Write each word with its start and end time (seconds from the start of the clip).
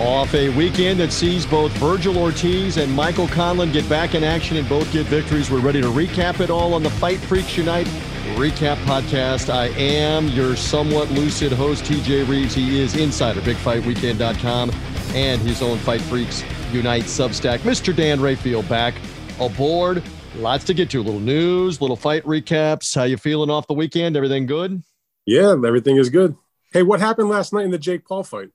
Off 0.00 0.32
a 0.32 0.48
weekend 0.50 1.00
that 1.00 1.12
sees 1.12 1.44
both 1.44 1.72
Vergil 1.72 2.16
Ortiz 2.16 2.76
and 2.76 2.92
Michael 2.92 3.26
Conlan 3.26 3.72
get 3.72 3.88
back 3.88 4.14
in 4.14 4.22
action 4.22 4.56
and 4.56 4.68
both 4.68 4.90
get 4.92 5.06
victories. 5.06 5.50
We're 5.50 5.58
ready 5.58 5.80
to 5.80 5.88
recap 5.88 6.38
it 6.38 6.50
all 6.50 6.72
on 6.74 6.84
the 6.84 6.90
Fight 6.90 7.18
Freaks 7.18 7.56
Unite 7.56 7.88
Recap 8.36 8.76
Podcast. 8.84 9.52
I 9.52 9.66
am 9.70 10.28
your 10.28 10.54
somewhat 10.54 11.10
lucid 11.10 11.50
host, 11.50 11.82
TJ 11.82 12.28
Reeves. 12.28 12.54
He 12.54 12.80
is 12.80 12.94
insider, 12.94 13.40
bigfightweekend.com, 13.40 14.70
and 15.14 15.40
his 15.42 15.62
own 15.62 15.78
Fight 15.78 16.02
Freaks 16.02 16.44
Unite 16.72 17.04
Substack. 17.04 17.58
Mr. 17.60 17.94
Dan 17.94 18.20
Rafael 18.20 18.62
back 18.62 18.94
aboard. 19.40 20.00
Lots 20.36 20.62
to 20.66 20.74
get 20.74 20.90
to. 20.90 21.00
A 21.00 21.02
little 21.02 21.18
news, 21.18 21.80
little 21.80 21.96
fight 21.96 22.22
recaps. 22.22 22.94
How 22.94 23.02
you 23.02 23.16
feeling 23.16 23.50
off 23.50 23.66
the 23.66 23.74
weekend? 23.74 24.16
Everything 24.16 24.46
good? 24.46 24.80
Yeah, 25.26 25.54
everything 25.54 25.96
is 25.96 26.08
good. 26.08 26.36
Hey, 26.72 26.84
what 26.84 27.00
happened 27.00 27.30
last 27.30 27.52
night 27.52 27.64
in 27.64 27.72
the 27.72 27.78
Jake 27.78 28.06
Paul 28.06 28.22
fight? 28.22 28.50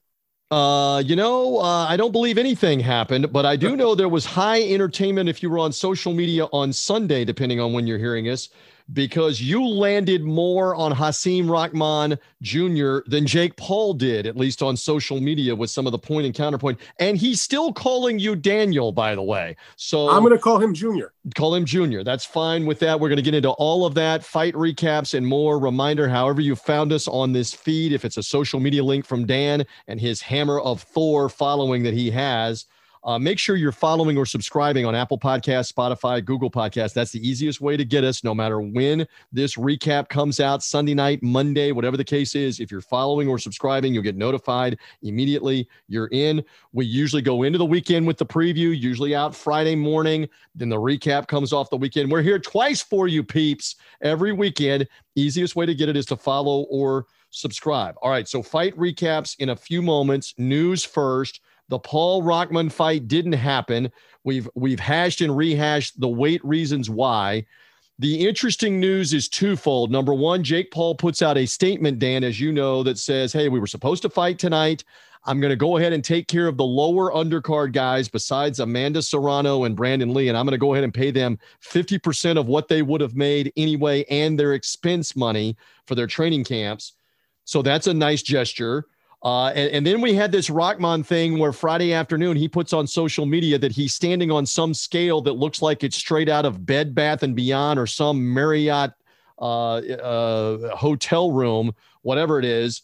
Uh, 0.53 0.99
you 0.99 1.15
know, 1.15 1.57
uh, 1.57 1.87
I 1.89 1.97
don't 1.97 2.11
believe 2.11 2.37
anything 2.37 2.79
happened, 2.79 3.33
but 3.33 3.43
I 3.43 3.55
do 3.55 3.75
know 3.79 3.95
there 3.95 4.07
was 4.07 4.23
high 4.23 4.61
entertainment 4.61 5.27
if 5.27 5.41
you 5.41 5.49
were 5.49 5.57
on 5.57 5.71
social 5.71 6.13
media 6.13 6.45
on 6.53 6.71
Sunday, 6.71 7.25
depending 7.25 7.59
on 7.59 7.73
when 7.73 7.87
you're 7.87 7.97
hearing 7.97 8.29
us 8.29 8.49
because 8.91 9.41
you 9.41 9.65
landed 9.65 10.23
more 10.23 10.75
on 10.75 10.91
Hasim 10.91 11.49
Rahman 11.49 12.17
Jr. 12.41 12.99
than 13.09 13.25
Jake 13.25 13.55
Paul 13.55 13.93
did, 13.93 14.27
at 14.27 14.35
least 14.35 14.61
on 14.61 14.75
social 14.75 15.21
media 15.21 15.55
with 15.55 15.69
some 15.69 15.85
of 15.85 15.91
the 15.91 15.99
point 15.99 16.25
and 16.25 16.35
counterpoint. 16.35 16.79
And 16.99 17.17
he's 17.17 17.41
still 17.41 17.71
calling 17.71 18.19
you 18.19 18.35
Daniel, 18.35 18.91
by 18.91 19.15
the 19.15 19.21
way. 19.21 19.55
So 19.77 20.09
I'm 20.09 20.23
going 20.23 20.33
to 20.33 20.39
call 20.39 20.59
him 20.59 20.73
Junior. 20.73 21.13
Call 21.35 21.55
him 21.55 21.65
Junior. 21.65 22.03
That's 22.03 22.25
fine 22.25 22.65
with 22.65 22.79
that. 22.79 22.99
We're 22.99 23.09
going 23.09 23.17
to 23.17 23.23
get 23.23 23.35
into 23.35 23.51
all 23.51 23.85
of 23.85 23.93
that, 23.95 24.23
fight 24.23 24.53
recaps, 24.53 25.13
and 25.13 25.25
more. 25.25 25.59
Reminder 25.59 26.09
however 26.09 26.41
you 26.41 26.55
found 26.55 26.91
us 26.91 27.07
on 27.07 27.31
this 27.31 27.53
feed, 27.53 27.93
if 27.93 28.03
it's 28.03 28.17
a 28.17 28.23
social 28.23 28.59
media 28.59 28.83
link 28.83 29.05
from 29.05 29.25
Dan 29.25 29.65
and 29.87 29.99
his 29.99 30.21
hammer 30.21 30.59
of 30.59 30.81
Thor 30.81 31.29
following 31.29 31.83
that 31.83 31.93
he 31.93 32.11
has 32.11 32.65
uh, 33.05 33.19
make 33.19 33.37
sure 33.37 33.55
you're 33.55 33.71
following 33.71 34.17
or 34.17 34.25
subscribing 34.25 34.85
on 34.85 34.95
Apple 34.95 35.19
Podcasts, 35.19 35.71
Spotify, 35.71 36.23
Google 36.23 36.49
Podcasts. 36.49 36.93
That's 36.93 37.11
the 37.11 37.27
easiest 37.27 37.59
way 37.59 37.75
to 37.75 37.83
get 37.83 38.03
us, 38.03 38.23
no 38.23 38.33
matter 38.33 38.61
when 38.61 39.05
this 39.31 39.55
recap 39.55 40.07
comes 40.07 40.39
out 40.39 40.63
Sunday 40.63 40.93
night, 40.93 41.21
Monday, 41.21 41.71
whatever 41.71 41.97
the 41.97 42.03
case 42.03 42.33
is. 42.33 42.59
If 42.59 42.71
you're 42.71 42.81
following 42.81 43.27
or 43.27 43.37
subscribing, 43.37 43.93
you'll 43.93 44.03
get 44.03 44.15
notified 44.15 44.77
immediately. 45.01 45.67
You're 45.87 46.09
in. 46.11 46.43
We 46.71 46.85
usually 46.85 47.21
go 47.21 47.43
into 47.43 47.57
the 47.57 47.65
weekend 47.65 48.07
with 48.07 48.17
the 48.17 48.25
preview, 48.25 48.77
usually 48.79 49.15
out 49.15 49.35
Friday 49.35 49.75
morning. 49.75 50.29
Then 50.55 50.69
the 50.69 50.77
recap 50.77 51.27
comes 51.27 51.51
off 51.51 51.69
the 51.69 51.77
weekend. 51.77 52.11
We're 52.11 52.21
here 52.21 52.39
twice 52.39 52.81
for 52.81 53.07
you, 53.07 53.23
peeps, 53.23 53.75
every 54.01 54.31
weekend. 54.31 54.87
Easiest 55.15 55.55
way 55.55 55.65
to 55.65 55.75
get 55.75 55.89
it 55.89 55.97
is 55.97 56.05
to 56.07 56.15
follow 56.15 56.61
or 56.69 57.07
subscribe. 57.31 57.95
All 58.01 58.09
right. 58.09 58.27
So, 58.27 58.41
fight 58.41 58.77
recaps 58.77 59.35
in 59.39 59.49
a 59.49 59.55
few 59.55 59.81
moments. 59.81 60.33
News 60.37 60.83
first. 60.83 61.41
The 61.73 61.79
Paul 61.79 62.21
Rahman 62.21 62.69
fight 62.69 63.07
didn't 63.07 63.33
happen. 63.33 63.91
We've 64.23 64.47
we've 64.53 64.79
hashed 64.79 65.21
and 65.21 65.35
rehashed 65.35 65.99
the 65.99 66.07
weight 66.07 66.45
reasons 66.45 66.87
why. 66.87 67.47
The 67.97 68.27
interesting 68.27 68.79
news 68.79 69.11
is 69.11 69.27
twofold. 69.27 69.89
Number 69.89 70.13
one, 70.13 70.43
Jake 70.43 70.69
Paul 70.69 70.93
puts 70.93 71.23
out 71.23 71.35
a 71.35 71.47
statement, 71.47 71.97
Dan, 71.97 72.23
as 72.23 72.39
you 72.39 72.51
know, 72.51 72.83
that 72.83 72.99
says, 72.99 73.33
Hey, 73.33 73.49
we 73.49 73.59
were 73.59 73.65
supposed 73.65 74.03
to 74.03 74.09
fight 74.11 74.37
tonight. 74.37 74.83
I'm 75.25 75.39
going 75.39 75.49
to 75.49 75.55
go 75.55 75.77
ahead 75.77 75.93
and 75.93 76.03
take 76.03 76.27
care 76.27 76.45
of 76.45 76.57
the 76.57 76.63
lower 76.63 77.11
undercard 77.11 77.71
guys 77.71 78.07
besides 78.07 78.59
Amanda 78.59 79.01
Serrano 79.01 79.63
and 79.63 79.75
Brandon 79.75 80.13
Lee. 80.13 80.27
And 80.27 80.37
I'm 80.37 80.45
going 80.45 80.51
to 80.51 80.59
go 80.59 80.75
ahead 80.75 80.83
and 80.83 80.93
pay 80.93 81.09
them 81.09 81.39
50% 81.63 82.37
of 82.37 82.45
what 82.45 82.67
they 82.67 82.83
would 82.83 83.01
have 83.01 83.15
made 83.15 83.51
anyway 83.57 84.05
and 84.11 84.39
their 84.39 84.53
expense 84.53 85.15
money 85.15 85.57
for 85.87 85.95
their 85.95 86.05
training 86.05 86.43
camps. 86.43 86.93
So 87.45 87.63
that's 87.63 87.87
a 87.87 87.95
nice 87.95 88.21
gesture. 88.21 88.85
Uh, 89.23 89.47
and, 89.55 89.71
and, 89.71 89.87
then 89.87 90.01
we 90.01 90.13
had 90.13 90.33
this 90.33 90.49
Rahman 90.49 91.01
thing 91.01 91.39
where 91.39 91.53
Friday 91.53 91.93
afternoon 91.93 92.35
he 92.35 92.49
puts 92.49 92.73
on 92.73 92.85
social 92.85 93.25
media 93.25 93.57
that 93.57 93.71
he's 93.71 93.93
standing 93.93 94.31
on 94.31 94.45
some 94.45 94.73
scale 94.73 95.21
that 95.21 95.33
looks 95.33 95.61
like 95.61 95.81
it's 95.81 95.95
straight 95.95 96.27
out 96.27 96.45
of 96.45 96.65
Bed 96.65 96.93
Bath 96.93 97.23
and 97.23 97.33
Beyond 97.33 97.79
or 97.79 97.87
some 97.87 98.33
Marriott 98.33 98.91
uh, 99.39 99.75
uh, 99.75 100.75
hotel 100.75 101.31
room, 101.31 101.73
whatever 102.01 102.37
it 102.37 102.43
is, 102.43 102.81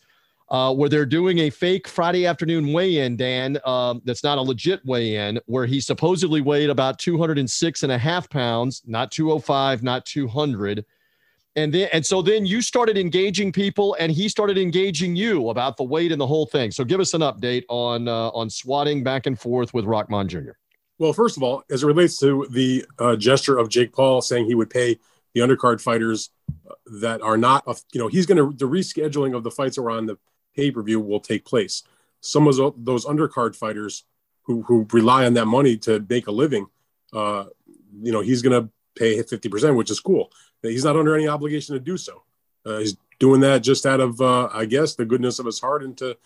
uh, 0.50 0.74
where 0.74 0.88
they're 0.88 1.06
doing 1.06 1.40
a 1.40 1.50
fake 1.50 1.90
Friday 1.90 2.25
afternoon 2.25 2.72
weigh-in. 2.72 3.18
Dan, 3.18 3.58
um, 3.66 4.02
that's 4.06 4.24
not 4.24 4.38
a 4.38 4.41
legit 4.41 4.84
weigh-in, 4.85 5.41
where 5.46 5.66
he 5.66 5.81
supposedly 5.81 6.40
weighed 6.40 6.69
about 6.69 7.00
206 7.00 7.84
and 7.84 7.91
a 7.91 7.97
half 7.97 8.30
pounds, 8.30 8.81
not 8.85 9.12
205, 9.12 9.84
not 9.84 10.06
200 10.06 10.85
and 11.59 11.74
then 11.74 11.90
and 11.94 12.06
so 12.06 12.22
then 12.22 12.46
you 12.46 12.62
started 12.62 12.97
engaging 12.97 13.52
people 13.52 13.96
and 14.00 14.12
he 14.12 14.30
started 14.30 14.58
engaging 14.58 15.16
you 15.16 15.50
about 15.50 15.78
the 15.78 15.84
weight 15.84 16.12
and 16.12 16.20
the 16.20 16.28
whole 16.28 16.46
thing. 16.46 16.72
So 16.72 16.84
give 16.84 17.00
us 17.00 17.14
an 17.14 17.22
update 17.22 17.64
on 17.70 18.08
uh, 18.08 18.30
on 18.30 18.50
swatting 18.50 19.03
back 19.03 19.25
and 19.25 19.40
forth 19.40 19.74
with 19.74 19.86
rahman 19.86 20.28
jr 20.28 20.52
well 20.97 21.14
first 21.14 21.38
of 21.38 21.44
all 21.44 21.64
as 21.70 21.84
it 21.84 21.88
relates 21.88 22.18
to 22.20 22.47
the 22.52 22.86
uh, 23.00 23.16
gesture 23.16 23.58
of 23.58 23.70
jake 23.70 23.92
paul 23.92 24.22
saying 24.22 24.46
he 24.46 24.56
would 24.56 24.70
pay 24.70 24.97
the 25.34 25.42
undercard 25.42 25.81
fighters 25.81 26.30
uh, 26.70 26.74
that 27.02 27.22
are 27.22 27.38
not 27.38 27.64
you 27.94 28.00
know 28.00 28.08
he's 28.08 28.26
going 28.26 28.38
to 28.38 28.58
the 28.58 28.70
rescheduling 28.70 29.36
of 29.36 29.44
the 29.44 29.52
fights 29.52 29.76
that 29.76 29.81
are 29.81 29.91
on 29.91 30.06
the 30.06 30.18
pay-per-view 30.56 31.00
will 31.00 31.20
take 31.20 31.46
place. 31.46 31.84
Some 32.22 32.47
of 32.47 32.56
those 32.84 33.06
undercard 33.06 33.56
fighters 33.56 34.03
who, 34.44 34.64
who 34.64 34.88
rely 34.91 35.26
on 35.26 35.36
that 35.36 35.46
money 35.46 35.78
to 35.78 36.06
make 36.09 36.28
a 36.28 36.31
living 36.31 36.68
uh, 37.14 37.46
you 38.02 38.12
know 38.12 38.22
he's 38.22 38.41
going 38.41 38.64
to 38.64 38.70
pay 39.00 39.18
50% 39.18 39.76
which 39.76 39.90
is 39.90 40.00
cool 40.00 40.32
he's 40.62 40.84
not 40.84 40.98
under 40.98 41.16
any 41.16 41.28
obligation 41.28 41.74
to 41.74 41.80
do 41.80 41.98
so. 41.98 42.24
Uh, 42.66 42.80
he's 42.80 42.98
doing 43.20 43.42
that 43.42 43.60
just 43.60 43.86
out 43.86 44.00
of, 44.00 44.20
uh, 44.22 44.50
I 44.52 44.66
guess, 44.66 44.96
the 44.96 45.06
goodness 45.06 45.40
of 45.40 45.46
his 45.46 45.60
heart 45.60 45.84
and 45.84 45.98
to 45.98 46.18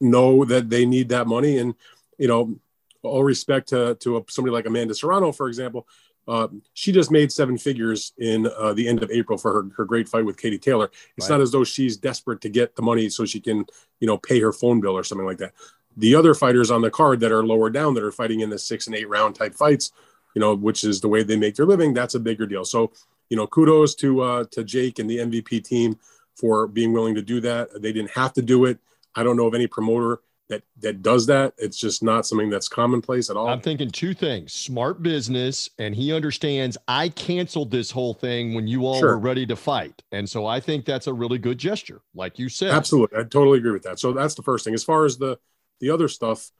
know 0.00 0.44
that 0.44 0.70
they 0.70 0.84
need 0.84 1.08
that 1.10 1.26
money. 1.26 1.58
And, 1.58 1.74
you 2.18 2.28
know, 2.28 2.56
all 3.02 3.24
respect 3.24 3.68
to, 3.70 3.94
to 3.96 4.24
somebody 4.28 4.52
like 4.52 4.66
Amanda 4.66 4.94
Serrano, 4.94 5.32
for 5.32 5.48
example, 5.48 5.86
uh, 6.26 6.48
she 6.74 6.92
just 6.92 7.10
made 7.10 7.32
seven 7.32 7.56
figures 7.56 8.12
in 8.18 8.46
uh, 8.58 8.74
the 8.74 8.86
end 8.86 9.02
of 9.02 9.10
April 9.10 9.38
for 9.38 9.52
her, 9.52 9.70
her 9.76 9.84
great 9.86 10.08
fight 10.08 10.26
with 10.26 10.36
Katie 10.36 10.58
Taylor. 10.58 10.90
It's 11.16 11.30
right. 11.30 11.36
not 11.36 11.42
as 11.42 11.52
though 11.52 11.64
she's 11.64 11.96
desperate 11.96 12.42
to 12.42 12.50
get 12.50 12.76
the 12.76 12.82
money 12.82 13.08
so 13.08 13.24
she 13.24 13.40
can, 13.40 13.64
you 14.00 14.06
know, 14.06 14.18
pay 14.18 14.38
her 14.40 14.52
phone 14.52 14.80
bill 14.80 14.96
or 14.96 15.04
something 15.04 15.26
like 15.26 15.38
that. 15.38 15.54
The 15.96 16.14
other 16.14 16.34
fighters 16.34 16.70
on 16.70 16.82
the 16.82 16.90
card 16.90 17.20
that 17.20 17.32
are 17.32 17.44
lower 17.44 17.70
down 17.70 17.94
that 17.94 18.04
are 18.04 18.12
fighting 18.12 18.40
in 18.40 18.50
the 18.50 18.58
six 18.58 18.86
and 18.86 18.94
eight 18.94 19.08
round 19.08 19.36
type 19.36 19.54
fights, 19.54 19.90
you 20.34 20.40
know, 20.40 20.54
which 20.54 20.84
is 20.84 21.00
the 21.00 21.08
way 21.08 21.22
they 21.22 21.36
make 21.36 21.56
their 21.56 21.66
living, 21.66 21.94
that's 21.94 22.14
a 22.14 22.20
bigger 22.20 22.46
deal. 22.46 22.64
So 22.64 22.92
you 23.28 23.36
know, 23.36 23.46
kudos 23.46 23.94
to 23.96 24.20
uh, 24.22 24.44
to 24.52 24.64
Jake 24.64 24.98
and 24.98 25.08
the 25.08 25.18
MVP 25.18 25.64
team 25.64 25.98
for 26.34 26.66
being 26.66 26.92
willing 26.92 27.14
to 27.14 27.22
do 27.22 27.40
that. 27.40 27.70
They 27.80 27.92
didn't 27.92 28.12
have 28.12 28.32
to 28.34 28.42
do 28.42 28.64
it. 28.64 28.78
I 29.14 29.22
don't 29.22 29.36
know 29.36 29.46
of 29.46 29.54
any 29.54 29.66
promoter 29.66 30.20
that 30.48 30.62
that 30.80 31.02
does 31.02 31.26
that. 31.26 31.54
It's 31.58 31.78
just 31.78 32.02
not 32.02 32.26
something 32.26 32.50
that's 32.50 32.68
commonplace 32.68 33.30
at 33.30 33.36
all. 33.36 33.48
I'm 33.48 33.60
thinking 33.60 33.90
two 33.90 34.14
things: 34.14 34.52
smart 34.52 35.02
business, 35.02 35.68
and 35.78 35.94
he 35.94 36.12
understands. 36.12 36.78
I 36.86 37.10
canceled 37.10 37.70
this 37.70 37.90
whole 37.90 38.14
thing 38.14 38.54
when 38.54 38.66
you 38.66 38.86
all 38.86 38.98
sure. 38.98 39.10
were 39.10 39.18
ready 39.18 39.46
to 39.46 39.56
fight, 39.56 40.02
and 40.12 40.28
so 40.28 40.46
I 40.46 40.60
think 40.60 40.84
that's 40.84 41.06
a 41.06 41.12
really 41.12 41.38
good 41.38 41.58
gesture, 41.58 42.00
like 42.14 42.38
you 42.38 42.48
said. 42.48 42.70
Absolutely, 42.70 43.18
I 43.18 43.22
totally 43.22 43.58
agree 43.58 43.72
with 43.72 43.82
that. 43.82 43.98
So 43.98 44.12
that's 44.12 44.34
the 44.34 44.42
first 44.42 44.64
thing. 44.64 44.74
As 44.74 44.84
far 44.84 45.04
as 45.04 45.18
the 45.18 45.38
the 45.80 45.90
other 45.90 46.08
stuff, 46.08 46.50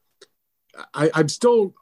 I, 0.94 1.10
I'm 1.14 1.28
still 1.28 1.74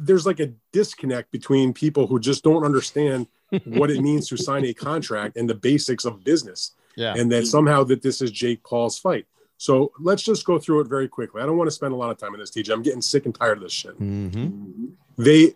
there's 0.00 0.26
like 0.26 0.40
a 0.40 0.52
disconnect 0.72 1.30
between 1.30 1.72
people 1.72 2.06
who 2.06 2.18
just 2.18 2.44
don't 2.44 2.64
understand 2.64 3.26
what 3.64 3.90
it 3.90 4.00
means 4.00 4.28
to 4.28 4.36
sign 4.36 4.64
a 4.64 4.74
contract 4.74 5.36
and 5.36 5.48
the 5.48 5.54
basics 5.54 6.04
of 6.04 6.24
business. 6.24 6.72
Yeah. 6.96 7.14
And 7.16 7.30
that 7.32 7.46
somehow 7.46 7.84
that 7.84 8.02
this 8.02 8.20
is 8.20 8.30
Jake 8.30 8.62
Paul's 8.62 8.98
fight. 8.98 9.26
So 9.56 9.92
let's 10.00 10.22
just 10.22 10.44
go 10.44 10.58
through 10.58 10.80
it 10.80 10.88
very 10.88 11.06
quickly. 11.06 11.42
I 11.42 11.46
don't 11.46 11.56
want 11.56 11.68
to 11.68 11.74
spend 11.74 11.92
a 11.92 11.96
lot 11.96 12.10
of 12.10 12.18
time 12.18 12.32
on 12.32 12.40
this, 12.40 12.50
TJ. 12.50 12.72
I'm 12.72 12.82
getting 12.82 13.02
sick 13.02 13.26
and 13.26 13.34
tired 13.34 13.58
of 13.58 13.62
this 13.62 13.72
shit. 13.72 13.98
Mm-hmm. 14.00 14.86
They 15.18 15.54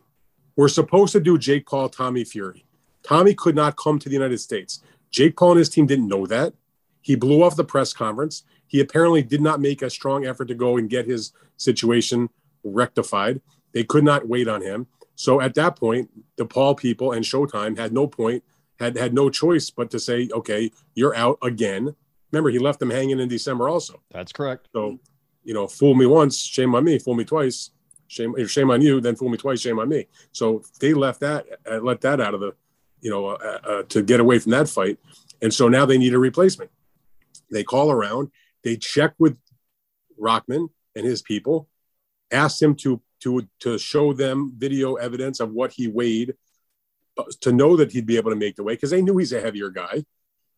were 0.56 0.68
supposed 0.68 1.12
to 1.12 1.20
do 1.20 1.38
Jake 1.38 1.66
Paul, 1.66 1.88
Tommy 1.88 2.24
Fury. 2.24 2.64
Tommy 3.02 3.34
could 3.34 3.54
not 3.54 3.76
come 3.76 3.98
to 3.98 4.08
the 4.08 4.14
United 4.14 4.38
States. 4.38 4.82
Jake 5.10 5.36
Paul 5.36 5.52
and 5.52 5.58
his 5.58 5.68
team 5.70 5.86
didn't 5.86 6.08
know 6.08 6.26
that. 6.26 6.52
He 7.00 7.14
blew 7.14 7.42
off 7.42 7.56
the 7.56 7.64
press 7.64 7.92
conference. 7.92 8.44
He 8.66 8.80
apparently 8.80 9.22
did 9.22 9.40
not 9.40 9.60
make 9.60 9.82
a 9.82 9.90
strong 9.90 10.26
effort 10.26 10.48
to 10.48 10.54
go 10.54 10.76
and 10.76 10.88
get 10.88 11.06
his 11.06 11.32
situation 11.56 12.28
rectified. 12.64 13.40
They 13.72 13.84
could 13.84 14.04
not 14.04 14.26
wait 14.26 14.48
on 14.48 14.62
him. 14.62 14.86
So 15.16 15.40
at 15.40 15.54
that 15.54 15.76
point, 15.76 16.10
the 16.36 16.46
Paul 16.46 16.74
people 16.74 17.12
and 17.12 17.24
Showtime 17.24 17.78
had 17.78 17.92
no 17.92 18.06
point, 18.06 18.42
had 18.78 18.96
had 18.96 19.14
no 19.14 19.30
choice 19.30 19.70
but 19.70 19.90
to 19.90 20.00
say, 20.00 20.28
okay, 20.32 20.70
you're 20.94 21.14
out 21.14 21.38
again. 21.42 21.94
Remember, 22.32 22.50
he 22.50 22.58
left 22.58 22.80
them 22.80 22.90
hanging 22.90 23.20
in 23.20 23.28
December 23.28 23.68
also. 23.68 24.02
That's 24.10 24.32
correct. 24.32 24.68
So, 24.72 24.98
you 25.44 25.54
know, 25.54 25.68
fool 25.68 25.94
me 25.94 26.06
once, 26.06 26.38
shame 26.38 26.74
on 26.74 26.84
me. 26.84 26.98
Fool 26.98 27.14
me 27.14 27.24
twice, 27.24 27.70
shame 28.08 28.34
shame 28.46 28.70
on 28.70 28.80
you. 28.80 29.00
Then 29.00 29.14
fool 29.14 29.28
me 29.28 29.36
twice, 29.36 29.60
shame 29.60 29.78
on 29.78 29.88
me. 29.88 30.08
So 30.32 30.62
they 30.80 30.94
left 30.94 31.20
that, 31.20 31.46
uh, 31.70 31.78
let 31.78 32.00
that 32.00 32.20
out 32.20 32.34
of 32.34 32.40
the, 32.40 32.54
you 33.00 33.10
know, 33.10 33.26
uh, 33.26 33.58
uh, 33.64 33.82
to 33.84 34.02
get 34.02 34.18
away 34.18 34.38
from 34.40 34.50
that 34.50 34.68
fight. 34.68 34.98
And 35.42 35.52
so 35.52 35.68
now 35.68 35.86
they 35.86 35.98
need 35.98 36.14
a 36.14 36.18
replacement. 36.18 36.70
They 37.50 37.62
call 37.62 37.90
around, 37.90 38.30
they 38.62 38.76
check 38.76 39.14
with 39.18 39.38
Rahman 40.18 40.70
and 40.96 41.06
his 41.06 41.22
people, 41.22 41.68
asked 42.30 42.60
him 42.60 42.74
to 42.76 43.00
to 43.22 43.46
to 43.60 43.78
show 43.78 44.12
them 44.12 44.52
video 44.56 44.94
evidence 44.94 45.40
of 45.40 45.50
what 45.50 45.72
he 45.72 45.88
weighed 45.88 46.34
uh, 47.16 47.24
to 47.40 47.52
know 47.52 47.76
that 47.76 47.92
he'd 47.92 48.06
be 48.06 48.16
able 48.16 48.30
to 48.30 48.36
make 48.36 48.56
the 48.56 48.62
weight 48.62 48.78
because 48.78 48.90
they 48.90 49.02
knew 49.02 49.16
he's 49.16 49.32
a 49.32 49.40
heavier 49.40 49.70
guy. 49.70 50.04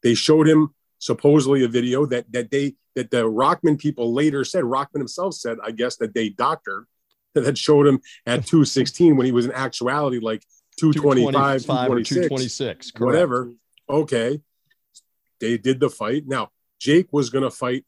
They 0.03 0.15
showed 0.15 0.49
him 0.49 0.75
supposedly 0.99 1.65
a 1.65 1.69
video 1.69 2.07
that 2.07 2.31
that 2.33 2.51
they 2.51 2.75
that 2.95 3.11
the 3.11 3.29
Rahman 3.29 3.77
people 3.77 4.13
later 4.15 4.45
said 4.45 4.65
Rahman 4.65 5.01
himself 5.01 5.35
said 5.35 5.59
I 5.63 5.71
guess 5.71 5.97
that 5.97 6.15
they 6.15 6.31
doctor 6.31 6.87
that 7.35 7.59
showed 7.59 7.87
him 7.87 8.01
at 8.27 8.47
216 8.47 9.17
when 9.17 9.27
he 9.27 9.33
was 9.33 9.47
in 9.47 9.53
actuality 9.53 10.19
like 10.19 10.43
225, 10.79 11.63
226, 11.63 12.15
226 12.15 12.93
whatever. 12.99 13.53
Okay, 13.89 14.41
they 15.41 15.57
did 15.59 15.79
the 15.79 15.91
fight. 15.91 16.25
Now 16.27 16.51
Jake 16.79 17.09
was 17.13 17.31
going 17.31 17.45
to 17.45 17.51
fight 17.51 17.85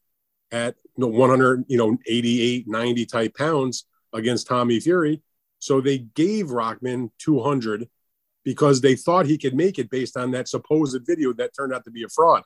at 0.51 0.75
you 0.97 1.05
know, 1.05 1.07
100, 1.07 1.65
you 1.67 1.77
know, 1.77 1.97
88, 2.05 2.67
90 2.67 3.05
type 3.05 3.37
pounds 3.37 3.85
against 4.13 4.47
Tommy 4.47 4.79
Fury. 4.79 5.21
So 5.59 5.81
they 5.81 5.99
gave 5.99 6.51
Rahman 6.51 7.11
200 7.19 7.87
because 8.43 8.81
they 8.81 8.95
thought 8.95 9.25
he 9.25 9.37
could 9.37 9.55
make 9.55 9.77
it 9.77 9.89
based 9.89 10.17
on 10.17 10.31
that 10.31 10.47
supposed 10.47 10.99
video 11.05 11.33
that 11.33 11.55
turned 11.55 11.73
out 11.73 11.83
to 11.85 11.91
be 11.91 12.03
a 12.03 12.09
fraud. 12.09 12.43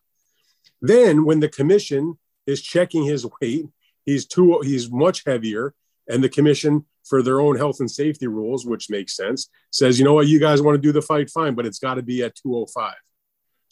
Then 0.82 1.26
when 1.26 1.40
the 1.40 1.50
commission 1.50 2.18
is 2.46 2.62
checking 2.62 3.04
his 3.04 3.26
weight, 3.42 3.68
he's 4.06 4.26
too 4.26 4.60
he's 4.62 4.92
much 4.92 5.24
heavier 5.26 5.74
and 6.10 6.24
the 6.24 6.30
commission 6.30 6.86
for 7.06 7.22
their 7.22 7.42
own 7.42 7.58
health 7.58 7.80
and 7.80 7.90
safety 7.90 8.28
rules, 8.28 8.66
which 8.66 8.90
makes 8.90 9.16
sense, 9.16 9.50
says, 9.72 10.00
"You 10.00 10.06
know 10.06 10.14
what, 10.14 10.28
you 10.28 10.40
guys 10.40 10.62
want 10.62 10.76
to 10.76 10.82
do 10.82 10.92
the 10.92 11.02
fight 11.02 11.30
fine, 11.30 11.56
but 11.56 11.66
it's 11.66 11.80
got 11.80 11.96
to 11.96 12.02
be 12.02 12.24
at 12.24 12.36
205." 12.36 12.94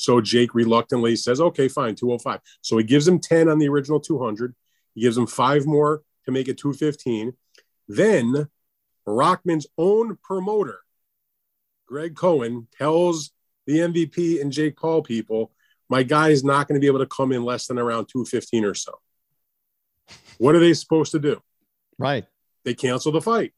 So 0.02 0.20
Jake 0.20 0.56
reluctantly 0.56 1.16
says, 1.16 1.40
okay, 1.40 1.68
fine, 1.68 1.94
205. 1.94 2.40
So 2.62 2.78
he 2.78 2.84
gives 2.84 3.08
him 3.08 3.20
10 3.20 3.48
on 3.50 3.60
the 3.60 3.70
original 3.70 4.00
200. 4.00 4.56
He 4.96 5.02
gives 5.02 5.16
him 5.16 5.28
five 5.28 5.68
more 5.68 6.02
to 6.26 6.32
make 6.32 6.48
it 6.48 6.58
215. 6.58 7.34
Then 7.88 8.48
Rahman's 9.06 9.68
own 9.78 10.18
promoter, 10.24 10.80
Greg 11.86 12.16
Cohen, 12.16 12.68
tells 12.76 13.32
the 13.68 13.78
MVP 13.78 14.42
and 14.42 14.52
Jake 14.52 14.76
Paul 14.76 15.04
people, 15.04 15.52
my 15.88 16.02
guy 16.02 16.30
is 16.30 16.44
not 16.44 16.68
going 16.68 16.80
to 16.80 16.84
be 16.84 16.88
able 16.88 17.00
to 17.00 17.06
come 17.06 17.32
in 17.32 17.44
less 17.44 17.68
than 17.68 17.78
around 17.78 18.08
215 18.08 18.66
or 18.66 18.74
so. 18.74 18.94
What 20.40 20.56
are 20.56 20.60
they 20.60 20.74
supposed 20.74 21.12
to 21.12 21.20
do? 21.20 21.42
Right. 22.00 22.26
They 22.66 22.74
cancel 22.74 23.12
the 23.12 23.22
fight. 23.22 23.54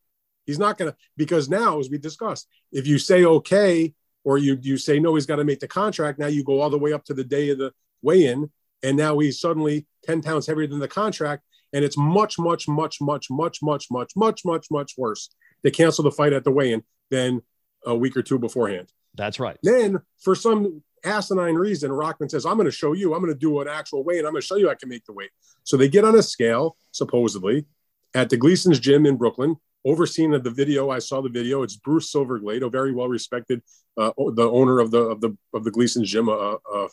He's 0.46 0.60
not 0.60 0.78
going 0.78 0.92
to, 0.92 0.98
because 1.16 1.48
now, 1.48 1.80
as 1.80 1.89
we 1.89 1.98
discussed, 1.98 2.50
if 2.74 2.86
you 2.86 2.98
say 2.98 3.24
okay, 3.24 3.94
or 4.24 4.38
you 4.38 4.58
you 4.62 4.78
say 4.78 5.00
no, 5.00 5.16
he's 5.16 5.25
got 5.25 5.38
to 5.38 5.44
make 5.44 5.60
the 5.60 5.68
contract. 5.68 6.20
Now 6.20 6.28
you 6.28 6.44
go 6.44 6.62
all 6.62 6.70
the 6.70 6.78
way 6.78 6.94
up 6.94 7.04
to 7.06 7.14
the 7.14 7.24
day 7.24 7.50
of 7.50 7.58
the 7.58 7.72
weigh-in, 8.02 8.50
and 8.84 8.98
now 8.98 9.18
he's 9.20 9.40
suddenly 9.40 9.88
10 10.06 10.22
pounds 10.22 10.48
heavier 10.48 10.68
than 10.68 10.80
the 10.80 10.88
contract, 10.88 11.44
and 11.74 11.84
it's 11.84 11.98
much, 11.98 12.38
much, 12.38 12.68
much, 12.68 13.02
much, 13.02 13.28
much, 13.31 13.60
much, 13.62 13.88
much, 13.92 14.16
much, 14.16 14.46
much, 14.46 14.68
much 14.72 14.94
worse. 14.98 15.30
They 15.64 15.72
cancel 15.72 16.04
the 16.04 16.12
fight 16.12 16.34
at 16.34 16.44
the 16.44 16.52
weigh-in 16.52 16.84
than 17.10 17.42
a 17.86 17.96
week 17.96 18.16
or 18.18 18.22
two 18.22 18.40
beforehand. 18.40 18.92
That's 19.16 19.40
right. 19.40 19.58
Then 19.64 20.00
for 20.20 20.36
some 20.36 20.84
asinine 21.06 21.56
reason, 21.56 21.92
Rahman 21.92 22.30
says, 22.30 22.46
I'm 22.46 22.56
going 22.56 22.66
to 22.66 22.72
show 22.72 22.94
you, 22.94 23.14
I'm 23.14 23.22
going 23.22 23.34
to 23.34 23.40
do 23.40 23.60
an 23.62 23.68
actual 23.68 24.04
weigh, 24.04 24.18
and 24.18 24.28
I'm 24.28 24.34
going 24.34 24.42
to 24.42 24.48
show 24.48 24.56
you 24.56 24.70
I 24.70 24.75
can 24.75 24.90
make 24.90 25.06
the 25.06 25.14
weight. 25.14 25.31
So 25.64 25.78
they 25.78 25.88
get 25.88 26.06
on 26.06 26.16
a 26.16 26.24
scale, 26.24 26.78
supposedly, 26.92 27.66
at 28.14 28.30
the 28.30 28.38
Gleason's 28.38 28.80
gym 28.80 29.06
in 29.06 29.18
Brooklyn 29.18 29.58
overseeing 29.85 30.33
of 30.33 30.44
the 30.44 30.51
video. 30.51 30.89
I 30.89 31.00
saw 31.00 31.21
the 31.21 31.30
video. 31.30 31.63
It's 31.63 31.75
Bruce 31.75 32.12
Silverglade, 32.12 32.65
a 32.65 32.69
very 32.69 32.94
well 32.94 33.07
respected, 33.07 33.62
uh, 33.97 34.12
the 34.18 34.50
owner 34.50 34.80
of 34.80 34.91
the 34.91 35.00
of 35.00 35.21
the 35.21 35.38
of 35.53 35.63
the 35.63 35.71
Gleason's 35.71 36.09
gym, 36.09 36.30
a, 36.30 36.57
a 36.74 36.88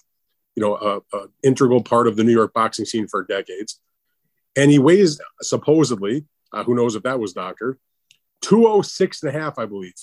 you 0.57 0.63
know, 0.63 0.77
a, 0.77 1.17
a, 1.17 1.27
integral 1.43 1.83
part 1.83 2.07
of 2.07 2.17
the 2.17 2.25
New 2.25 2.33
York 2.33 2.53
boxing 2.53 2.85
scene 2.85 3.07
for 3.07 3.25
decades. 3.25 3.81
And 4.57 4.71
he 4.71 4.79
weighs 4.79 5.21
supposedly, 5.41 6.27
uh, 6.53 6.65
who 6.65 6.75
knows 6.75 6.97
if 6.97 7.05
that 7.05 7.21
was 7.21 7.33
doctor, 7.33 7.79
206 8.43 9.23
and 9.23 9.35
a 9.35 9.39
half, 9.39 9.59
I 9.59 9.67
believe. 9.67 9.95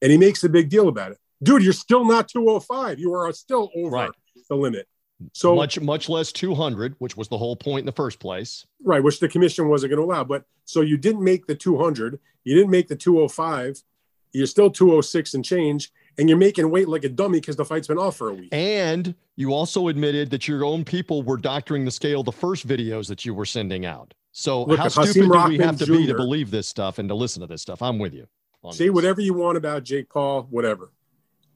And 0.00 0.10
he 0.10 0.18
makes 0.18 0.42
a 0.44 0.48
big 0.48 0.68
deal 0.70 0.88
about 0.88 1.12
it. 1.12 1.18
Dude, 1.42 1.62
you're 1.62 1.72
still 1.72 2.04
not 2.04 2.28
205. 2.28 2.98
You 2.98 3.14
are 3.14 3.32
still 3.32 3.70
over 3.76 3.90
right. 3.90 4.10
the 4.48 4.56
limit. 4.56 4.88
So 5.32 5.54
much, 5.54 5.80
much 5.80 6.08
less 6.08 6.32
200, 6.32 6.94
which 6.98 7.16
was 7.16 7.28
the 7.28 7.38
whole 7.38 7.56
point 7.56 7.80
in 7.80 7.86
the 7.86 7.92
first 7.92 8.20
place. 8.20 8.66
Right, 8.84 9.02
which 9.02 9.20
the 9.20 9.28
commission 9.28 9.68
wasn't 9.68 9.90
going 9.90 9.98
to 9.98 10.04
allow. 10.04 10.24
But 10.24 10.44
so 10.64 10.80
you 10.80 10.96
didn't 10.96 11.24
make 11.24 11.46
the 11.46 11.54
200, 11.54 12.18
you 12.44 12.54
didn't 12.54 12.70
make 12.70 12.88
the 12.88 12.96
205, 12.96 13.82
you're 14.32 14.46
still 14.46 14.70
206 14.70 15.34
and 15.34 15.44
change, 15.44 15.90
and 16.18 16.28
you're 16.28 16.38
making 16.38 16.70
weight 16.70 16.88
like 16.88 17.04
a 17.04 17.08
dummy 17.08 17.40
because 17.40 17.56
the 17.56 17.64
fight's 17.64 17.88
been 17.88 17.98
off 17.98 18.16
for 18.16 18.30
a 18.30 18.34
week. 18.34 18.48
And 18.52 19.14
you 19.36 19.52
also 19.52 19.88
admitted 19.88 20.30
that 20.30 20.46
your 20.46 20.64
own 20.64 20.84
people 20.84 21.22
were 21.22 21.36
doctoring 21.36 21.84
the 21.84 21.90
scale 21.90 22.22
the 22.22 22.32
first 22.32 22.66
videos 22.66 23.08
that 23.08 23.24
you 23.24 23.34
were 23.34 23.46
sending 23.46 23.86
out. 23.86 24.14
So 24.32 24.64
Look, 24.64 24.78
how 24.78 24.88
stupid 24.88 25.32
do 25.32 25.48
we 25.48 25.58
have 25.58 25.78
to 25.78 25.86
Jr. 25.86 25.92
be 25.92 26.06
to 26.06 26.14
believe 26.14 26.50
this 26.50 26.68
stuff 26.68 26.98
and 26.98 27.08
to 27.08 27.14
listen 27.14 27.40
to 27.40 27.46
this 27.46 27.62
stuff? 27.62 27.82
I'm 27.82 27.98
with 27.98 28.14
you. 28.14 28.26
Say 28.70 28.84
this. 28.84 28.94
whatever 28.94 29.20
you 29.20 29.34
want 29.34 29.56
about 29.56 29.84
Jake 29.84 30.10
Paul, 30.10 30.46
whatever. 30.50 30.92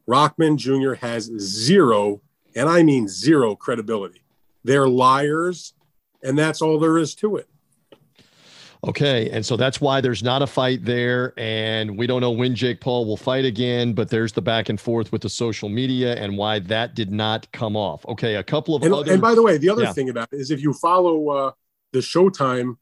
Rahman 0.06 0.56
Jr. 0.58 0.94
has 0.94 1.24
zero 1.38 2.22
and 2.54 2.68
I 2.68 2.82
mean 2.82 3.08
zero 3.08 3.56
credibility. 3.56 4.22
They're 4.64 4.88
liars, 4.88 5.74
and 6.22 6.38
that's 6.38 6.62
all 6.62 6.78
there 6.78 6.98
is 6.98 7.14
to 7.16 7.36
it. 7.36 7.48
Okay. 8.84 9.30
And 9.30 9.46
so 9.46 9.56
that's 9.56 9.80
why 9.80 10.00
there's 10.00 10.24
not 10.24 10.42
a 10.42 10.46
fight 10.46 10.84
there. 10.84 11.34
And 11.36 11.96
we 11.96 12.08
don't 12.08 12.20
know 12.20 12.32
when 12.32 12.56
Jake 12.56 12.80
Paul 12.80 13.06
will 13.06 13.16
fight 13.16 13.44
again, 13.44 13.92
but 13.92 14.08
there's 14.08 14.32
the 14.32 14.42
back 14.42 14.68
and 14.68 14.80
forth 14.80 15.12
with 15.12 15.22
the 15.22 15.28
social 15.28 15.68
media 15.68 16.16
and 16.16 16.36
why 16.36 16.58
that 16.58 16.96
did 16.96 17.12
not 17.12 17.50
come 17.52 17.76
off. 17.76 18.04
Okay. 18.06 18.34
A 18.34 18.42
couple 18.42 18.74
of 18.74 18.82
and, 18.82 18.92
other. 18.92 19.12
And 19.12 19.22
by 19.22 19.36
the 19.36 19.42
way, 19.42 19.56
the 19.56 19.70
other 19.70 19.84
yeah. 19.84 19.92
thing 19.92 20.08
about 20.08 20.28
it 20.32 20.40
is 20.40 20.50
if 20.50 20.60
you 20.60 20.72
follow 20.72 21.28
uh, 21.28 21.52
the 21.92 22.00
Showtime 22.00 22.76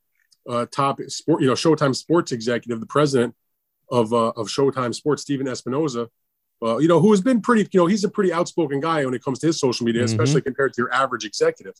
uh, 0.49 0.65
top 0.71 1.01
sport, 1.09 1.43
you 1.43 1.49
know, 1.49 1.53
Showtime 1.53 1.95
sports 1.95 2.33
executive, 2.33 2.81
the 2.81 2.87
president 2.87 3.35
of, 3.91 4.15
uh, 4.15 4.29
of 4.31 4.49
Showtime 4.49 4.95
Sports, 4.95 5.21
Stephen 5.21 5.47
Espinoza, 5.49 6.09
uh, 6.63 6.79
you 6.79 6.89
know, 6.89 7.01
who 7.01 7.11
has 7.11 7.21
been 7.21 7.41
pretty, 7.41 7.69
you 7.73 7.81
know, 7.81 7.87
he's 7.87 8.05
a 8.05 8.09
pretty 8.09 8.33
outspoken 8.33 8.81
guy 8.81 9.05
when 9.05 9.15
it 9.15 9.25
comes 9.25 9.39
to 9.41 9.47
his 9.47 9.59
social 9.59 9.87
media, 9.87 10.03
mm-hmm. 10.03 10.13
especially 10.13 10.43
compared 10.43 10.73
to 10.75 10.83
your 10.83 10.93
average 10.93 11.25
executive. 11.25 11.75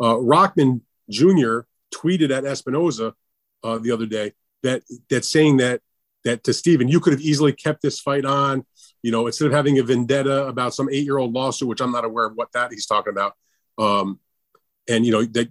Uh, 0.00 0.18
Rahman 0.18 0.82
Jr. 1.10 1.60
tweeted 1.94 2.30
at 2.30 2.44
Espinoza 2.44 3.12
uh, 3.62 3.78
the 3.78 3.92
other 3.92 4.06
day 4.06 4.32
that 4.62 4.82
that 5.10 5.24
saying 5.24 5.58
that 5.58 5.80
that 6.24 6.42
to 6.44 6.52
Steven, 6.52 6.88
you 6.88 7.00
could 7.00 7.12
have 7.12 7.22
easily 7.22 7.52
kept 7.52 7.82
this 7.82 8.00
fight 8.00 8.24
on, 8.24 8.66
you 9.02 9.12
know, 9.12 9.26
instead 9.26 9.46
of 9.46 9.52
having 9.52 9.78
a 9.78 9.82
vendetta 9.82 10.46
about 10.46 10.74
some 10.74 10.88
eight 10.90 11.04
year 11.04 11.18
old 11.18 11.32
lawsuit, 11.32 11.68
which 11.68 11.80
I'm 11.80 11.92
not 11.92 12.04
aware 12.04 12.26
of 12.26 12.34
what 12.34 12.52
that 12.52 12.72
he's 12.72 12.86
talking 12.86 13.12
about. 13.12 13.34
Um, 13.78 14.18
and 14.88 15.04
you 15.04 15.12
know 15.12 15.24
that 15.24 15.50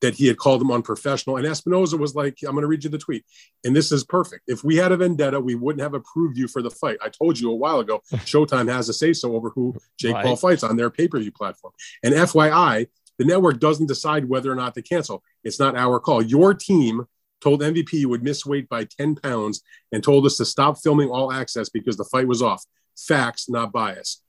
that 0.00 0.14
he 0.14 0.26
had 0.26 0.38
called 0.38 0.62
him 0.62 0.70
unprofessional. 0.70 1.36
And 1.36 1.46
Espinoza 1.46 1.98
was 1.98 2.14
like, 2.14 2.38
I'm 2.44 2.52
going 2.52 2.62
to 2.62 2.68
read 2.68 2.84
you 2.84 2.90
the 2.90 2.98
tweet. 2.98 3.24
And 3.64 3.74
this 3.74 3.90
is 3.90 4.04
perfect. 4.04 4.44
If 4.46 4.62
we 4.62 4.76
had 4.76 4.92
a 4.92 4.96
vendetta, 4.96 5.40
we 5.40 5.54
wouldn't 5.54 5.82
have 5.82 5.94
approved 5.94 6.38
you 6.38 6.48
for 6.48 6.62
the 6.62 6.70
fight. 6.70 6.98
I 7.02 7.08
told 7.08 7.38
you 7.38 7.50
a 7.50 7.56
while 7.56 7.80
ago, 7.80 8.00
Showtime 8.12 8.70
has 8.70 8.88
a 8.88 8.92
say 8.92 9.12
so 9.12 9.34
over 9.34 9.50
who 9.50 9.76
Jake 9.98 10.14
right. 10.14 10.24
Paul 10.24 10.36
fights 10.36 10.62
on 10.62 10.76
their 10.76 10.90
pay 10.90 11.08
per 11.08 11.18
view 11.18 11.32
platform. 11.32 11.72
And 12.02 12.14
FYI, 12.14 12.86
the 13.18 13.24
network 13.24 13.58
doesn't 13.58 13.86
decide 13.86 14.28
whether 14.28 14.50
or 14.50 14.54
not 14.54 14.74
to 14.74 14.82
cancel. 14.82 15.22
It's 15.42 15.58
not 15.58 15.76
our 15.76 15.98
call. 15.98 16.22
Your 16.22 16.54
team 16.54 17.06
told 17.40 17.60
MVP 17.60 17.92
you 17.92 18.08
would 18.08 18.22
miss 18.22 18.46
weight 18.46 18.68
by 18.68 18.84
10 18.84 19.16
pounds 19.16 19.62
and 19.92 20.02
told 20.02 20.26
us 20.26 20.36
to 20.36 20.44
stop 20.44 20.78
filming 20.78 21.08
all 21.08 21.32
access 21.32 21.68
because 21.68 21.96
the 21.96 22.04
fight 22.04 22.26
was 22.26 22.42
off. 22.42 22.64
Facts, 22.96 23.48
not 23.48 23.72
bias. 23.72 24.22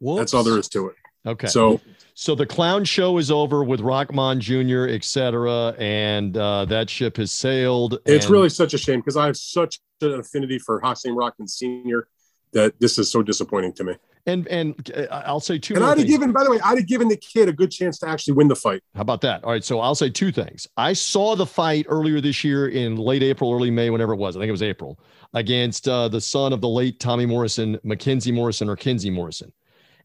Whoops. 0.00 0.18
That's 0.18 0.34
all 0.34 0.44
there 0.44 0.58
is 0.58 0.68
to 0.70 0.88
it. 0.88 0.96
Okay. 1.26 1.48
So 1.48 1.80
so 2.14 2.34
the 2.34 2.46
clown 2.46 2.84
show 2.84 3.18
is 3.18 3.30
over 3.30 3.62
with 3.62 3.80
Rahman 3.80 4.40
Jr., 4.40 4.86
et 4.88 5.04
cetera, 5.04 5.74
and 5.78 6.36
uh, 6.36 6.64
that 6.64 6.90
ship 6.90 7.16
has 7.16 7.30
sailed. 7.30 7.98
It's 8.06 8.28
really 8.28 8.48
such 8.48 8.74
a 8.74 8.78
shame 8.78 9.00
because 9.00 9.16
I 9.16 9.26
have 9.26 9.36
such 9.36 9.78
an 10.00 10.18
affinity 10.18 10.58
for 10.58 10.80
Hasim 10.80 11.16
Rahman 11.16 11.46
Sr. 11.46 12.08
that 12.52 12.78
this 12.80 12.98
is 12.98 13.10
so 13.10 13.22
disappointing 13.22 13.72
to 13.74 13.84
me. 13.84 13.94
And 14.26 14.46
and 14.48 14.90
uh, 14.94 15.06
I'll 15.26 15.40
say 15.40 15.58
two. 15.58 15.74
And 15.74 15.84
I'd 15.84 15.98
have 15.98 16.06
given, 16.06 16.32
by 16.32 16.44
the 16.44 16.50
way, 16.50 16.58
I'd 16.60 16.78
have 16.78 16.86
given 16.86 17.08
the 17.08 17.16
kid 17.16 17.48
a 17.48 17.52
good 17.52 17.70
chance 17.70 17.98
to 18.00 18.08
actually 18.08 18.34
win 18.34 18.48
the 18.48 18.56
fight. 18.56 18.82
How 18.94 19.02
about 19.02 19.20
that? 19.22 19.44
All 19.44 19.52
right, 19.52 19.64
so 19.64 19.80
I'll 19.80 19.94
say 19.94 20.10
two 20.10 20.32
things. 20.32 20.66
I 20.76 20.92
saw 20.92 21.36
the 21.36 21.46
fight 21.46 21.86
earlier 21.88 22.20
this 22.20 22.44
year 22.44 22.68
in 22.68 22.96
late 22.96 23.22
April, 23.22 23.52
early 23.52 23.70
May, 23.70 23.90
whenever 23.90 24.12
it 24.12 24.18
was. 24.18 24.36
I 24.36 24.40
think 24.40 24.48
it 24.48 24.52
was 24.52 24.62
April 24.62 24.98
against 25.34 25.88
uh, 25.88 26.08
the 26.08 26.20
son 26.20 26.52
of 26.52 26.60
the 26.60 26.68
late 26.68 27.00
Tommy 27.00 27.26
Morrison, 27.26 27.78
Mackenzie 27.84 28.32
Morrison 28.32 28.68
or 28.68 28.76
Kenzie 28.76 29.10
Morrison 29.10 29.52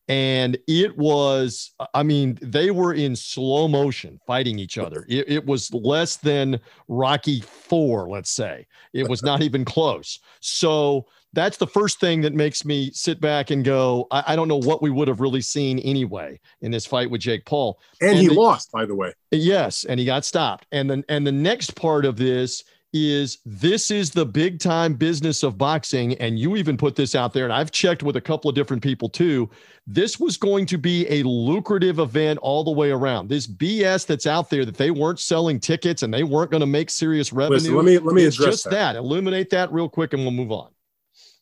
and 0.08 0.58
it 0.68 0.98
was 0.98 1.72
i 1.94 2.04
mean 2.04 2.38
they 2.42 2.72
were 2.72 2.94
in 2.94 3.16
slow 3.16 3.68
motion 3.68 4.20
fighting 4.26 4.60
each 4.60 4.78
other. 4.78 5.06
It, 5.14 5.30
it, 5.30 5.46
was 5.46 5.72
less 5.74 6.16
than 6.18 6.60
rocky 6.88 7.42
four 7.42 8.10
let's 8.10 8.32
say. 8.32 8.66
It 8.94 9.08
was 9.08 9.22
not 9.22 9.42
even 9.42 9.64
close. 9.64 10.20
So 10.40 11.06
that's 11.34 11.58
the 11.58 11.68
first 11.68 12.00
thing 12.00 12.22
that 12.22 12.34
makes 12.34 12.66
me 12.66 12.92
sit 12.94 13.20
back 13.22 13.52
and 13.52 13.64
go 13.64 14.08
i, 14.12 14.24
I 14.28 14.36
don't 14.36 14.48
know 14.48 14.60
what 14.60 14.82
we 14.82 14.90
would 14.90 15.08
have 15.08 15.20
really 15.20 15.42
seen 15.42 15.80
anyway 15.80 16.40
in 16.62 16.72
this 16.72 16.86
fight 16.86 17.10
with 17.10 17.22
jake 17.22 17.46
paul. 17.46 17.80
And, 18.02 18.12
and 18.12 18.20
he 18.20 18.28
the, 18.28 18.34
lost 18.34 18.72
by 18.72 18.86
the 18.86 18.96
way. 18.96 19.14
Yes 19.32 19.84
and 19.84 20.00
he 20.00 20.06
got 20.06 20.26
stopped. 20.26 20.66
And 20.72 20.90
then 20.90 21.04
and 21.10 21.26
the 21.28 21.32
next 21.32 21.76
part 21.76 22.06
of 22.06 22.18
this 22.18 22.64
is 22.94 23.40
this 23.44 23.90
is 23.90 24.12
the 24.12 24.26
big 24.26 24.60
time 24.60 24.94
business 24.94 25.42
of 25.42 25.58
boxing. 25.58 26.14
And 26.16 26.38
you 26.38 26.56
even 26.56 26.78
put 26.78 26.96
this 26.96 27.16
out 27.16 27.34
there, 27.34 27.44
and 27.44 27.52
I've 27.52 27.72
checked 27.72 28.04
with 28.04 28.16
a 28.16 28.22
couple 28.22 28.50
of 28.50 28.56
different 28.56 28.84
people 28.84 29.10
too. 29.10 29.50
This 29.88 30.20
was 30.20 30.38
going 30.38 30.66
to 30.68 30.78
be 30.78 31.08
a 31.10 31.24
lucrative 31.24 32.00
event 32.00 32.40
all 32.40 32.64
the 32.64 32.72
way 32.72 32.92
around. 32.92 33.28
This 33.28 33.48
BS 33.48 34.06
that's 34.06 34.28
out 34.28 34.50
there 34.50 34.64
that 34.64 34.78
they 34.78 34.92
weren't 34.92 35.20
selling 35.20 35.60
tickets 35.60 36.04
and 36.04 36.14
they 36.14 36.24
weren't 36.24 36.52
going 36.52 36.62
to 36.62 36.68
make 36.68 36.90
serious 36.90 37.34
revenue. 37.34 37.56
Listen, 37.56 37.76
let 37.76 37.86
me 37.86 37.98
let 37.98 38.16
me 38.16 38.26
address 38.26 38.46
just 38.46 38.64
that. 38.66 38.94
that. 38.94 38.96
Illuminate 38.96 39.50
that 39.50 39.74
real 39.74 39.90
quick, 39.90 40.14
and 40.14 40.22
we'll 40.22 40.32
move 40.32 40.52
on. 40.52 40.70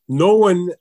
No 0.08 0.36
one 0.36 0.72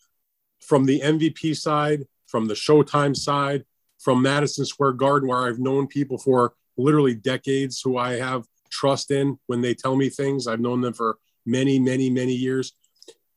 from 0.60 0.86
the 0.86 1.00
MVP 1.00 1.56
side, 1.56 2.04
from 2.26 2.46
the 2.46 2.54
Showtime 2.54 3.16
side, 3.16 3.64
from 3.98 4.22
Madison 4.22 4.64
Square 4.64 4.92
Garden, 4.92 5.28
where 5.28 5.46
I've 5.46 5.58
known 5.58 5.88
people 5.88 6.16
for 6.16 6.54
literally 6.76 7.14
decades 7.14 7.80
who 7.82 7.98
I 7.98 8.14
have 8.14 8.46
trust 8.70 9.10
in 9.10 9.38
when 9.46 9.60
they 9.60 9.74
tell 9.74 9.96
me 9.96 10.08
things. 10.08 10.46
I've 10.46 10.60
known 10.60 10.80
them 10.80 10.92
for 10.92 11.18
many, 11.46 11.78
many, 11.78 12.10
many 12.10 12.34
years. 12.34 12.72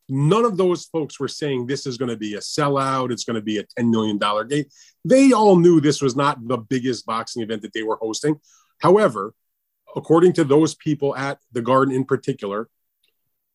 None 0.10 0.46
of 0.46 0.58
those 0.58 0.86
folks 0.86 1.20
were 1.20 1.30
saying 1.30 1.66
this 1.66 1.86
is 1.86 1.98
going 1.98 2.10
to 2.10 2.18
be 2.18 2.36
a 2.36 2.40
sellout. 2.40 3.12
It's 3.12 3.24
going 3.24 3.36
to 3.36 3.42
be 3.42 3.58
a 3.58 3.64
$10 3.80 3.90
million 3.90 4.20
gate. 4.48 4.72
They 5.06 5.32
all 5.32 5.56
knew 5.56 5.80
this 5.80 6.02
was 6.02 6.16
not 6.16 6.46
the 6.48 6.58
biggest 6.58 7.06
boxing 7.06 7.42
event 7.42 7.62
that 7.62 7.74
they 7.74 7.84
were 7.84 7.98
hosting. 8.02 8.36
However, 8.80 9.34
according 9.96 10.34
to 10.34 10.44
those 10.44 10.76
people 10.76 11.16
at 11.16 11.40
the 11.52 11.62
Garden 11.62 11.96
in 11.96 12.04
particular, 12.04 12.68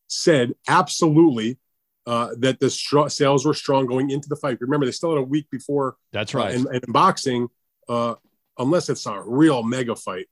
said 0.07 0.53
absolutely 0.67 1.59
uh, 2.07 2.29
that 2.39 2.59
the 2.59 2.69
str- 2.69 3.07
sales 3.09 3.45
were 3.45 3.53
strong 3.53 3.85
going 3.85 4.09
into 4.09 4.27
the 4.27 4.35
fight. 4.35 4.57
Remember, 4.61 4.85
they 4.85 4.91
still 4.91 5.11
had 5.11 5.19
a 5.19 5.23
week 5.23 5.47
before. 5.51 5.95
That's 6.11 6.33
right. 6.33 6.55
Uh, 6.55 6.57
and, 6.57 6.67
and 6.67 6.83
boxing, 6.87 7.49
uh, 7.87 8.15
unless 8.57 8.89
it's 8.89 9.05
a 9.05 9.21
real 9.23 9.61
mega 9.61 9.95
fight, 9.95 10.25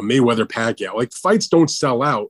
a 0.00 0.02
Mayweather 0.02 0.46
Pacquiao, 0.46 0.94
like 0.94 1.12
fights 1.12 1.48
don't 1.48 1.70
sell 1.70 2.02
out. 2.02 2.28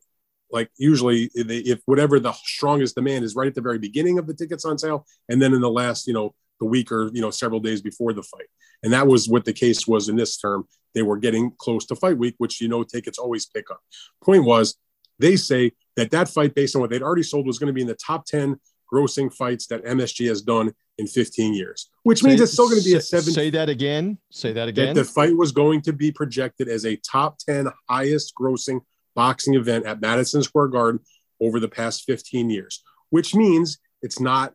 Like 0.53 0.71
usually 0.77 1.31
if 1.35 1.81
whatever 1.87 2.19
the 2.19 2.33
strongest 2.33 2.97
demand 2.97 3.25
is 3.25 3.37
right 3.37 3.47
at 3.47 3.55
the 3.55 3.61
very 3.61 3.79
beginning 3.79 4.19
of 4.19 4.27
the 4.27 4.35
tickets 4.35 4.65
on 4.65 4.79
sale 4.79 5.07
and 5.29 5.41
then 5.41 5.55
in 5.55 5.61
the 5.61 5.71
last 5.71 6.09
you 6.09 6.12
know 6.12 6.35
the 6.59 6.67
week 6.67 6.91
or 6.91 7.09
you 7.15 7.21
know 7.21 7.31
several 7.31 7.61
days 7.61 7.81
before 7.81 8.12
the 8.12 8.23
fight. 8.23 8.49
And 8.83 8.93
that 8.93 9.07
was 9.07 9.29
what 9.29 9.45
the 9.45 9.53
case 9.53 9.87
was 9.87 10.09
in 10.09 10.17
this 10.17 10.37
term. 10.37 10.67
They 10.95 11.03
were 11.03 11.19
getting 11.19 11.53
close 11.59 11.87
to 11.87 11.97
fight 11.97 12.19
week 12.19 12.35
which 12.39 12.61
you 12.61 12.69
know 12.69 12.83
tickets 12.83 13.19
always 13.19 13.47
pick 13.47 13.71
up. 13.71 13.81
Point 14.25 14.45
was 14.45 14.77
they 15.21 15.37
say 15.37 15.73
that 15.97 16.11
that 16.11 16.29
fight 16.29 16.55
based 16.55 16.75
on 16.75 16.81
what 16.81 16.91
they'd 16.91 17.03
already 17.03 17.23
sold 17.23 17.47
was 17.47 17.59
going 17.59 17.69
to 17.69 17.73
be 17.73 17.83
in 17.83 17.87
the 17.87 17.95
top 17.95 18.27
10 18.27 18.59
grossing 18.93 19.33
fights 19.33 19.67
that 19.67 19.85
msg 19.85 20.27
has 20.29 20.43
done 20.43 20.73
in 20.99 21.07
15 21.07 21.55
years 21.55 21.91
which 22.03 22.23
means 22.23 22.39
say, 22.39 22.45
it's 22.45 22.53
still 22.53 22.69
going 22.69 22.81
to 22.81 22.85
be 22.85 22.95
a 22.95 23.01
seven 23.01 23.33
say 23.33 23.51
that 23.51 23.69
again 23.69 24.19
say 24.31 24.53
that 24.53 24.69
again 24.69 24.95
that 24.95 24.95
the 24.95 25.05
fight 25.05 25.37
was 25.37 25.53
going 25.53 25.81
to 25.81 25.93
be 25.93 26.13
projected 26.13 26.69
as 26.69 26.85
a 26.85 26.97
top 26.97 27.39
10 27.39 27.69
highest 27.89 28.35
grossing 28.39 28.81
boxing 29.15 29.55
event 29.55 29.87
at 29.87 30.01
Madison 30.01 30.43
Square 30.43 30.69
Garden 30.69 31.01
over 31.41 31.61
the 31.61 31.69
past 31.69 32.05
15 32.05 32.51
years, 32.51 32.83
which 33.11 33.35
means 33.35 33.79
it's 34.03 34.21
not, 34.21 34.55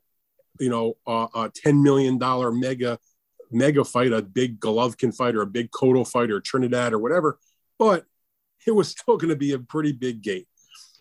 you 0.60 0.70
know, 0.70 0.96
a, 1.08 1.28
a 1.36 1.52
$10 1.52 1.82
million 1.82 2.18
mega 2.60 2.98
mega 3.52 3.84
fight, 3.86 4.12
a 4.12 4.22
big 4.22 4.60
Golovkin 4.60 5.16
fight 5.16 5.36
or 5.36 5.42
a 5.42 5.48
big 5.48 5.70
Cotto 5.72 6.10
fight 6.10 6.32
or 6.32 6.42
Trinidad 6.42 6.94
or 6.94 7.00
whatever, 7.00 7.38
but 7.78 8.06
it 8.66 8.72
was 8.72 8.90
still 8.90 9.18
going 9.18 9.30
to 9.30 9.36
be 9.36 9.52
a 9.54 9.60
pretty 9.60 9.92
big 9.92 10.22
gate. 10.22 10.48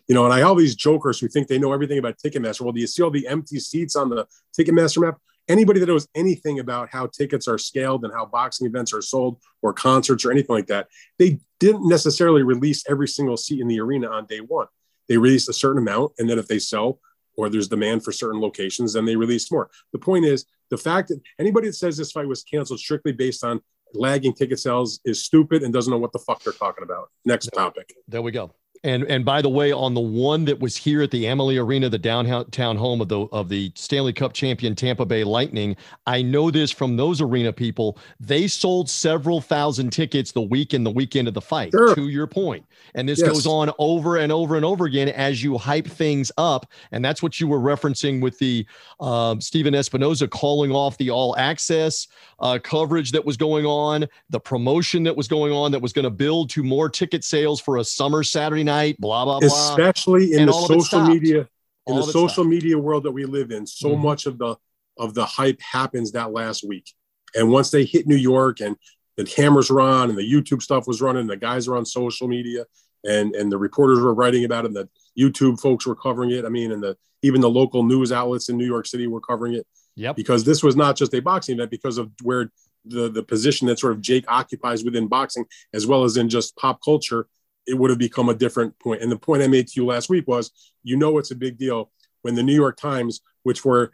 You 0.07 0.15
know, 0.15 0.25
and 0.25 0.33
I 0.33 0.41
all 0.41 0.55
these 0.55 0.75
jokers 0.75 1.19
who 1.19 1.27
think 1.27 1.47
they 1.47 1.57
know 1.57 1.73
everything 1.73 1.97
about 1.97 2.17
Ticketmaster. 2.17 2.61
Well, 2.61 2.71
do 2.71 2.79
you 2.79 2.87
see 2.87 3.01
all 3.01 3.09
the 3.09 3.27
empty 3.27 3.59
seats 3.59 3.95
on 3.95 4.09
the 4.09 4.27
Ticketmaster 4.57 5.01
map? 5.01 5.17
Anybody 5.47 5.79
that 5.79 5.85
knows 5.85 6.07
anything 6.15 6.59
about 6.59 6.89
how 6.91 7.05
tickets 7.07 7.47
are 7.47 7.59
scaled 7.59 8.03
and 8.03 8.11
how 8.11 8.25
boxing 8.25 8.65
events 8.65 8.93
are 8.93 9.01
sold 9.01 9.37
or 9.61 9.73
concerts 9.73 10.25
or 10.25 10.31
anything 10.31 10.55
like 10.55 10.67
that, 10.67 10.87
they 11.19 11.39
didn't 11.59 11.87
necessarily 11.87 12.41
release 12.41 12.83
every 12.89 13.07
single 13.07 13.37
seat 13.37 13.61
in 13.61 13.67
the 13.67 13.79
arena 13.79 14.07
on 14.07 14.25
day 14.25 14.39
one. 14.39 14.67
They 15.07 15.17
released 15.17 15.49
a 15.49 15.53
certain 15.53 15.77
amount, 15.77 16.13
and 16.17 16.27
then 16.27 16.39
if 16.39 16.47
they 16.47 16.57
sell 16.57 16.99
or 17.37 17.49
there's 17.49 17.67
demand 17.67 18.03
for 18.03 18.11
certain 18.11 18.41
locations, 18.41 18.93
then 18.93 19.05
they 19.05 19.15
release 19.15 19.51
more. 19.51 19.69
The 19.93 19.99
point 19.99 20.25
is 20.25 20.45
the 20.69 20.77
fact 20.77 21.09
that 21.09 21.21
anybody 21.39 21.67
that 21.67 21.73
says 21.73 21.97
this 21.97 22.11
fight 22.11 22.27
was 22.27 22.43
canceled 22.43 22.79
strictly 22.79 23.11
based 23.11 23.43
on 23.43 23.61
lagging 23.93 24.33
ticket 24.33 24.59
sales 24.59 24.99
is 25.05 25.23
stupid 25.23 25.63
and 25.63 25.73
doesn't 25.73 25.91
know 25.91 25.97
what 25.97 26.11
the 26.11 26.19
fuck 26.19 26.43
they're 26.43 26.53
talking 26.53 26.83
about. 26.83 27.09
Next 27.23 27.47
topic. 27.47 27.93
There 28.07 28.21
we 28.21 28.31
go. 28.31 28.53
And 28.85 29.03
and 29.05 29.25
by 29.25 29.41
the 29.41 29.49
way, 29.49 29.71
on 29.71 29.95
the 29.95 29.99
one 29.99 30.45
that 30.45 30.59
was 30.59 30.77
here 30.77 31.01
at 31.01 31.09
the 31.09 31.25
Amalie 31.25 31.57
Arena, 31.57 31.89
the 31.89 31.97
downtown 31.97 32.77
home 32.77 33.01
of 33.01 33.07
the 33.09 33.21
of 33.31 33.49
the 33.49 33.71
Stanley 33.73 34.13
Cup 34.13 34.31
champion 34.31 34.75
Tampa 34.75 35.07
Bay 35.07 35.23
Lightning, 35.23 35.75
I 36.05 36.21
know 36.21 36.51
this 36.51 36.69
from 36.69 36.95
those 36.95 37.19
arena 37.19 37.51
people. 37.51 37.97
They 38.19 38.47
sold 38.47 38.87
several 38.87 39.41
thousand 39.41 39.89
tickets 39.89 40.31
the 40.33 40.43
week 40.43 40.73
and 40.73 40.85
the 40.85 40.91
weekend 40.91 41.27
of 41.27 41.33
the 41.33 41.41
fight. 41.41 41.71
Sure. 41.71 41.95
To 41.95 42.09
your 42.09 42.27
point, 42.27 42.63
and 42.93 43.09
this 43.09 43.19
yes. 43.19 43.27
goes 43.27 43.47
on 43.47 43.71
over 43.79 44.17
and 44.17 44.31
over 44.31 44.55
and 44.55 44.63
over 44.63 44.85
again 44.85 45.09
as 45.09 45.41
you 45.41 45.57
hype 45.57 45.87
things 45.87 46.31
up, 46.37 46.67
and 46.91 47.03
that's 47.03 47.23
what 47.23 47.39
you 47.39 47.47
were 47.47 47.59
referencing 47.59 48.21
with 48.21 48.37
the 48.37 48.67
um, 48.99 49.41
Stephen 49.41 49.73
Espinoza 49.73 50.29
calling 50.29 50.71
off 50.71 50.95
the 50.99 51.09
all 51.09 51.35
access 51.37 52.07
uh, 52.37 52.59
coverage 52.61 53.11
that 53.13 53.25
was 53.25 53.35
going 53.35 53.65
on, 53.65 54.05
the 54.29 54.39
promotion 54.39 55.01
that 55.01 55.17
was 55.17 55.27
going 55.27 55.51
on 55.51 55.71
that 55.71 55.81
was 55.81 55.91
going 55.91 56.03
to 56.03 56.11
build 56.11 56.51
to 56.51 56.61
more 56.61 56.87
ticket 56.87 57.23
sales 57.23 57.59
for 57.59 57.77
a 57.77 57.83
summer 57.83 58.21
Saturday 58.21 58.63
night 58.63 58.74
night, 58.75 58.97
blah 58.99 59.25
blah 59.25 59.39
blah. 59.39 59.47
Especially 59.47 60.33
in 60.33 60.45
the 60.47 60.53
social 60.53 61.01
media, 61.01 61.47
in 61.87 61.95
the 61.95 62.03
social 62.03 62.29
stopped. 62.29 62.49
media 62.49 62.77
world 62.77 63.03
that 63.03 63.11
we 63.11 63.25
live 63.25 63.51
in, 63.51 63.65
so 63.65 63.89
mm-hmm. 63.89 64.03
much 64.03 64.25
of 64.25 64.37
the 64.37 64.55
of 64.97 65.13
the 65.13 65.25
hype 65.25 65.61
happens 65.61 66.11
that 66.13 66.31
last 66.31 66.63
week. 66.63 66.93
And 67.35 67.51
once 67.51 67.69
they 67.69 67.83
hit 67.83 68.07
New 68.07 68.15
York 68.15 68.61
and 68.61 68.75
the 69.17 69.25
cameras 69.25 69.69
were 69.69 69.81
on 69.81 70.09
and 70.09 70.17
the 70.17 70.29
YouTube 70.33 70.61
stuff 70.61 70.87
was 70.87 71.01
running, 71.01 71.27
the 71.27 71.37
guys 71.37 71.67
are 71.67 71.75
on 71.75 71.85
social 71.85 72.27
media 72.27 72.65
and 73.05 73.35
and 73.35 73.51
the 73.51 73.57
reporters 73.57 73.99
were 73.99 74.13
writing 74.13 74.45
about 74.45 74.65
it, 74.65 74.73
and 74.73 74.75
the 74.75 74.89
YouTube 75.17 75.59
folks 75.59 75.85
were 75.85 75.95
covering 75.95 76.31
it. 76.31 76.45
I 76.45 76.49
mean, 76.49 76.71
and 76.71 76.81
the 76.81 76.97
even 77.21 77.41
the 77.41 77.49
local 77.49 77.83
news 77.83 78.11
outlets 78.11 78.49
in 78.49 78.57
New 78.57 78.65
York 78.65 78.85
City 78.85 79.07
were 79.07 79.21
covering 79.21 79.53
it. 79.53 79.65
Yep. 79.95 80.15
Because 80.17 80.43
this 80.43 80.61
was 80.61 80.75
not 80.75 80.97
just 80.97 81.13
a 81.13 81.21
boxing 81.21 81.55
event, 81.55 81.71
because 81.71 81.97
of 81.97 82.11
where 82.23 82.51
the 82.83 83.09
the 83.09 83.23
position 83.23 83.67
that 83.67 83.79
sort 83.79 83.93
of 83.93 84.01
Jake 84.01 84.25
occupies 84.27 84.83
within 84.83 85.07
boxing, 85.07 85.45
as 85.73 85.87
well 85.87 86.03
as 86.03 86.17
in 86.17 86.29
just 86.29 86.55
pop 86.57 86.79
culture, 86.83 87.27
it 87.67 87.73
would 87.73 87.89
have 87.89 87.99
become 87.99 88.29
a 88.29 88.33
different 88.33 88.77
point. 88.79 89.01
And 89.01 89.11
the 89.11 89.17
point 89.17 89.41
I 89.43 89.47
made 89.47 89.67
to 89.67 89.79
you 89.79 89.85
last 89.85 90.09
week 90.09 90.27
was, 90.27 90.51
you 90.83 90.97
know, 90.97 91.17
it's 91.17 91.31
a 91.31 91.35
big 91.35 91.57
deal 91.57 91.91
when 92.21 92.35
the 92.35 92.43
New 92.43 92.53
York 92.53 92.77
Times, 92.77 93.21
which 93.43 93.59
for 93.59 93.91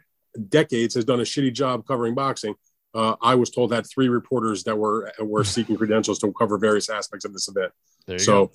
decades 0.48 0.94
has 0.94 1.04
done 1.04 1.20
a 1.20 1.24
shitty 1.24 1.52
job 1.52 1.86
covering 1.86 2.14
boxing. 2.14 2.54
Uh, 2.94 3.16
I 3.22 3.34
was 3.34 3.50
told 3.50 3.72
had 3.72 3.86
three 3.86 4.08
reporters 4.08 4.64
that 4.64 4.76
were 4.76 5.12
were 5.18 5.44
seeking 5.54 5.76
credentials 5.76 6.18
to 6.20 6.32
cover 6.32 6.58
various 6.58 6.90
aspects 6.90 7.24
of 7.24 7.32
this 7.32 7.48
event. 7.48 7.72
so. 8.18 8.46
Go. 8.46 8.52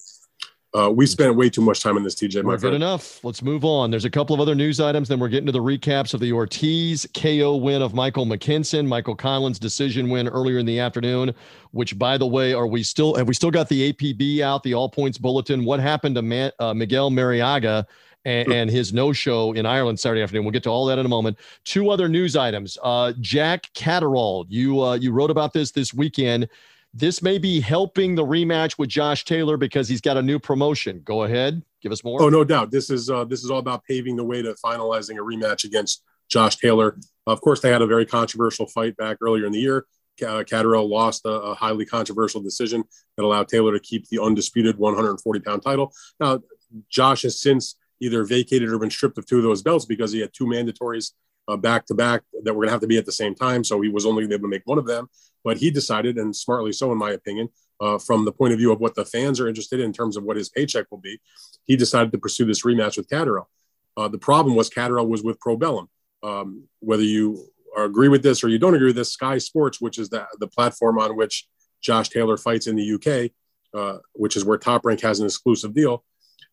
Uh, 0.74 0.92
we 0.92 1.06
spent 1.06 1.34
way 1.36 1.50
too 1.50 1.62
much 1.62 1.82
time 1.82 1.96
on 1.96 2.04
this, 2.04 2.14
TJ. 2.14 2.44
My 2.44 2.58
good 2.58 2.74
enough. 2.74 3.24
Let's 3.24 3.42
move 3.42 3.64
on. 3.64 3.90
There's 3.90 4.06
a 4.06 4.10
couple 4.10 4.34
of 4.34 4.42
other 4.42 4.54
news 4.54 4.82
items. 4.82 5.08
Then 5.08 5.20
we're 5.20 5.30
getting 5.30 5.46
to 5.46 5.52
the 5.52 5.62
recaps 5.62 6.14
of 6.14 6.20
the 6.20 6.34
Ortiz 6.34 7.08
KO 7.16 7.56
win 7.56 7.82
of 7.82 7.94
Michael 7.94 8.26
McKinson, 8.26 8.86
Michael 8.86 9.16
Conlan's 9.16 9.60
decision 9.60 10.10
win 10.10 10.28
earlier 10.28 10.58
in 10.58 10.66
the 10.66 10.80
afternoon. 10.80 11.34
Which, 11.72 11.98
by 11.98 12.18
the 12.18 12.28
way, 12.28 12.54
are 12.54 12.68
we 12.68 12.84
still 12.84 13.16
have 13.16 13.28
we 13.28 13.34
still 13.34 13.52
got 13.52 13.70
the 13.70 13.94
APB 13.94 14.42
out, 14.42 14.62
the 14.64 14.74
All 14.74 14.90
Points 14.90 15.18
Bulletin? 15.18 15.64
What 15.64 15.80
happened 15.80 16.16
to 16.16 16.22
Man, 16.22 16.52
uh, 16.60 16.74
Miguel 16.74 17.12
Marriaga? 17.12 17.86
And, 18.26 18.52
and, 18.52 18.70
his 18.70 18.92
no 18.92 19.14
show 19.14 19.54
in 19.54 19.66
Ireland 19.66 20.02
Saturday 20.02 20.22
afternoon. 20.22 20.44
We'll 20.44 20.52
get 20.52 20.64
to 20.64 20.70
all 20.70 20.86
that 20.88 21.00
in 21.00 21.06
a 21.06 21.10
moment. 21.10 21.38
Two 21.64 21.92
other 21.92 22.10
news 22.10 22.36
items. 22.36 22.78
Uh, 22.84 23.14
Jack 23.22 23.72
Catterall, 23.74 24.46
you 24.50 24.82
uh, 24.84 24.96
you 24.96 25.14
wrote 25.14 25.32
about 25.32 25.54
this 25.54 25.72
this 25.72 25.94
weekend 25.94 26.50
this 26.94 27.22
may 27.22 27.38
be 27.38 27.60
helping 27.60 28.16
the 28.16 28.24
rematch 28.24 28.78
with 28.78 28.90
Josh 28.90 29.26
Taylor 29.26 29.58
because 29.58 29.88
he's 29.88 30.02
got 30.02 30.18
a 30.18 30.22
new 30.22 30.40
promotion. 30.40 31.02
Go 31.04 31.24
ahead, 31.24 31.64
give 31.82 31.92
us 31.92 32.04
more. 32.04 32.22
Oh, 32.22 32.30
no 32.30 32.44
doubt. 32.44 32.72
This 32.72 32.90
is 32.90 33.10
uh, 33.10 33.26
this 33.26 33.44
is 33.44 33.52
all 33.52 33.60
about 33.60 33.84
paving 33.84 34.16
the 34.16 34.24
way 34.24 34.42
to 34.42 34.56
finalizing 34.64 35.18
a 35.18 35.22
rematch 35.22 35.64
against 35.64 36.04
Josh 36.30 36.58
Taylor. 36.58 36.98
Of 37.26 37.42
course, 37.42 37.62
they 37.62 37.72
had 37.72 37.82
a 37.82 37.88
very 37.88 38.06
controversial 38.06 38.68
fight 38.68 38.98
back 38.98 39.18
earlier 39.22 39.46
in 39.46 39.52
the 39.52 39.60
year. 39.60 39.86
Uh, 40.26 40.44
lost 40.52 41.24
a, 41.26 41.30
a, 41.30 41.54
highly 41.54 41.86
controversial 41.86 42.42
decision 42.42 42.84
that 43.16 43.24
allowed 43.24 43.48
Taylor 43.48 43.72
to 43.72 43.80
keep 43.80 44.10
the 44.10 44.20
undisputed 44.20 44.76
140 44.76 45.40
pound 45.42 45.62
title. 45.62 45.94
Now, 46.20 46.42
Josh 46.90 47.22
has 47.22 47.40
since 47.40 47.76
either 48.00 48.24
vacated 48.24 48.70
or 48.70 48.80
been 48.80 48.90
stripped 48.90 49.20
of 49.20 49.28
two 49.28 49.38
of 49.38 49.44
those 49.44 49.62
belts 49.62 49.86
because 49.86 50.12
he 50.12 50.20
had 50.20 50.32
two 50.34 50.46
mandatories 50.46 51.12
back 51.56 51.86
to 51.86 51.94
back 51.94 52.24
that 52.44 52.54
were 52.54 52.62
going 52.62 52.68
to 52.68 52.72
have 52.72 52.82
to 52.82 52.88
be 52.88 52.98
at 52.98 53.06
the 53.06 53.12
same 53.12 53.34
time. 53.34 53.64
So 53.64 53.80
he 53.80 53.90
was 53.90 54.06
only 54.06 54.24
able 54.24 54.40
to 54.40 54.48
make 54.48 54.64
one 54.66 54.78
of 54.78 54.86
them. 54.86 55.08
But 55.48 55.60
he 55.60 55.72
decided, 55.72 56.18
and 56.18 56.36
smartly 56.36 56.74
so, 56.74 56.92
in 56.92 56.98
my 56.98 57.12
opinion, 57.12 57.48
uh, 57.80 58.00
from 58.00 58.26
the 58.26 58.34
point 58.34 58.52
of 58.52 58.60
view 58.60 58.74
of 58.74 58.82
what 58.82 58.96
the 58.96 59.06
fans 59.06 59.40
are 59.40 59.48
interested 59.48 59.80
in, 59.80 59.86
in 59.86 59.94
terms 59.94 60.18
of 60.18 60.26
what 60.26 60.36
his 60.36 60.50
paycheck 60.50 60.88
will 60.92 60.98
be, 60.98 61.22
he 61.64 61.78
decided 61.78 62.12
to 62.12 62.18
pursue 62.18 62.44
this 62.44 62.66
rematch 62.66 62.98
with 62.98 63.10
Catterall. 63.10 63.48
Uh, 63.96 64.10
the 64.10 64.18
problem 64.18 64.58
was 64.58 64.68
Catterall 64.68 65.08
was 65.08 65.24
with 65.24 65.40
Probellum. 65.40 65.88
Um, 66.22 66.68
whether 66.82 67.02
you 67.02 67.48
agree 67.78 68.10
with 68.10 68.24
this 68.24 68.44
or 68.44 68.50
you 68.50 68.60
don't 68.60 68.76
agree 68.76 68.88
with 68.88 68.98
this, 68.98 69.14
Sky 69.14 69.38
Sports, 69.38 69.80
which 69.80 69.98
is 69.98 70.10
the, 70.10 70.28
the 70.38 70.48
platform 70.48 71.00
on 71.00 71.16
which 71.16 71.48
Josh 71.80 72.10
Taylor 72.10 72.36
fights 72.36 72.68
in 72.68 72.76
the 72.76 72.96
UK, 72.96 73.32
uh, 73.74 74.00
which 74.16 74.36
is 74.36 74.44
where 74.44 74.58
Top 74.58 74.86
Rank 74.86 75.00
has 75.00 75.22
an 75.22 75.28
exclusive 75.28 75.74
deal, 75.74 76.04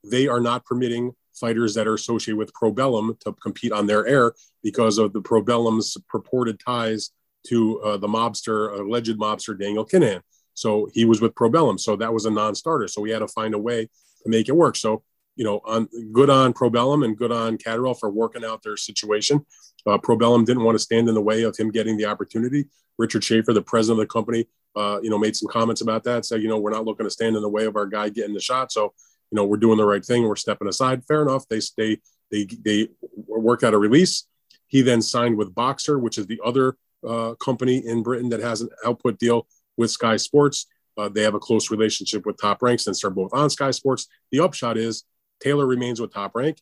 they 0.05 0.29
are 0.29 0.41
not 0.41 0.65
permitting 0.65 1.17
fighters 1.33 1.75
that 1.75 1.89
are 1.89 1.95
associated 1.95 2.39
with 2.39 2.53
Probellum 2.53 3.19
to 3.23 3.33
compete 3.33 3.73
on 3.73 3.89
their 3.89 4.07
air 4.07 4.35
because 4.63 4.99
of 4.99 5.13
the 5.13 5.21
Probellum's 5.21 5.97
purported 6.09 6.61
ties 6.61 7.11
to 7.49 7.81
uh, 7.81 7.97
the 7.97 8.09
mobster, 8.09 8.79
alleged 8.79 9.19
mobster 9.19 9.59
Daniel 9.59 9.85
Kinahan. 9.85 10.21
So 10.55 10.89
he 10.93 11.05
was 11.05 11.21
with 11.21 11.35
Probellum. 11.35 11.79
So 11.79 11.97
that 11.97 12.13
was 12.13 12.27
a 12.27 12.31
non-starter. 12.31 12.89
So 12.89 13.01
we 13.01 13.11
had 13.11 13.21
to 13.21 13.29
find 13.29 13.55
a 13.55 13.59
way 13.59 13.85
to 14.23 14.29
make 14.29 14.49
it 14.49 14.57
work. 14.57 14.77
So, 14.77 15.03
you 15.37 15.45
know, 15.45 15.61
on 15.65 15.89
good 16.13 16.31
on 16.31 16.53
Probellum 16.53 17.05
and 17.05 17.17
good 17.17 17.33
on 17.33 17.59
Catterall 17.59 17.95
for 17.95 18.11
working 18.11 18.45
out 18.45 18.63
their 18.63 18.77
situation. 18.77 19.45
Uh, 19.87 19.99
Probellum 19.99 20.47
didn't 20.47 20.63
want 20.63 20.77
to 20.77 20.83
stand 20.83 21.09
in 21.09 21.15
the 21.15 21.21
way 21.21 21.43
of 21.43 21.57
him 21.57 21.71
getting 21.71 21.97
the 21.97 22.07
opportunity. 22.07 22.67
Richard 22.99 23.25
Schaefer, 23.25 23.53
the 23.53 23.63
president 23.63 24.01
of 24.01 24.09
the 24.09 24.13
company, 24.13 24.47
uh, 24.77 25.01
you 25.03 25.11
know, 25.11 25.19
made 25.19 25.37
some 25.37 25.49
comments 25.49 25.81
about 25.81 26.05
that. 26.05 26.25
Said, 26.25 26.41
you 26.41 26.49
know, 26.49 26.59
we're 26.59 26.71
not 26.71 26.85
looking 26.85 27.05
to 27.05 27.11
stand 27.11 27.37
in 27.37 27.43
the 27.43 27.49
way 27.49 27.65
of 27.65 27.77
our 27.77 27.87
guy 27.87 28.09
getting 28.09 28.35
the 28.35 28.41
shot. 28.41 28.71
So 28.71 28.95
you 29.35 29.37
know, 29.37 29.47
we're 29.47 29.57
doing 29.57 29.79
the 29.79 29.85
right 29.85 30.05
thing. 30.05 30.23
We're 30.23 30.37
stepping 30.37 30.69
aside. 30.69 31.05
Fair 31.07 31.23
enough. 31.23 31.49
They 31.49 31.61
they 31.77 31.99
they 32.31 32.45
they 32.65 32.89
work 33.27 33.65
out 33.65 33.75
a 33.75 33.79
release. 33.79 34.29
He 34.69 34.81
then 34.81 35.03
signed 35.03 35.37
with 35.37 35.53
Boxxer, 35.55 36.01
which 36.01 36.19
is 36.19 36.29
the 36.29 36.41
other 36.45 36.77
uh, 37.07 37.35
company 37.35 37.87
in 37.87 38.03
Britain 38.03 38.29
that 38.31 38.41
has 38.41 38.61
an 38.61 38.69
output 38.85 39.19
deal 39.19 39.47
with 39.77 39.91
Sky 39.91 40.17
Sports. 40.17 40.67
Uh, 40.97 41.09
they 41.09 41.23
have 41.23 41.35
a 41.35 41.41
close 41.41 41.71
relationship 41.71 42.25
with 42.25 42.41
Top 42.41 42.63
Rank 42.63 42.81
since 42.81 43.03
they're 43.03 43.11
both 43.11 43.33
on 43.35 43.51
Sky 43.51 43.71
Sports. 43.71 44.09
The 44.31 44.41
upshot 44.41 44.77
is 44.77 45.05
Taylor 45.41 45.67
remains 45.67 46.01
with 46.01 46.13
Top 46.13 46.35
Rank. 46.35 46.59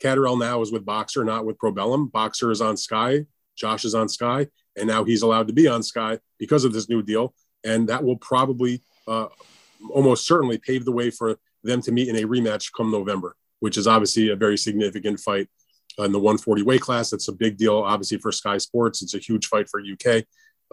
Catterall 0.00 0.36
now 0.36 0.62
is 0.62 0.72
with 0.72 0.84
Boxxer, 0.84 1.24
not 1.24 1.44
with 1.44 1.58
Probellum. 1.58 2.10
Boxxer 2.10 2.50
is 2.50 2.60
on 2.60 2.76
Sky. 2.76 3.26
Josh 3.56 3.84
is 3.84 3.94
on 3.94 4.08
Sky, 4.08 4.48
and 4.76 4.88
now 4.88 5.04
he's 5.04 5.22
allowed 5.22 5.46
to 5.48 5.52
be 5.52 5.68
on 5.68 5.82
Sky 5.82 6.18
because 6.38 6.64
of 6.64 6.72
this 6.72 6.88
new 6.88 7.02
deal. 7.02 7.34
And 7.64 7.88
that 7.88 8.02
will 8.02 8.16
probably, 8.16 8.80
uh, 9.06 9.26
almost 9.90 10.26
certainly, 10.26 10.56
pave 10.56 10.86
the 10.86 10.92
way 10.92 11.10
for 11.10 11.38
them 11.62 11.82
to 11.82 11.92
meet 11.92 12.08
in 12.08 12.16
a 12.16 12.26
rematch 12.26 12.72
come 12.74 12.90
November, 12.90 13.36
which 13.60 13.76
is 13.76 13.86
obviously 13.86 14.30
a 14.30 14.36
very 14.36 14.56
significant 14.56 15.20
fight 15.20 15.48
in 15.98 16.12
the 16.12 16.18
140 16.18 16.62
weight 16.62 16.80
class. 16.80 17.12
It's 17.12 17.28
a 17.28 17.32
big 17.32 17.56
deal, 17.56 17.78
obviously, 17.78 18.18
for 18.18 18.32
Sky 18.32 18.58
Sports. 18.58 19.02
It's 19.02 19.14
a 19.14 19.18
huge 19.18 19.46
fight 19.46 19.68
for 19.68 19.80
UK. 19.80 20.24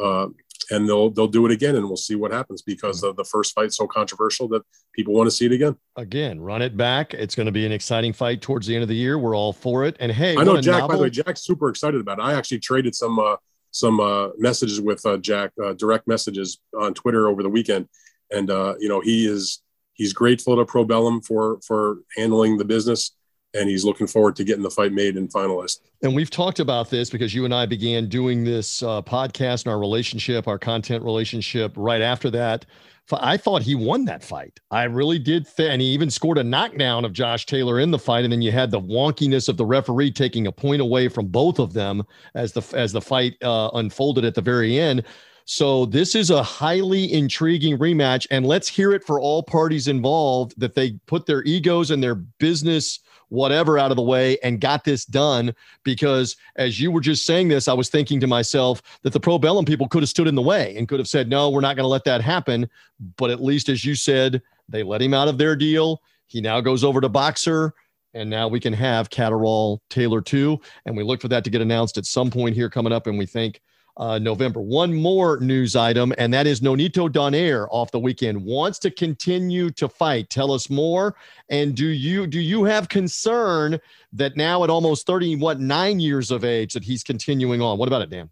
Uh, 0.02 0.28
and 0.70 0.88
they'll 0.88 1.10
they'll 1.10 1.28
do 1.28 1.46
it 1.46 1.52
again, 1.52 1.76
and 1.76 1.86
we'll 1.86 1.96
see 1.96 2.16
what 2.16 2.32
happens 2.32 2.62
because 2.62 3.02
the, 3.02 3.14
the 3.14 3.24
first 3.24 3.54
fight 3.56 3.74
so 3.74 3.88
controversial 3.88 4.48
that 4.50 4.64
people 4.94 5.14
want 5.14 5.28
to 5.28 5.32
see 5.32 5.46
it 5.46 5.52
again. 5.52 5.76
Again, 5.96 6.40
run 6.40 6.62
it 6.62 6.76
back. 6.76 7.14
It's 7.14 7.36
going 7.36 7.46
to 7.46 7.52
be 7.52 7.66
an 7.66 7.72
exciting 7.72 8.14
fight 8.14 8.42
towards 8.42 8.68
the 8.68 8.76
end 8.76 8.84
of 8.84 8.90
the 8.90 8.96
year. 8.96 9.18
We're 9.18 9.36
all 9.36 9.54
for 9.54 9.86
it. 9.86 9.96
And 10.00 10.12
hey, 10.12 10.36
I 10.36 10.44
know 10.44 10.60
Jack. 10.60 10.80
Novel... 10.80 10.88
By 10.90 10.96
the 10.98 11.04
way, 11.04 11.10
Jack's 11.10 11.42
super 11.42 11.70
excited 11.70 12.02
about 12.02 12.20
it. 12.20 12.24
I 12.24 12.34
actually 12.34 12.60
traded 12.60 12.96
some 12.96 13.18
uh, 13.18 13.38
some 13.72 14.00
uh, 14.00 14.30
messages 14.38 14.82
with 14.82 15.06
uh, 15.06 15.18
Jack, 15.18 15.52
uh, 15.64 15.74
direct 15.74 16.08
messages 16.08 16.60
on 16.78 16.94
Twitter 16.94 17.28
over 17.28 17.44
the 17.44 17.50
weekend, 17.50 17.88
and 18.32 18.50
uh, 18.50 18.76
you 18.80 18.90
know 18.90 19.00
he 19.00 19.26
is 19.26 19.62
he's 19.94 20.14
grateful 20.14 20.56
to 20.58 20.66
Probellum 20.66 21.26
for 21.26 21.60
for 21.66 22.00
handling 22.16 22.58
the 22.58 22.66
business 22.66 23.17
and 23.58 23.70
he's 23.70 23.84
looking 23.84 24.08
forward 24.08 24.36
to 24.38 24.44
getting 24.44 24.64
the 24.64 24.70
fight 24.70 24.94
made 24.94 25.16
and 25.18 25.30
finalized. 25.32 25.80
And 26.04 26.16
we've 26.16 26.30
talked 26.30 26.60
about 26.60 26.90
this 26.90 27.10
because 27.10 27.34
you 27.34 27.46
and 27.46 27.54
I 27.54 27.66
began 27.66 28.08
doing 28.08 28.44
this 28.44 28.84
uh, 28.84 29.02
podcast 29.02 29.66
and 29.66 29.74
our 29.74 29.80
relationship, 29.80 30.48
our 30.48 30.60
content 30.60 31.04
relationship 31.04 31.74
right 31.76 32.02
after 32.02 32.30
that. 32.32 32.66
I 33.12 33.38
thought 33.38 33.62
he 33.62 33.74
won 33.74 34.04
that 34.06 34.22
fight. 34.22 34.60
I 34.70 34.84
really 34.84 35.18
did. 35.18 35.48
Th- 35.56 35.70
and 35.70 35.82
he 35.82 35.88
even 35.90 36.10
scored 36.10 36.38
a 36.38 36.44
knockdown 36.44 37.06
of 37.06 37.14
Josh 37.14 37.46
Taylor 37.46 37.80
in 37.80 37.92
the 37.92 38.00
fight. 38.00 38.26
And 38.26 38.34
then 38.34 38.42
you 38.42 38.52
had 38.52 38.70
the 38.70 38.82
wonkiness 38.82 39.48
of 39.48 39.56
the 39.56 39.66
referee 39.66 40.12
taking 40.12 40.46
a 40.46 40.52
point 40.52 40.82
away 40.82 41.08
from 41.08 41.28
both 41.28 41.58
of 41.58 41.72
them 41.72 42.04
as 42.36 42.52
the 42.52 42.62
as 42.78 42.92
the 42.92 43.02
fight 43.02 43.42
uh, 43.42 43.70
unfolded 43.76 44.26
at 44.26 44.36
the 44.36 44.42
very 44.42 44.78
end. 44.78 45.06
So 45.46 45.86
this 45.86 46.14
is 46.14 46.30
a 46.30 46.44
highly 46.44 47.14
intriguing 47.14 47.78
rematch, 47.78 48.28
and 48.30 48.46
let's 48.46 48.68
hear 48.68 48.92
it 48.92 49.06
for 49.06 49.18
all 49.22 49.42
parties 49.42 49.88
involved 49.88 50.54
that 50.60 50.76
they 50.76 51.00
put 51.06 51.26
their 51.26 51.42
egos 51.44 51.90
and 51.90 52.04
their 52.04 52.16
business 52.16 53.00
whatever 53.30 53.78
out 53.78 53.92
of 53.92 53.98
the 53.98 54.04
way 54.04 54.38
and 54.44 54.62
got 54.62 54.84
this 54.84 55.06
done. 55.06 55.54
Because 55.84 56.36
as 56.56 56.80
you 56.80 56.92
were 56.92 57.02
just 57.02 57.26
saying 57.26 57.48
this 57.48 57.68
i 57.68 57.74
was 57.74 57.90
thinking 57.90 58.20
to 58.20 58.28
myself 58.28 58.82
that 59.04 59.14
the 59.14 59.20
Probellum 59.20 59.66
people 59.66 59.88
could 59.88 60.02
have 60.02 60.10
stood 60.10 60.28
in 60.28 60.36
the 60.36 60.42
way 60.42 60.76
and 60.78 60.88
could 60.88 61.00
have 61.00 61.08
said 61.08 61.30
no 61.30 61.50
we're 61.50 61.62
not 61.62 61.76
going 61.76 61.84
to 61.84 61.90
let 61.90 62.04
that 62.06 62.22
happen. 62.22 62.70
But 63.18 63.30
at 63.30 63.44
least 63.44 63.70
as 63.70 63.84
you 63.84 63.96
said 63.96 64.42
they 64.70 64.84
let 64.84 65.02
him 65.02 65.14
out 65.14 65.28
of 65.28 65.38
their 65.38 65.56
deal. 65.56 66.02
He 66.28 66.42
now 66.42 66.60
goes 66.62 66.84
over 66.84 67.00
to 67.02 67.10
Boxxer. 67.10 67.72
and 68.14 68.30
now 68.30 68.48
we 68.48 68.60
can 68.60 68.74
have 68.74 69.10
Catterall 69.10 69.82
Taylor 69.90 70.22
too. 70.22 70.60
And 70.86 70.96
we 70.98 71.04
look 71.04 71.22
for 71.22 71.30
that 71.30 71.44
to 71.44 71.50
get 71.50 71.62
announced 71.62 71.98
at 71.98 72.06
some 72.06 72.30
point 72.30 72.56
here 72.56 72.70
coming 72.70 72.94
up 72.94 73.08
and 73.08 73.18
we 73.18 73.26
think 73.26 73.62
uh, 73.98 74.20
November. 74.20 74.62
One 74.62 74.94
more 74.94 75.40
news 75.40 75.76
item, 75.76 76.14
and 76.18 76.34
that 76.34 76.48
is 76.48 76.62
Nonito 76.62 77.10
Donaire 77.10 77.68
off 77.72 77.92
the 77.92 78.00
weekend 78.00 78.44
wants 78.44 78.80
to 78.80 78.92
continue 78.92 79.72
to 79.72 79.90
fight. 79.90 80.30
Tell 80.30 80.52
us 80.52 80.70
more. 80.70 81.16
And 81.50 81.76
do 81.76 81.88
you 81.88 82.28
do 82.28 82.40
you 82.40 82.64
have 82.64 82.90
concern 82.90 83.80
that 84.14 84.38
now 84.38 84.64
at 84.64 84.70
almost 84.70 85.08
thirty, 85.08 85.36
what 85.36 85.60
nine 85.60 86.00
years 86.00 86.32
of 86.32 86.46
age, 86.46 86.74
that 86.74 86.84
he's 86.84 87.04
continuing 87.04 87.62
on? 87.62 87.78
What 87.78 87.88
about 87.88 88.04
it, 88.04 88.10
Dan? 88.10 88.30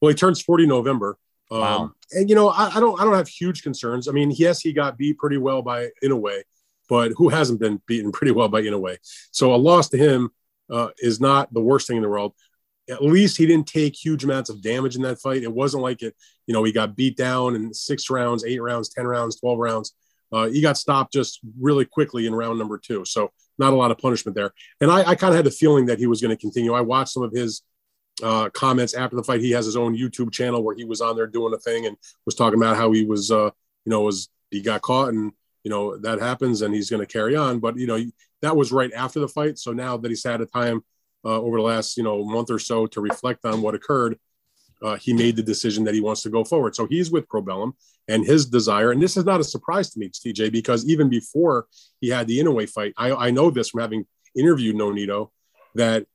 Well, 0.00 0.10
he 0.10 0.14
turns 0.14 0.42
forty 0.42 0.66
November. 0.66 1.16
Um, 1.50 1.60
wow. 1.60 1.92
And 2.12 2.28
you 2.28 2.34
know, 2.34 2.48
I, 2.48 2.76
I, 2.76 2.80
don't 2.80 3.00
I 3.00 3.04
don't 3.04 3.14
have 3.14 3.28
huge 3.28 3.62
concerns. 3.62 4.08
I 4.08 4.12
mean, 4.12 4.30
yes, 4.30 4.60
he 4.60 4.72
got 4.72 4.98
beat 4.98 5.18
pretty 5.18 5.38
well 5.38 5.62
by 5.62 5.88
Inoue, 6.04 6.42
but 6.88 7.12
who 7.16 7.30
hasn't 7.30 7.60
been 7.60 7.80
beaten 7.86 8.12
pretty 8.12 8.32
well 8.32 8.48
by 8.48 8.62
Inoue? 8.62 8.98
So 9.30 9.54
a 9.54 9.56
loss 9.56 9.88
to 9.90 9.98
him 9.98 10.30
uh, 10.70 10.88
is 10.98 11.20
not 11.20 11.52
the 11.54 11.62
worst 11.62 11.86
thing 11.86 11.96
in 11.96 12.02
the 12.02 12.08
world 12.08 12.34
at 12.90 13.02
least 13.02 13.36
he 13.36 13.46
didn't 13.46 13.66
take 13.66 13.94
huge 13.94 14.24
amounts 14.24 14.50
of 14.50 14.62
damage 14.62 14.96
in 14.96 15.02
that 15.02 15.20
fight. 15.20 15.42
It 15.42 15.52
wasn't 15.52 15.82
like 15.82 16.02
it, 16.02 16.14
you 16.46 16.54
know, 16.54 16.64
he 16.64 16.72
got 16.72 16.96
beat 16.96 17.16
down 17.16 17.54
in 17.54 17.72
six 17.72 18.10
rounds, 18.10 18.44
eight 18.44 18.60
rounds, 18.60 18.88
10 18.88 19.06
rounds, 19.06 19.38
12 19.40 19.58
rounds. 19.58 19.94
Uh, 20.32 20.46
he 20.46 20.60
got 20.60 20.78
stopped 20.78 21.12
just 21.12 21.40
really 21.60 21.84
quickly 21.84 22.26
in 22.26 22.34
round 22.34 22.58
number 22.58 22.78
two. 22.78 23.04
So 23.04 23.30
not 23.58 23.72
a 23.72 23.76
lot 23.76 23.90
of 23.90 23.98
punishment 23.98 24.34
there. 24.34 24.52
And 24.80 24.90
I, 24.90 25.10
I 25.10 25.14
kind 25.14 25.32
of 25.32 25.36
had 25.36 25.46
the 25.46 25.50
feeling 25.50 25.86
that 25.86 25.98
he 25.98 26.06
was 26.06 26.20
going 26.20 26.34
to 26.34 26.40
continue. 26.40 26.72
I 26.72 26.80
watched 26.80 27.12
some 27.12 27.22
of 27.22 27.32
his 27.32 27.62
uh, 28.22 28.48
comments 28.50 28.94
after 28.94 29.16
the 29.16 29.22
fight. 29.22 29.40
He 29.40 29.50
has 29.50 29.66
his 29.66 29.76
own 29.76 29.96
YouTube 29.96 30.32
channel 30.32 30.62
where 30.62 30.74
he 30.74 30.84
was 30.84 31.00
on 31.00 31.16
there 31.16 31.26
doing 31.26 31.52
a 31.54 31.58
thing 31.58 31.86
and 31.86 31.96
was 32.24 32.34
talking 32.34 32.58
about 32.58 32.76
how 32.76 32.90
he 32.92 33.04
was, 33.04 33.30
uh, 33.30 33.50
you 33.84 33.90
know, 33.90 34.00
was 34.00 34.28
he 34.50 34.60
got 34.62 34.82
caught 34.82 35.08
and 35.08 35.32
you 35.64 35.70
know 35.70 35.96
that 35.98 36.20
happens 36.20 36.62
and 36.62 36.74
he's 36.74 36.90
going 36.90 37.04
to 37.04 37.12
carry 37.12 37.36
on. 37.36 37.58
But 37.58 37.76
you 37.76 37.86
know 37.86 37.98
that 38.42 38.56
was 38.56 38.72
right 38.72 38.92
after 38.92 39.20
the 39.20 39.28
fight. 39.28 39.58
So 39.58 39.72
now 39.72 39.96
that 39.96 40.08
he's 40.10 40.24
had 40.24 40.40
a 40.40 40.46
time 40.46 40.82
uh, 41.24 41.40
over 41.40 41.56
the 41.56 41.62
last 41.62 41.96
you 41.96 42.02
know 42.02 42.24
month 42.24 42.50
or 42.50 42.58
so 42.58 42.86
to 42.86 43.00
reflect 43.00 43.44
on 43.44 43.62
what 43.62 43.74
occurred, 43.74 44.18
uh, 44.82 44.96
he 44.96 45.12
made 45.12 45.36
the 45.36 45.42
decision 45.42 45.84
that 45.84 45.94
he 45.94 46.00
wants 46.00 46.22
to 46.22 46.30
go 46.30 46.44
forward. 46.44 46.74
So 46.74 46.86
he's 46.86 47.10
with 47.10 47.28
Probellum, 47.28 47.72
and 48.08 48.24
his 48.24 48.46
desire, 48.46 48.90
and 48.90 49.00
this 49.00 49.16
is 49.16 49.24
not 49.24 49.40
a 49.40 49.44
surprise 49.44 49.90
to 49.90 49.98
me, 49.98 50.08
TJ, 50.08 50.50
because 50.52 50.84
even 50.86 51.08
before 51.08 51.66
he 52.00 52.08
had 52.08 52.26
the 52.26 52.38
Inoue 52.38 52.68
fight, 52.68 52.92
I, 52.96 53.12
I 53.12 53.30
know 53.30 53.50
this 53.50 53.70
from 53.70 53.80
having 53.80 54.06
interviewed 54.36 54.76
Nonito 54.76 55.30
that 55.74 56.06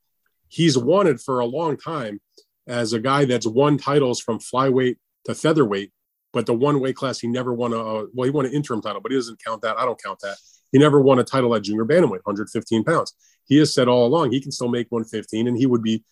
he's 0.50 0.78
wanted 0.78 1.22
for 1.22 1.40
a 1.40 1.46
long 1.46 1.78
time 1.78 2.20
as 2.68 2.94
a 2.94 3.00
guy 3.00 3.26
that's 3.26 3.48
won 3.48 3.78
titles 3.78 4.20
from 4.20 4.40
flyweight 4.40 4.98
to 5.26 5.34
featherweight, 5.34 5.92
but 6.34 6.46
the 6.46 6.54
one 6.54 6.80
weight 6.80 6.96
class 6.96 7.20
he 7.20 7.28
never 7.28 7.54
won 7.54 7.74
a 7.74 8.06
well, 8.14 8.26
he 8.26 8.30
won 8.30 8.46
an 8.46 8.54
interim 8.54 8.82
title, 8.82 9.02
but 9.02 9.12
he 9.12 9.18
doesn't 9.18 9.44
count 9.44 9.62
that. 9.62 9.78
I 9.78 9.86
don't 9.86 10.02
count 10.02 10.20
that. 10.22 10.38
He 10.72 10.80
never 10.80 11.00
won 11.00 11.20
a 11.20 11.24
title 11.24 11.56
at 11.56 11.64
junior 11.64 11.86
bantamweight, 11.86 12.26
115 12.26 12.84
pounds. 12.84 13.14
He 13.48 13.58
has 13.58 13.74
said 13.74 13.88
all 13.88 14.06
along 14.06 14.32
he 14.32 14.42
can 14.42 14.52
still 14.52 14.68
make 14.68 14.92
115, 14.92 15.48
and 15.48 15.58
he 15.58 15.66
would 15.66 15.84
be 15.84 16.04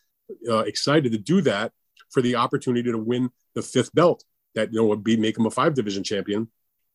uh, 0.49 0.59
excited 0.59 1.11
to 1.11 1.17
do 1.17 1.41
that 1.41 1.71
for 2.09 2.21
the 2.21 2.35
opportunity 2.35 2.91
to 2.91 2.97
win 2.97 3.29
the 3.53 3.61
fifth 3.61 3.93
belt. 3.93 4.23
That 4.55 4.71
you 4.71 4.79
know 4.79 4.85
would 4.87 5.03
be 5.03 5.17
make 5.17 5.37
him 5.37 5.45
a 5.45 5.51
five 5.51 5.73
division 5.73 6.03
champion, 6.03 6.49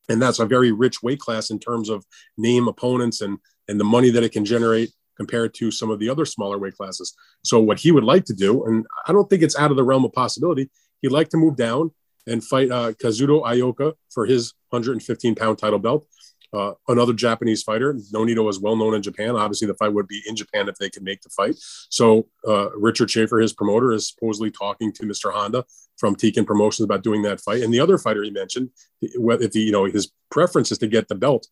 and 0.09 0.21
that's 0.21 0.39
a 0.39 0.47
very 0.47 0.73
rich 0.73 1.03
weight 1.03 1.21
class 1.21 1.51
in 1.51 1.59
terms 1.59 1.91
of 1.91 2.05
name 2.39 2.69
opponents 2.69 3.21
and 3.21 3.39
and 3.69 3.79
the 3.79 3.85
money 3.85 4.11
that 4.11 4.23
it 4.23 4.33
can 4.33 4.45
generate 4.45 4.91
compared 5.17 5.53
to 5.53 5.71
some 5.71 5.91
of 5.91 5.99
the 5.99 6.09
other 6.09 6.25
smaller 6.25 6.59
weight 6.59 6.75
classes. 6.75 7.15
So 7.45 7.61
what 7.61 7.79
he 7.79 7.93
would 7.93 8.05
like 8.05 8.25
to 8.25 8.35
do, 8.35 8.65
and 8.65 8.87
I 9.07 9.13
don't 9.13 9.29
think 9.29 9.43
it's 9.43 9.59
out 9.59 9.71
of 9.71 9.77
the 9.77 9.85
realm 9.85 10.05
of 10.07 10.15
possibility, 10.15 10.71
he'd 11.03 11.13
like 11.13 11.29
to 11.29 11.37
move 11.37 11.57
down 11.57 11.91
and 12.27 12.43
fight 12.43 12.71
uh, 12.71 12.93
Kazuto 12.93 13.45
Ioka 13.45 13.93
for 14.09 14.25
his 14.25 14.55
115 14.71 15.35
pound 15.35 15.59
title 15.59 15.79
belt 15.79 16.07
uh, 16.53 16.73
another 16.89 17.13
Japanese 17.13 17.63
fighter. 17.63 17.95
Nonito 18.13 18.49
is 18.49 18.61
well 18.61 18.77
known 18.77 18.95
in 18.95 19.03
Japan. 19.03 19.37
Obviously, 19.37 19.67
the 19.67 19.75
fight 19.75 19.93
would 19.93 20.09
be 20.09 20.23
in 20.27 20.37
Japan 20.37 20.69
if 20.69 20.77
they 20.77 20.91
could 20.91 21.03
make 21.03 21.23
the 21.23 21.31
fight. 21.31 21.55
So 21.91 22.29
uh, 22.47 22.71
Richard 22.77 23.11
Schaefer, 23.11 23.39
his 23.39 23.53
promoter, 23.53 23.93
is 23.93 24.09
supposedly 24.09 24.51
talking 24.51 24.93
to 24.95 25.03
Mr. 25.05 25.33
Honda 25.33 25.65
from 25.97 26.17
Teiken 26.17 26.47
Promotions 26.47 26.85
about 26.85 27.03
doing 27.03 27.23
that 27.23 27.41
fight. 27.41 27.63
And 27.63 27.73
the 27.73 27.81
other 27.81 27.99
fighter 27.99 28.23
he 28.23 28.31
mentioned, 28.31 28.71
if 29.01 29.53
the, 29.53 29.61
you 29.61 29.73
know 29.73 29.85
his 29.85 30.11
preference 30.31 30.73
is 30.73 30.79
to 30.79 30.89
get 30.89 31.09
the 31.09 31.15
belt, 31.15 31.47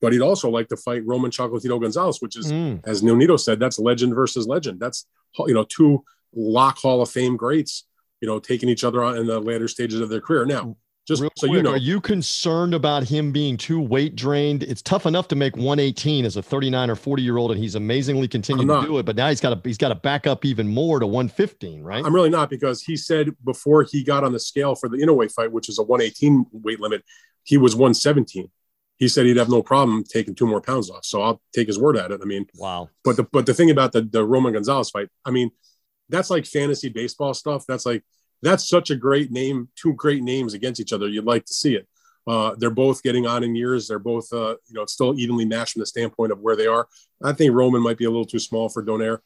but 0.00 0.12
he'd 0.12 0.20
also 0.20 0.50
like 0.50 0.68
to 0.68 0.76
fight 0.76 1.06
Roman 1.06 1.30
Chocolatito 1.30 1.80
Gonzalez, 1.80 2.20
which 2.20 2.36
is, 2.36 2.52
mm. 2.52 2.80
as 2.84 3.02
Nonito 3.02 3.38
said, 3.38 3.60
that's 3.60 3.78
legend 3.78 4.14
versus 4.14 4.46
legend. 4.46 4.80
That's 4.80 5.06
you 5.46 5.54
know 5.54 5.64
two 5.64 6.04
lock 6.34 6.78
Hall 6.78 7.00
of 7.00 7.10
Fame 7.10 7.36
greats, 7.36 7.86
you 8.20 8.28
know, 8.28 8.38
taking 8.38 8.68
each 8.68 8.84
other 8.84 9.02
on 9.02 9.16
in 9.16 9.26
the 9.26 9.40
later 9.40 9.68
stages 9.68 10.00
of 10.00 10.08
their 10.08 10.20
career. 10.20 10.44
Now 10.44 10.76
just 11.06 11.20
Real 11.20 11.30
so 11.36 11.48
quick, 11.48 11.56
you 11.56 11.62
know, 11.62 11.72
are 11.72 11.76
you 11.76 12.00
concerned 12.00 12.74
about 12.74 13.02
him 13.02 13.32
being 13.32 13.56
too 13.56 13.80
weight 13.80 14.14
drained? 14.14 14.62
It's 14.62 14.82
tough 14.82 15.04
enough 15.04 15.26
to 15.28 15.36
make 15.36 15.56
118 15.56 16.24
as 16.24 16.36
a 16.36 16.42
39 16.42 16.90
or 16.90 16.96
40 16.96 17.22
year 17.22 17.38
old, 17.38 17.50
and 17.50 17.60
he's 17.60 17.74
amazingly 17.74 18.28
continued 18.28 18.68
to 18.68 18.86
do 18.86 18.98
it. 18.98 19.06
But 19.06 19.16
now 19.16 19.28
he's 19.28 19.40
got 19.40 19.50
to 19.50 19.68
he's 19.68 19.78
got 19.78 19.88
to 19.88 19.96
back 19.96 20.26
up 20.26 20.44
even 20.44 20.68
more 20.68 21.00
to 21.00 21.06
115, 21.06 21.82
right? 21.82 22.04
I'm 22.04 22.14
really 22.14 22.30
not 22.30 22.50
because 22.50 22.82
he 22.82 22.96
said 22.96 23.30
before 23.44 23.82
he 23.82 24.04
got 24.04 24.22
on 24.22 24.32
the 24.32 24.40
scale 24.40 24.76
for 24.76 24.88
the 24.88 24.98
Inoue 24.98 25.32
fight, 25.32 25.50
which 25.50 25.68
is 25.68 25.78
a 25.78 25.82
118 25.82 26.46
weight 26.52 26.78
limit, 26.78 27.02
he 27.42 27.56
was 27.56 27.74
117. 27.74 28.48
He 28.98 29.08
said 29.08 29.26
he'd 29.26 29.38
have 29.38 29.48
no 29.48 29.62
problem 29.62 30.04
taking 30.04 30.36
two 30.36 30.46
more 30.46 30.60
pounds 30.60 30.88
off. 30.88 31.04
So 31.04 31.22
I'll 31.22 31.42
take 31.52 31.66
his 31.66 31.80
word 31.80 31.96
at 31.96 32.12
it. 32.12 32.20
I 32.22 32.26
mean, 32.26 32.46
wow. 32.54 32.88
But 33.02 33.16
the 33.16 33.24
but 33.24 33.46
the 33.46 33.54
thing 33.54 33.70
about 33.70 33.90
the 33.90 34.02
the 34.02 34.24
Roman 34.24 34.52
Gonzalez 34.52 34.90
fight, 34.90 35.08
I 35.24 35.32
mean, 35.32 35.50
that's 36.08 36.30
like 36.30 36.46
fantasy 36.46 36.90
baseball 36.90 37.34
stuff. 37.34 37.64
That's 37.66 37.84
like 37.84 38.04
that's 38.42 38.68
such 38.68 38.90
a 38.90 38.96
great 38.96 39.30
name, 39.30 39.68
two 39.76 39.94
great 39.94 40.22
names 40.22 40.54
against 40.54 40.80
each 40.80 40.92
other. 40.92 41.08
You'd 41.08 41.24
like 41.24 41.44
to 41.46 41.54
see 41.54 41.74
it. 41.76 41.88
Uh, 42.26 42.54
they're 42.58 42.70
both 42.70 43.02
getting 43.02 43.26
on 43.26 43.42
in 43.42 43.54
years. 43.54 43.88
They're 43.88 43.98
both, 43.98 44.32
uh, 44.32 44.56
you 44.68 44.74
know, 44.74 44.86
still 44.86 45.18
evenly 45.18 45.44
matched 45.44 45.72
from 45.72 45.80
the 45.80 45.86
standpoint 45.86 46.32
of 46.32 46.40
where 46.40 46.56
they 46.56 46.66
are. 46.66 46.86
I 47.22 47.32
think 47.32 47.52
Roman 47.52 47.82
might 47.82 47.98
be 47.98 48.04
a 48.04 48.10
little 48.10 48.24
too 48.24 48.38
small 48.38 48.68
for 48.68 48.84
Donaire, 48.84 49.18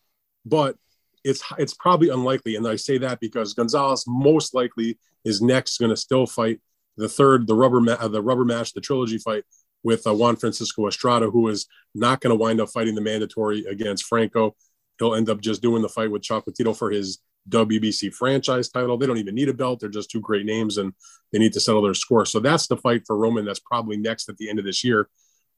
but 0.45 0.77
it's 1.25 1.43
it's 1.59 1.75
probably 1.75 2.09
unlikely. 2.09 2.57
And 2.57 2.67
I 2.67 2.77
say 2.77 2.99
that 2.99 3.21
because 3.21 3.53
Gonzalez 3.53 4.05
most 4.07 4.55
likely 4.55 4.99
is 5.25 5.43
next 5.43 5.79
going 5.79 5.91
to 5.91 5.97
still 5.97 6.27
fight 6.27 6.61
the 6.97 7.09
third, 7.09 7.47
the 7.47 7.55
rubber 7.55 7.81
ma- 7.81 7.97
uh, 7.99 8.09
the 8.09 8.23
rubber 8.23 8.45
match, 8.45 8.73
the 8.73 8.81
trilogy 8.81 9.19
fight 9.19 9.45
with 9.83 10.07
uh, 10.07 10.15
Juan 10.15 10.37
Francisco 10.37 10.87
Estrada, 10.87 11.31
who 11.31 11.49
is 11.49 11.67
not 11.95 12.21
going 12.21 12.31
to 12.31 12.41
wind 12.41 12.61
up 12.61 12.71
fighting 12.71 12.95
the 12.95 13.01
mandatory 13.01 13.65
against 13.67 14.05
Franco. 14.05 14.57
He'll 14.99 15.15
end 15.15 15.29
up 15.29 15.41
just 15.41 15.63
doing 15.63 15.83
the 15.83 15.89
fight 15.89 16.11
with 16.11 16.23
Chocolatito 16.23 16.77
for 16.77 16.91
his 16.91 17.19
WBC 17.49 18.13
franchise 18.15 18.69
title. 18.69 18.97
They 18.97 19.07
don't 19.07 19.19
even 19.19 19.35
need 19.35 19.49
a 19.49 19.55
belt. 19.55 19.81
They're 19.81 19.89
just 19.89 20.11
two 20.11 20.21
great 20.21 20.47
names 20.47 20.79
and 20.79 20.93
they 21.33 21.39
need 21.39 21.53
to 21.55 21.61
settle 21.61 21.83
their 21.83 21.95
score. 21.95 22.25
So 22.27 22.41
that's 22.41 22.67
the 22.67 22.77
fight 22.77 23.03
for 23.07 23.17
Roman. 23.17 23.45
That's 23.45 23.61
probably 23.61 23.97
next 23.97 24.29
at 24.29 24.37
the 24.37 24.49
end 24.49 24.59
of 24.59 24.65
this 24.65 24.85
year. 24.85 25.09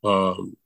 Um, 0.04 0.56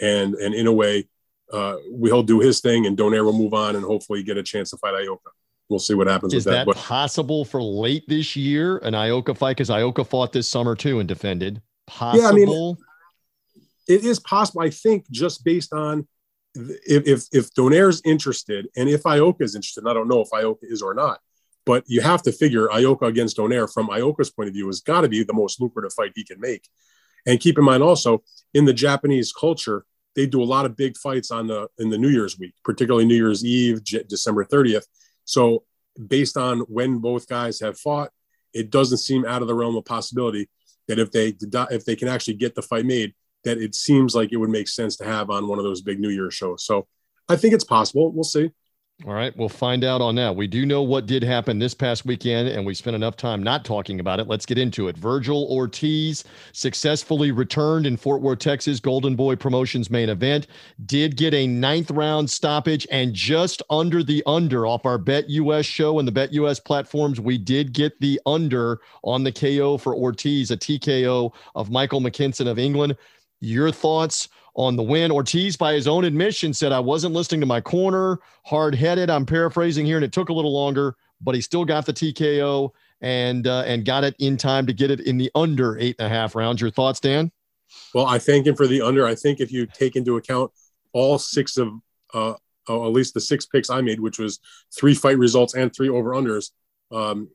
and, 0.00 0.34
and 0.34 0.54
in 0.54 0.66
a 0.66 0.72
way, 0.72 1.08
uh, 1.52 1.76
he'll 2.02 2.22
do 2.22 2.40
his 2.40 2.60
thing 2.60 2.86
and 2.86 2.96
Donaire 2.96 3.24
will 3.24 3.32
move 3.32 3.54
on 3.54 3.76
and 3.76 3.84
hopefully 3.84 4.22
get 4.22 4.36
a 4.36 4.42
chance 4.42 4.70
to 4.70 4.76
fight 4.78 4.94
Ioka. 4.94 5.30
We'll 5.68 5.78
see 5.78 5.94
what 5.94 6.08
happens 6.08 6.34
Is 6.34 6.44
with 6.46 6.54
that. 6.54 6.66
that 6.66 6.76
possible 6.76 7.44
for 7.44 7.62
late 7.62 8.04
this 8.08 8.34
year, 8.34 8.78
an 8.78 8.94
Ioka 8.94 9.36
fight? 9.36 9.56
Because 9.56 9.70
Ioka 9.70 10.06
fought 10.06 10.32
this 10.32 10.48
summer 10.48 10.74
too 10.74 10.98
and 10.98 11.08
defended. 11.08 11.62
Possible. 11.86 12.22
Yeah, 12.22 12.28
I 12.28 12.32
mean, 12.32 12.76
it 13.86 14.04
is 14.04 14.18
possible. 14.18 14.62
I 14.62 14.70
think 14.70 15.08
just 15.10 15.44
based 15.44 15.72
on 15.72 16.08
if 16.54 17.06
if, 17.06 17.24
if 17.32 17.54
Donaire's 17.54 18.02
interested 18.04 18.68
and 18.76 18.88
if 18.88 19.02
Ioka 19.02 19.42
is 19.42 19.54
interested, 19.54 19.86
I 19.86 19.94
don't 19.94 20.08
know 20.08 20.20
if 20.20 20.30
Ioka 20.30 20.62
is 20.62 20.82
or 20.82 20.94
not, 20.94 21.20
but 21.64 21.84
you 21.86 22.00
have 22.00 22.22
to 22.22 22.32
figure 22.32 22.68
Ioka 22.68 23.06
against 23.06 23.36
Donaire 23.36 23.72
from 23.72 23.88
Ioka's 23.88 24.30
point 24.30 24.48
of 24.48 24.54
view 24.54 24.66
has 24.66 24.80
got 24.80 25.02
to 25.02 25.08
be 25.08 25.22
the 25.22 25.32
most 25.32 25.60
lucrative 25.60 25.92
fight 25.92 26.12
he 26.14 26.24
can 26.24 26.40
make. 26.40 26.68
And 27.26 27.40
keep 27.40 27.58
in 27.58 27.64
mind 27.64 27.82
also 27.82 28.22
in 28.54 28.64
the 28.64 28.72
Japanese 28.72 29.32
culture, 29.32 29.84
they 30.16 30.26
do 30.26 30.42
a 30.42 30.44
lot 30.44 30.66
of 30.66 30.76
big 30.76 30.96
fights 30.96 31.30
on 31.30 31.46
the 31.46 31.68
in 31.78 31.90
the 31.90 31.98
New 31.98 32.08
Year's 32.08 32.38
week, 32.38 32.54
particularly 32.64 33.06
New 33.06 33.14
Year's 33.14 33.44
Eve, 33.44 33.84
J- 33.84 34.04
December 34.08 34.44
30th. 34.44 34.86
So 35.24 35.64
based 36.08 36.36
on 36.36 36.60
when 36.60 36.98
both 36.98 37.28
guys 37.28 37.60
have 37.60 37.78
fought, 37.78 38.10
it 38.52 38.70
doesn't 38.70 38.98
seem 38.98 39.24
out 39.24 39.42
of 39.42 39.48
the 39.48 39.54
realm 39.54 39.76
of 39.76 39.84
possibility 39.84 40.48
that 40.88 40.98
if 40.98 41.12
they 41.12 41.34
if 41.70 41.84
they 41.84 41.94
can 41.94 42.08
actually 42.08 42.34
get 42.34 42.54
the 42.54 42.62
fight 42.62 42.84
made, 42.84 43.14
that 43.44 43.58
it 43.58 43.74
seems 43.74 44.14
like 44.14 44.32
it 44.32 44.36
would 44.36 44.50
make 44.50 44.68
sense 44.68 44.96
to 44.96 45.04
have 45.04 45.30
on 45.30 45.48
one 45.48 45.58
of 45.58 45.64
those 45.64 45.82
big 45.82 46.00
New 46.00 46.10
Year 46.10 46.30
shows. 46.30 46.64
So 46.64 46.86
I 47.28 47.36
think 47.36 47.54
it's 47.54 47.64
possible. 47.64 48.12
We'll 48.12 48.24
see. 48.24 48.50
All 49.06 49.14
right, 49.14 49.34
we'll 49.34 49.48
find 49.48 49.82
out 49.82 50.02
on 50.02 50.14
that. 50.16 50.36
We 50.36 50.46
do 50.46 50.66
know 50.66 50.82
what 50.82 51.06
did 51.06 51.22
happen 51.22 51.58
this 51.58 51.72
past 51.72 52.04
weekend, 52.04 52.48
and 52.48 52.66
we 52.66 52.74
spent 52.74 52.94
enough 52.94 53.16
time 53.16 53.42
not 53.42 53.64
talking 53.64 53.98
about 53.98 54.20
it. 54.20 54.26
Let's 54.26 54.44
get 54.44 54.58
into 54.58 54.88
it. 54.88 54.98
Virgil 54.98 55.46
Ortiz 55.50 56.22
successfully 56.52 57.32
returned 57.32 57.86
in 57.86 57.96
Fort 57.96 58.20
Worth, 58.20 58.40
Texas, 58.40 58.78
Golden 58.78 59.16
Boy 59.16 59.36
Promotions 59.36 59.90
main 59.90 60.10
event. 60.10 60.48
Did 60.84 61.16
get 61.16 61.32
a 61.32 61.46
ninth 61.46 61.90
round 61.90 62.28
stoppage 62.28 62.86
and 62.90 63.14
just 63.14 63.62
under 63.70 64.02
the 64.02 64.22
under 64.26 64.66
off 64.66 64.84
our 64.84 64.98
BetUS 64.98 65.64
show 65.64 65.98
and 65.98 66.06
the 66.06 66.12
BetUS 66.12 66.62
platforms. 66.62 67.18
We 67.18 67.38
did 67.38 67.72
get 67.72 67.98
the 68.00 68.20
under 68.26 68.80
on 69.02 69.24
the 69.24 69.32
KO 69.32 69.78
for 69.78 69.94
Ortiz, 69.94 70.50
a 70.50 70.58
TKO 70.58 71.32
of 71.54 71.70
Michael 71.70 72.02
McKinson 72.02 72.46
of 72.46 72.58
England. 72.58 72.98
Your 73.40 73.70
thoughts 73.70 74.28
on 74.54 74.76
the 74.76 74.82
win? 74.82 75.10
Ortiz, 75.10 75.56
by 75.56 75.72
his 75.72 75.88
own 75.88 76.04
admission, 76.04 76.52
said, 76.52 76.72
I 76.72 76.80
wasn't 76.80 77.14
listening 77.14 77.40
to 77.40 77.46
my 77.46 77.60
corner, 77.60 78.18
hard 78.44 78.74
headed. 78.74 79.10
I'm 79.10 79.26
paraphrasing 79.26 79.86
here, 79.86 79.96
and 79.96 80.04
it 80.04 80.12
took 80.12 80.28
a 80.28 80.32
little 80.32 80.52
longer, 80.52 80.96
but 81.20 81.34
he 81.34 81.40
still 81.40 81.64
got 81.64 81.86
the 81.86 81.92
TKO 81.92 82.70
and 83.00 83.46
uh, 83.46 83.64
and 83.66 83.84
got 83.84 84.04
it 84.04 84.14
in 84.18 84.36
time 84.36 84.66
to 84.66 84.72
get 84.72 84.90
it 84.90 85.00
in 85.00 85.16
the 85.16 85.30
under 85.34 85.78
eight 85.78 85.96
and 85.98 86.06
a 86.06 86.08
half 86.08 86.34
rounds. 86.34 86.60
Your 86.60 86.70
thoughts, 86.70 87.00
Dan? 87.00 87.32
Well, 87.94 88.06
I 88.06 88.18
thank 88.18 88.46
him 88.46 88.56
for 88.56 88.66
the 88.66 88.82
under. 88.82 89.06
I 89.06 89.14
think 89.14 89.40
if 89.40 89.52
you 89.52 89.66
take 89.66 89.96
into 89.96 90.16
account 90.16 90.50
all 90.92 91.18
six 91.18 91.56
of, 91.56 91.72
uh, 92.12 92.34
uh, 92.68 92.86
at 92.86 92.92
least 92.92 93.14
the 93.14 93.20
six 93.20 93.46
picks 93.46 93.70
I 93.70 93.80
made, 93.80 94.00
which 94.00 94.18
was 94.18 94.40
three 94.76 94.94
fight 94.94 95.18
results 95.18 95.54
and 95.54 95.74
three 95.74 95.88
over 95.88 96.10
unders, 96.10 96.50
um, 96.92 97.28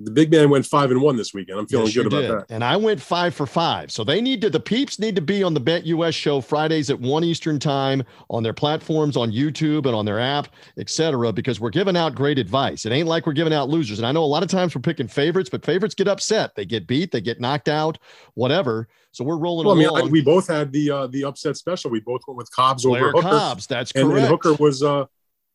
the 0.00 0.10
big 0.10 0.30
man 0.30 0.50
went 0.50 0.66
five 0.66 0.90
and 0.90 1.00
one 1.00 1.16
this 1.16 1.32
weekend. 1.32 1.58
I'm 1.58 1.66
feeling 1.66 1.86
yes, 1.86 1.94
good 1.94 2.06
about 2.06 2.20
did. 2.20 2.30
that. 2.30 2.46
And 2.50 2.64
I 2.64 2.76
went 2.76 3.00
five 3.00 3.32
for 3.32 3.46
five. 3.46 3.92
So 3.92 4.02
they 4.02 4.20
need 4.20 4.40
to, 4.40 4.50
the 4.50 4.58
peeps 4.58 4.98
need 4.98 5.14
to 5.14 5.22
be 5.22 5.44
on 5.44 5.54
the 5.54 5.60
BetUS 5.60 6.14
show 6.14 6.40
Fridays 6.40 6.90
at 6.90 6.98
one 6.98 7.22
Eastern 7.22 7.60
time 7.60 8.02
on 8.28 8.42
their 8.42 8.52
platforms, 8.52 9.16
on 9.16 9.30
YouTube 9.30 9.86
and 9.86 9.94
on 9.94 10.04
their 10.04 10.18
app, 10.18 10.48
etc. 10.78 11.32
Because 11.32 11.60
we're 11.60 11.70
giving 11.70 11.96
out 11.96 12.14
great 12.14 12.38
advice. 12.38 12.84
It 12.86 12.92
ain't 12.92 13.06
like 13.06 13.24
we're 13.24 13.34
giving 13.34 13.52
out 13.52 13.68
losers. 13.68 14.00
And 14.00 14.06
I 14.06 14.10
know 14.10 14.24
a 14.24 14.26
lot 14.26 14.42
of 14.42 14.48
times 14.48 14.74
we're 14.74 14.82
picking 14.82 15.06
favorites, 15.06 15.48
but 15.48 15.64
favorites 15.64 15.94
get 15.94 16.08
upset. 16.08 16.56
They 16.56 16.64
get 16.64 16.88
beat, 16.88 17.12
they 17.12 17.20
get 17.20 17.40
knocked 17.40 17.68
out, 17.68 17.98
whatever. 18.34 18.88
So 19.12 19.22
we're 19.22 19.38
rolling 19.38 19.68
well, 19.68 19.76
along. 19.78 19.96
I 19.96 20.02
mean, 20.02 20.10
we 20.10 20.22
both 20.22 20.48
had 20.48 20.72
the 20.72 20.90
uh, 20.90 21.06
the 21.06 21.24
upset 21.24 21.56
special. 21.56 21.88
We 21.88 22.00
both 22.00 22.22
went 22.26 22.36
with 22.36 22.50
Cobbs 22.50 22.82
Blair 22.82 23.10
over 23.10 23.18
Hooker. 23.18 23.28
Cobbs, 23.28 23.68
that's 23.68 23.92
and. 23.92 24.10
And 24.10 24.26
Hooker 24.26 24.54
was 24.54 24.82
uh, 24.82 25.04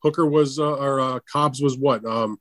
Hooker 0.02 0.26
was 0.26 0.60
uh, 0.60 0.76
or 0.76 1.02
uh, 1.02 1.20
Cobbs 1.30 1.62
was 1.62 1.78
what? 1.78 2.06
Um, 2.06 2.40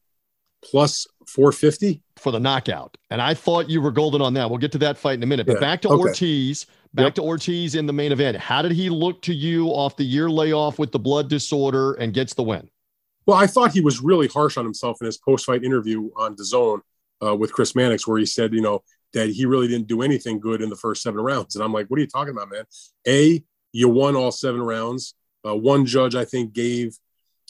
plus 0.62 1.08
450 1.28 2.02
for 2.16 2.32
the 2.32 2.40
knockout. 2.40 2.96
And 3.10 3.20
I 3.20 3.34
thought 3.34 3.68
you 3.68 3.80
were 3.80 3.90
golden 3.90 4.22
on 4.22 4.34
that. 4.34 4.48
We'll 4.48 4.58
get 4.58 4.72
to 4.72 4.78
that 4.78 4.96
fight 4.96 5.14
in 5.14 5.22
a 5.22 5.26
minute. 5.26 5.46
But 5.46 5.54
yeah. 5.54 5.60
back 5.60 5.82
to 5.82 5.88
okay. 5.88 6.00
Ortiz, 6.00 6.66
back 6.94 7.04
yep. 7.04 7.14
to 7.16 7.22
Ortiz 7.22 7.74
in 7.74 7.86
the 7.86 7.92
main 7.92 8.12
event. 8.12 8.36
How 8.38 8.62
did 8.62 8.72
he 8.72 8.88
look 8.88 9.20
to 9.22 9.34
you 9.34 9.68
off 9.68 9.96
the 9.96 10.04
year 10.04 10.30
layoff 10.30 10.78
with 10.78 10.90
the 10.92 10.98
blood 10.98 11.28
disorder 11.28 11.94
and 11.94 12.14
gets 12.14 12.34
the 12.34 12.42
win? 12.42 12.68
Well, 13.26 13.36
I 13.36 13.46
thought 13.46 13.72
he 13.72 13.82
was 13.82 14.00
really 14.00 14.26
harsh 14.26 14.56
on 14.56 14.64
himself 14.64 14.98
in 15.02 15.06
his 15.06 15.18
post-fight 15.18 15.62
interview 15.62 16.08
on 16.16 16.34
DAZN 16.34 16.80
uh, 17.22 17.36
with 17.36 17.52
Chris 17.52 17.74
Mannix, 17.76 18.06
where 18.06 18.18
he 18.18 18.24
said, 18.24 18.54
you 18.54 18.62
know, 18.62 18.82
that 19.12 19.28
he 19.28 19.44
really 19.44 19.68
didn't 19.68 19.86
do 19.86 20.00
anything 20.00 20.40
good 20.40 20.62
in 20.62 20.70
the 20.70 20.76
first 20.76 21.02
seven 21.02 21.20
rounds. 21.20 21.54
And 21.54 21.62
I'm 21.62 21.72
like, 21.72 21.88
what 21.88 21.98
are 21.98 22.00
you 22.00 22.06
talking 22.06 22.32
about, 22.32 22.50
man? 22.50 22.64
A, 23.06 23.42
you 23.72 23.88
won 23.90 24.16
all 24.16 24.32
seven 24.32 24.62
rounds. 24.62 25.14
Uh, 25.46 25.54
one 25.54 25.84
judge, 25.84 26.14
I 26.14 26.24
think, 26.24 26.54
gave 26.54 26.98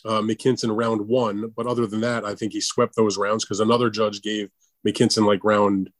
uh, 0.04 0.20
McKinson 0.20 0.76
round 0.76 1.06
one. 1.06 1.52
But 1.56 1.66
other 1.66 1.86
than 1.86 2.00
that, 2.00 2.24
I 2.24 2.34
think 2.34 2.52
he 2.52 2.60
swept 2.60 2.96
those 2.96 3.18
rounds 3.18 3.44
because 3.44 3.60
another 3.60 3.90
judge 3.90 4.22
gave 4.22 4.50
McKinson 4.86 5.26
like 5.26 5.44
round 5.44 5.90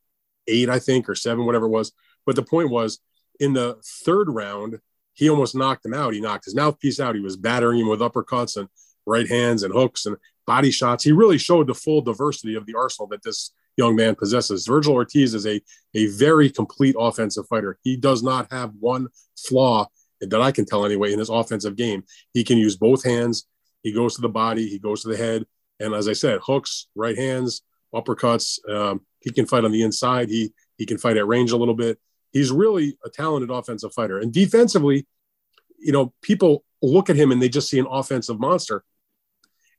eight, 0.46 0.68
I 0.68 0.78
think, 0.78 1.08
or 1.08 1.14
seven, 1.14 1.46
whatever 1.46 1.66
it 1.66 1.70
was. 1.70 1.92
But 2.26 2.37
the 2.37 2.42
point 2.42 2.70
was, 2.70 3.00
in 3.40 3.52
the 3.52 3.78
third 4.04 4.28
round, 4.28 4.80
he 5.14 5.28
almost 5.28 5.54
knocked 5.54 5.84
him 5.84 5.94
out. 5.94 6.14
He 6.14 6.20
knocked 6.20 6.44
his 6.44 6.54
mouthpiece 6.54 7.00
out. 7.00 7.14
He 7.14 7.20
was 7.20 7.37
battering 7.37 7.80
him 7.80 7.88
with 7.88 8.00
uppercuts 8.00 8.56
and 8.56 8.68
right 9.06 9.28
hands 9.28 9.62
and 9.62 9.72
hooks 9.72 10.06
and 10.06 10.16
body 10.46 10.70
shots. 10.70 11.04
He 11.04 11.12
really 11.12 11.38
showed 11.38 11.66
the 11.66 11.74
full 11.74 12.00
diversity 12.00 12.54
of 12.54 12.66
the 12.66 12.74
arsenal 12.74 13.08
that 13.08 13.22
this 13.22 13.52
young 13.76 13.96
man 13.96 14.14
possesses. 14.14 14.66
Vergil 14.66 14.92
Ortiz 14.92 15.34
is 15.34 15.46
a, 15.46 15.61
a 15.94 16.06
very 16.06 16.50
complete 16.50 16.96
offensive 16.98 17.46
fighter. 17.48 17.78
He 17.82 17.96
does 17.96 18.22
not 18.22 18.52
have 18.52 18.72
one 18.78 19.08
flaw 19.37 19.87
that 20.20 20.40
I 20.40 20.52
can 20.52 20.66
tell 20.66 20.84
anyway 20.84 21.12
in 21.12 21.18
his 21.18 21.30
offensive 21.30 21.76
game. 21.76 22.04
He 22.34 22.44
can 22.44 22.58
use 22.58 22.76
both 22.76 23.04
hands. 23.04 23.46
He 23.82 23.92
goes 23.92 24.16
to 24.16 24.20
the 24.20 24.28
body, 24.28 24.68
he 24.68 24.78
goes 24.78 25.02
to 25.02 25.08
the 25.08 25.16
head, 25.16 25.46
and 25.80 25.94
as 25.94 26.08
I 26.08 26.12
said, 26.12 26.40
hooks, 26.44 26.88
right 26.94 27.16
hands, 27.16 27.62
uppercuts. 27.94 28.58
Um, 28.68 29.02
he 29.20 29.30
can 29.30 29.46
fight 29.46 29.64
on 29.64 29.72
the 29.72 29.82
inside. 29.82 30.28
He 30.28 30.52
he 30.76 30.86
can 30.86 30.98
fight 30.98 31.16
at 31.16 31.26
range 31.26 31.52
a 31.52 31.56
little 31.56 31.74
bit. 31.74 31.98
He's 32.32 32.50
really 32.50 32.96
a 33.04 33.10
talented 33.10 33.50
offensive 33.50 33.92
fighter. 33.92 34.18
And 34.18 34.32
defensively, 34.32 35.06
you 35.78 35.92
know, 35.92 36.12
people 36.22 36.64
look 36.82 37.10
at 37.10 37.16
him 37.16 37.32
and 37.32 37.40
they 37.40 37.48
just 37.48 37.68
see 37.68 37.78
an 37.78 37.86
offensive 37.90 38.38
monster, 38.38 38.84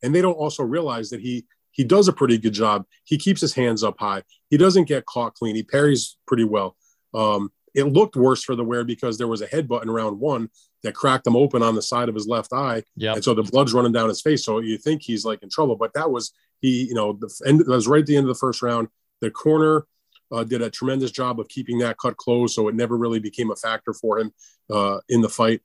and 0.01 0.13
they 0.13 0.21
don't 0.21 0.33
also 0.33 0.63
realize 0.63 1.09
that 1.09 1.21
he 1.21 1.45
he 1.71 1.83
does 1.83 2.07
a 2.07 2.13
pretty 2.13 2.37
good 2.37 2.53
job. 2.53 2.85
He 3.03 3.17
keeps 3.17 3.41
his 3.41 3.53
hands 3.53 3.83
up 3.83 3.95
high. 3.99 4.23
He 4.49 4.57
doesn't 4.57 4.85
get 4.85 5.05
caught 5.05 5.35
clean. 5.35 5.55
He 5.55 5.63
parries 5.63 6.17
pretty 6.25 6.43
well. 6.43 6.75
Um, 7.13 7.51
it 7.75 7.85
looked 7.85 8.15
worse 8.15 8.43
for 8.43 8.55
the 8.55 8.63
wear 8.63 8.83
because 8.83 9.17
there 9.17 9.27
was 9.27 9.41
a 9.41 9.47
headbutt 9.47 9.83
in 9.83 9.91
round 9.91 10.19
one 10.19 10.49
that 10.83 10.95
cracked 10.95 11.27
him 11.27 11.35
open 11.35 11.61
on 11.61 11.75
the 11.75 11.81
side 11.81 12.09
of 12.09 12.15
his 12.15 12.27
left 12.27 12.53
eye. 12.53 12.83
Yeah. 12.95 13.13
And 13.13 13.23
so 13.23 13.33
the 13.33 13.43
blood's 13.43 13.73
running 13.73 13.91
down 13.91 14.09
his 14.09 14.21
face. 14.21 14.43
So 14.43 14.59
you 14.59 14.77
think 14.77 15.01
he's 15.01 15.25
like 15.25 15.43
in 15.43 15.49
trouble, 15.49 15.75
but 15.75 15.93
that 15.93 16.09
was 16.09 16.31
he, 16.61 16.87
you 16.87 16.93
know, 16.93 17.13
the 17.13 17.29
end 17.45 17.59
that 17.59 17.67
was 17.67 17.87
right 17.87 18.01
at 18.01 18.05
the 18.05 18.15
end 18.15 18.25
of 18.25 18.35
the 18.35 18.39
first 18.39 18.61
round. 18.61 18.87
The 19.21 19.31
corner 19.31 19.85
uh, 20.31 20.43
did 20.43 20.61
a 20.61 20.69
tremendous 20.69 21.11
job 21.11 21.39
of 21.39 21.47
keeping 21.47 21.79
that 21.79 21.97
cut 21.97 22.17
closed. 22.17 22.53
So 22.53 22.67
it 22.67 22.75
never 22.75 22.97
really 22.97 23.19
became 23.19 23.51
a 23.51 23.55
factor 23.55 23.93
for 23.93 24.19
him 24.19 24.31
uh, 24.69 24.99
in 25.09 25.21
the 25.21 25.29
fight. 25.29 25.61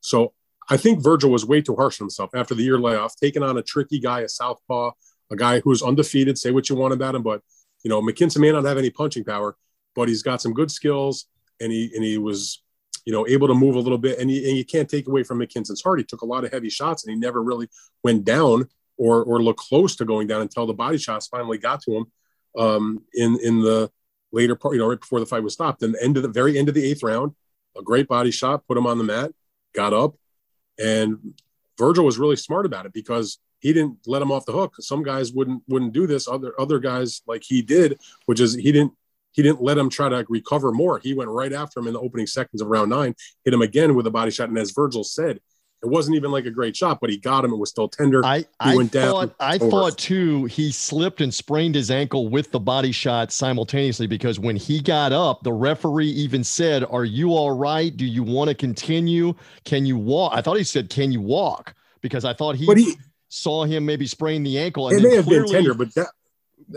So 0.00 0.32
I 0.68 0.76
think 0.76 1.02
Vergil 1.02 1.30
was 1.30 1.44
way 1.44 1.60
too 1.60 1.74
harsh 1.74 2.00
on 2.00 2.04
himself 2.04 2.30
after 2.34 2.54
the 2.54 2.62
year 2.62 2.78
layoff, 2.78 3.16
taking 3.16 3.42
on 3.42 3.58
a 3.58 3.62
tricky 3.62 3.98
guy, 3.98 4.20
a 4.20 4.28
southpaw, 4.28 4.92
a 5.30 5.36
guy 5.36 5.60
who's 5.60 5.82
undefeated. 5.82 6.38
Say 6.38 6.52
what 6.52 6.68
you 6.68 6.76
want 6.76 6.94
about 6.94 7.14
him, 7.14 7.22
but 7.22 7.42
you 7.82 7.88
know, 7.88 8.00
McKinson 8.00 8.38
may 8.38 8.52
not 8.52 8.64
have 8.64 8.78
any 8.78 8.90
punching 8.90 9.24
power, 9.24 9.56
but 10.00 10.08
he's 10.08 10.22
got 10.22 10.40
some 10.40 10.54
good 10.54 10.70
skills, 10.70 11.26
and 11.60 11.70
he 11.70 11.92
and 11.94 12.02
he 12.02 12.16
was, 12.16 12.62
you 13.04 13.12
know, 13.12 13.28
able 13.28 13.46
to 13.46 13.52
move 13.52 13.74
a 13.74 13.78
little 13.78 13.98
bit. 13.98 14.18
And, 14.18 14.30
he, 14.30 14.48
and 14.48 14.56
you 14.56 14.64
can't 14.64 14.88
take 14.88 15.06
away 15.06 15.24
from 15.24 15.40
McKinson's 15.40 15.82
heart. 15.82 15.98
He 15.98 16.06
took 16.06 16.22
a 16.22 16.26
lot 16.26 16.42
of 16.42 16.50
heavy 16.50 16.70
shots, 16.70 17.04
and 17.04 17.12
he 17.12 17.20
never 17.20 17.42
really 17.42 17.68
went 18.02 18.24
down 18.24 18.66
or 18.96 19.22
or 19.22 19.42
looked 19.42 19.60
close 19.60 19.96
to 19.96 20.06
going 20.06 20.26
down 20.26 20.40
until 20.40 20.66
the 20.66 20.72
body 20.72 20.96
shots 20.96 21.26
finally 21.26 21.58
got 21.58 21.82
to 21.82 21.96
him 21.98 22.06
um, 22.58 23.02
in 23.12 23.38
in 23.42 23.60
the 23.60 23.90
later 24.32 24.56
part, 24.56 24.74
you 24.74 24.80
know, 24.80 24.88
right 24.88 24.98
before 25.00 25.20
the 25.20 25.26
fight 25.26 25.42
was 25.42 25.52
stopped. 25.52 25.82
And 25.82 25.92
the 25.92 26.02
end 26.02 26.16
of 26.16 26.22
the 26.22 26.30
very 26.30 26.58
end 26.58 26.70
of 26.70 26.74
the 26.74 26.84
eighth 26.90 27.02
round, 27.02 27.32
a 27.76 27.82
great 27.82 28.08
body 28.08 28.30
shot, 28.30 28.66
put 28.66 28.78
him 28.78 28.86
on 28.86 28.96
the 28.96 29.04
mat, 29.04 29.32
got 29.74 29.92
up, 29.92 30.14
and 30.82 31.34
vergil 31.78 32.04
was 32.04 32.18
really 32.18 32.36
smart 32.36 32.64
about 32.64 32.86
it 32.86 32.94
because 32.94 33.38
he 33.58 33.74
didn't 33.74 33.98
let 34.06 34.22
him 34.22 34.32
off 34.32 34.46
the 34.46 34.52
hook. 34.52 34.76
Some 34.80 35.02
guys 35.02 35.30
wouldn't 35.30 35.62
wouldn't 35.68 35.92
do 35.92 36.06
this. 36.06 36.26
Other 36.26 36.58
other 36.58 36.78
guys 36.78 37.20
like 37.26 37.42
he 37.44 37.60
did, 37.60 38.00
which 38.24 38.40
is 38.40 38.54
he 38.54 38.72
didn't 38.72 38.94
he 39.32 39.42
didn't 39.42 39.62
let 39.62 39.78
him 39.78 39.88
try 39.88 40.08
to 40.08 40.24
recover 40.28 40.72
more. 40.72 40.98
He 40.98 41.14
went 41.14 41.30
right 41.30 41.52
after 41.52 41.80
him 41.80 41.86
in 41.86 41.94
the 41.94 42.00
opening 42.00 42.26
seconds 42.26 42.60
of 42.60 42.68
round 42.68 42.90
nine, 42.90 43.14
hit 43.44 43.54
him 43.54 43.62
again 43.62 43.94
with 43.94 44.06
a 44.06 44.10
body 44.10 44.30
shot. 44.30 44.48
And 44.48 44.58
as 44.58 44.72
Vergil 44.72 45.04
said, 45.04 45.40
it 45.82 45.88
wasn't 45.88 46.16
even 46.16 46.30
like 46.30 46.44
a 46.44 46.50
great 46.50 46.76
shot, 46.76 46.98
but 47.00 47.08
he 47.08 47.16
got 47.16 47.42
him. 47.42 47.52
It 47.52 47.56
was 47.56 47.70
still 47.70 47.88
tender. 47.88 48.24
I, 48.24 48.44
I 48.58 48.76
went 48.76 48.92
thought, 48.92 49.28
down. 49.28 49.34
I 49.40 49.56
over. 49.56 49.70
thought 49.70 49.98
too, 49.98 50.44
he 50.44 50.70
slipped 50.72 51.22
and 51.22 51.32
sprained 51.32 51.74
his 51.74 51.90
ankle 51.90 52.28
with 52.28 52.50
the 52.50 52.60
body 52.60 52.92
shot 52.92 53.32
simultaneously 53.32 54.06
because 54.06 54.38
when 54.38 54.56
he 54.56 54.82
got 54.82 55.12
up, 55.12 55.42
the 55.42 55.52
referee 55.52 56.08
even 56.08 56.44
said, 56.44 56.84
Are 56.90 57.06
you 57.06 57.30
all 57.30 57.52
right? 57.52 57.96
Do 57.96 58.04
you 58.04 58.22
want 58.22 58.48
to 58.48 58.54
continue? 58.54 59.34
Can 59.64 59.86
you 59.86 59.96
walk? 59.96 60.32
I 60.34 60.42
thought 60.42 60.58
he 60.58 60.64
said, 60.64 60.90
Can 60.90 61.12
you 61.12 61.22
walk? 61.22 61.74
Because 62.02 62.26
I 62.26 62.34
thought 62.34 62.56
he, 62.56 62.66
but 62.66 62.76
he 62.76 62.96
saw 63.28 63.64
him 63.64 63.86
maybe 63.86 64.06
sprain 64.06 64.42
the 64.42 64.58
ankle. 64.58 64.88
And 64.88 64.98
it 64.98 65.08
may 65.08 65.16
have 65.16 65.28
been 65.28 65.46
tender, 65.46 65.72
but 65.72 65.94
that 65.94 66.08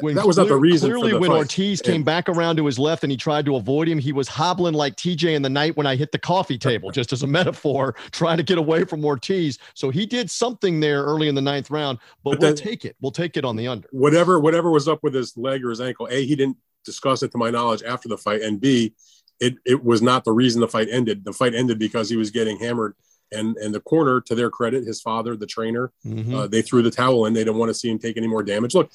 when 0.01 0.15
that 0.15 0.25
was 0.25 0.37
not 0.37 0.47
the 0.47 0.57
reason. 0.57 0.89
Clearly, 0.89 1.13
when 1.13 1.29
fight. 1.29 1.37
Ortiz 1.37 1.81
came 1.81 2.03
back 2.03 2.29
around 2.29 2.57
to 2.57 2.65
his 2.65 2.79
left 2.79 3.03
and 3.03 3.11
he 3.11 3.17
tried 3.17 3.45
to 3.45 3.55
avoid 3.55 3.87
him, 3.87 3.99
he 3.99 4.11
was 4.11 4.27
hobbling 4.27 4.73
like 4.73 4.95
TJ 4.95 5.35
in 5.35 5.41
the 5.41 5.49
night 5.49 5.77
when 5.77 5.85
I 5.85 5.95
hit 5.95 6.11
the 6.11 6.19
coffee 6.19 6.57
table, 6.57 6.91
just 6.91 7.13
as 7.13 7.23
a 7.23 7.27
metaphor, 7.27 7.95
trying 8.11 8.37
to 8.37 8.43
get 8.43 8.57
away 8.57 8.85
from 8.85 9.03
Ortiz. 9.05 9.59
So 9.73 9.89
he 9.89 10.05
did 10.05 10.29
something 10.29 10.79
there 10.79 11.03
early 11.03 11.27
in 11.27 11.35
the 11.35 11.41
ninth 11.41 11.69
round, 11.69 11.99
but, 12.23 12.31
but 12.31 12.39
we'll 12.39 12.53
take 12.55 12.85
it. 12.85 12.95
We'll 13.01 13.11
take 13.11 13.37
it 13.37 13.45
on 13.45 13.55
the 13.55 13.67
under. 13.67 13.87
Whatever, 13.91 14.39
whatever 14.39 14.71
was 14.71 14.87
up 14.87 15.03
with 15.03 15.13
his 15.13 15.37
leg 15.37 15.63
or 15.63 15.69
his 15.69 15.81
ankle, 15.81 16.07
a 16.09 16.25
he 16.25 16.35
didn't 16.35 16.57
discuss 16.85 17.23
it 17.23 17.31
to 17.31 17.37
my 17.37 17.49
knowledge 17.49 17.83
after 17.83 18.09
the 18.09 18.17
fight, 18.17 18.41
and 18.41 18.59
b 18.59 18.93
it 19.39 19.55
it 19.65 19.83
was 19.83 20.01
not 20.01 20.23
the 20.23 20.31
reason 20.31 20.61
the 20.61 20.67
fight 20.67 20.87
ended. 20.89 21.25
The 21.25 21.33
fight 21.33 21.53
ended 21.53 21.79
because 21.79 22.09
he 22.09 22.17
was 22.17 22.31
getting 22.31 22.57
hammered 22.59 22.95
and 23.33 23.57
and 23.57 23.73
the 23.73 23.79
corner 23.79 24.21
to 24.21 24.35
their 24.35 24.49
credit 24.49 24.85
his 24.85 25.01
father 25.01 25.35
the 25.35 25.45
trainer 25.45 25.91
mm-hmm. 26.05 26.35
uh, 26.35 26.47
they 26.47 26.61
threw 26.61 26.81
the 26.81 26.91
towel 26.91 27.25
in 27.25 27.33
they 27.33 27.43
didn't 27.43 27.57
want 27.57 27.69
to 27.69 27.73
see 27.73 27.89
him 27.89 27.99
take 27.99 28.17
any 28.17 28.27
more 28.27 28.43
damage 28.43 28.75
look 28.75 28.91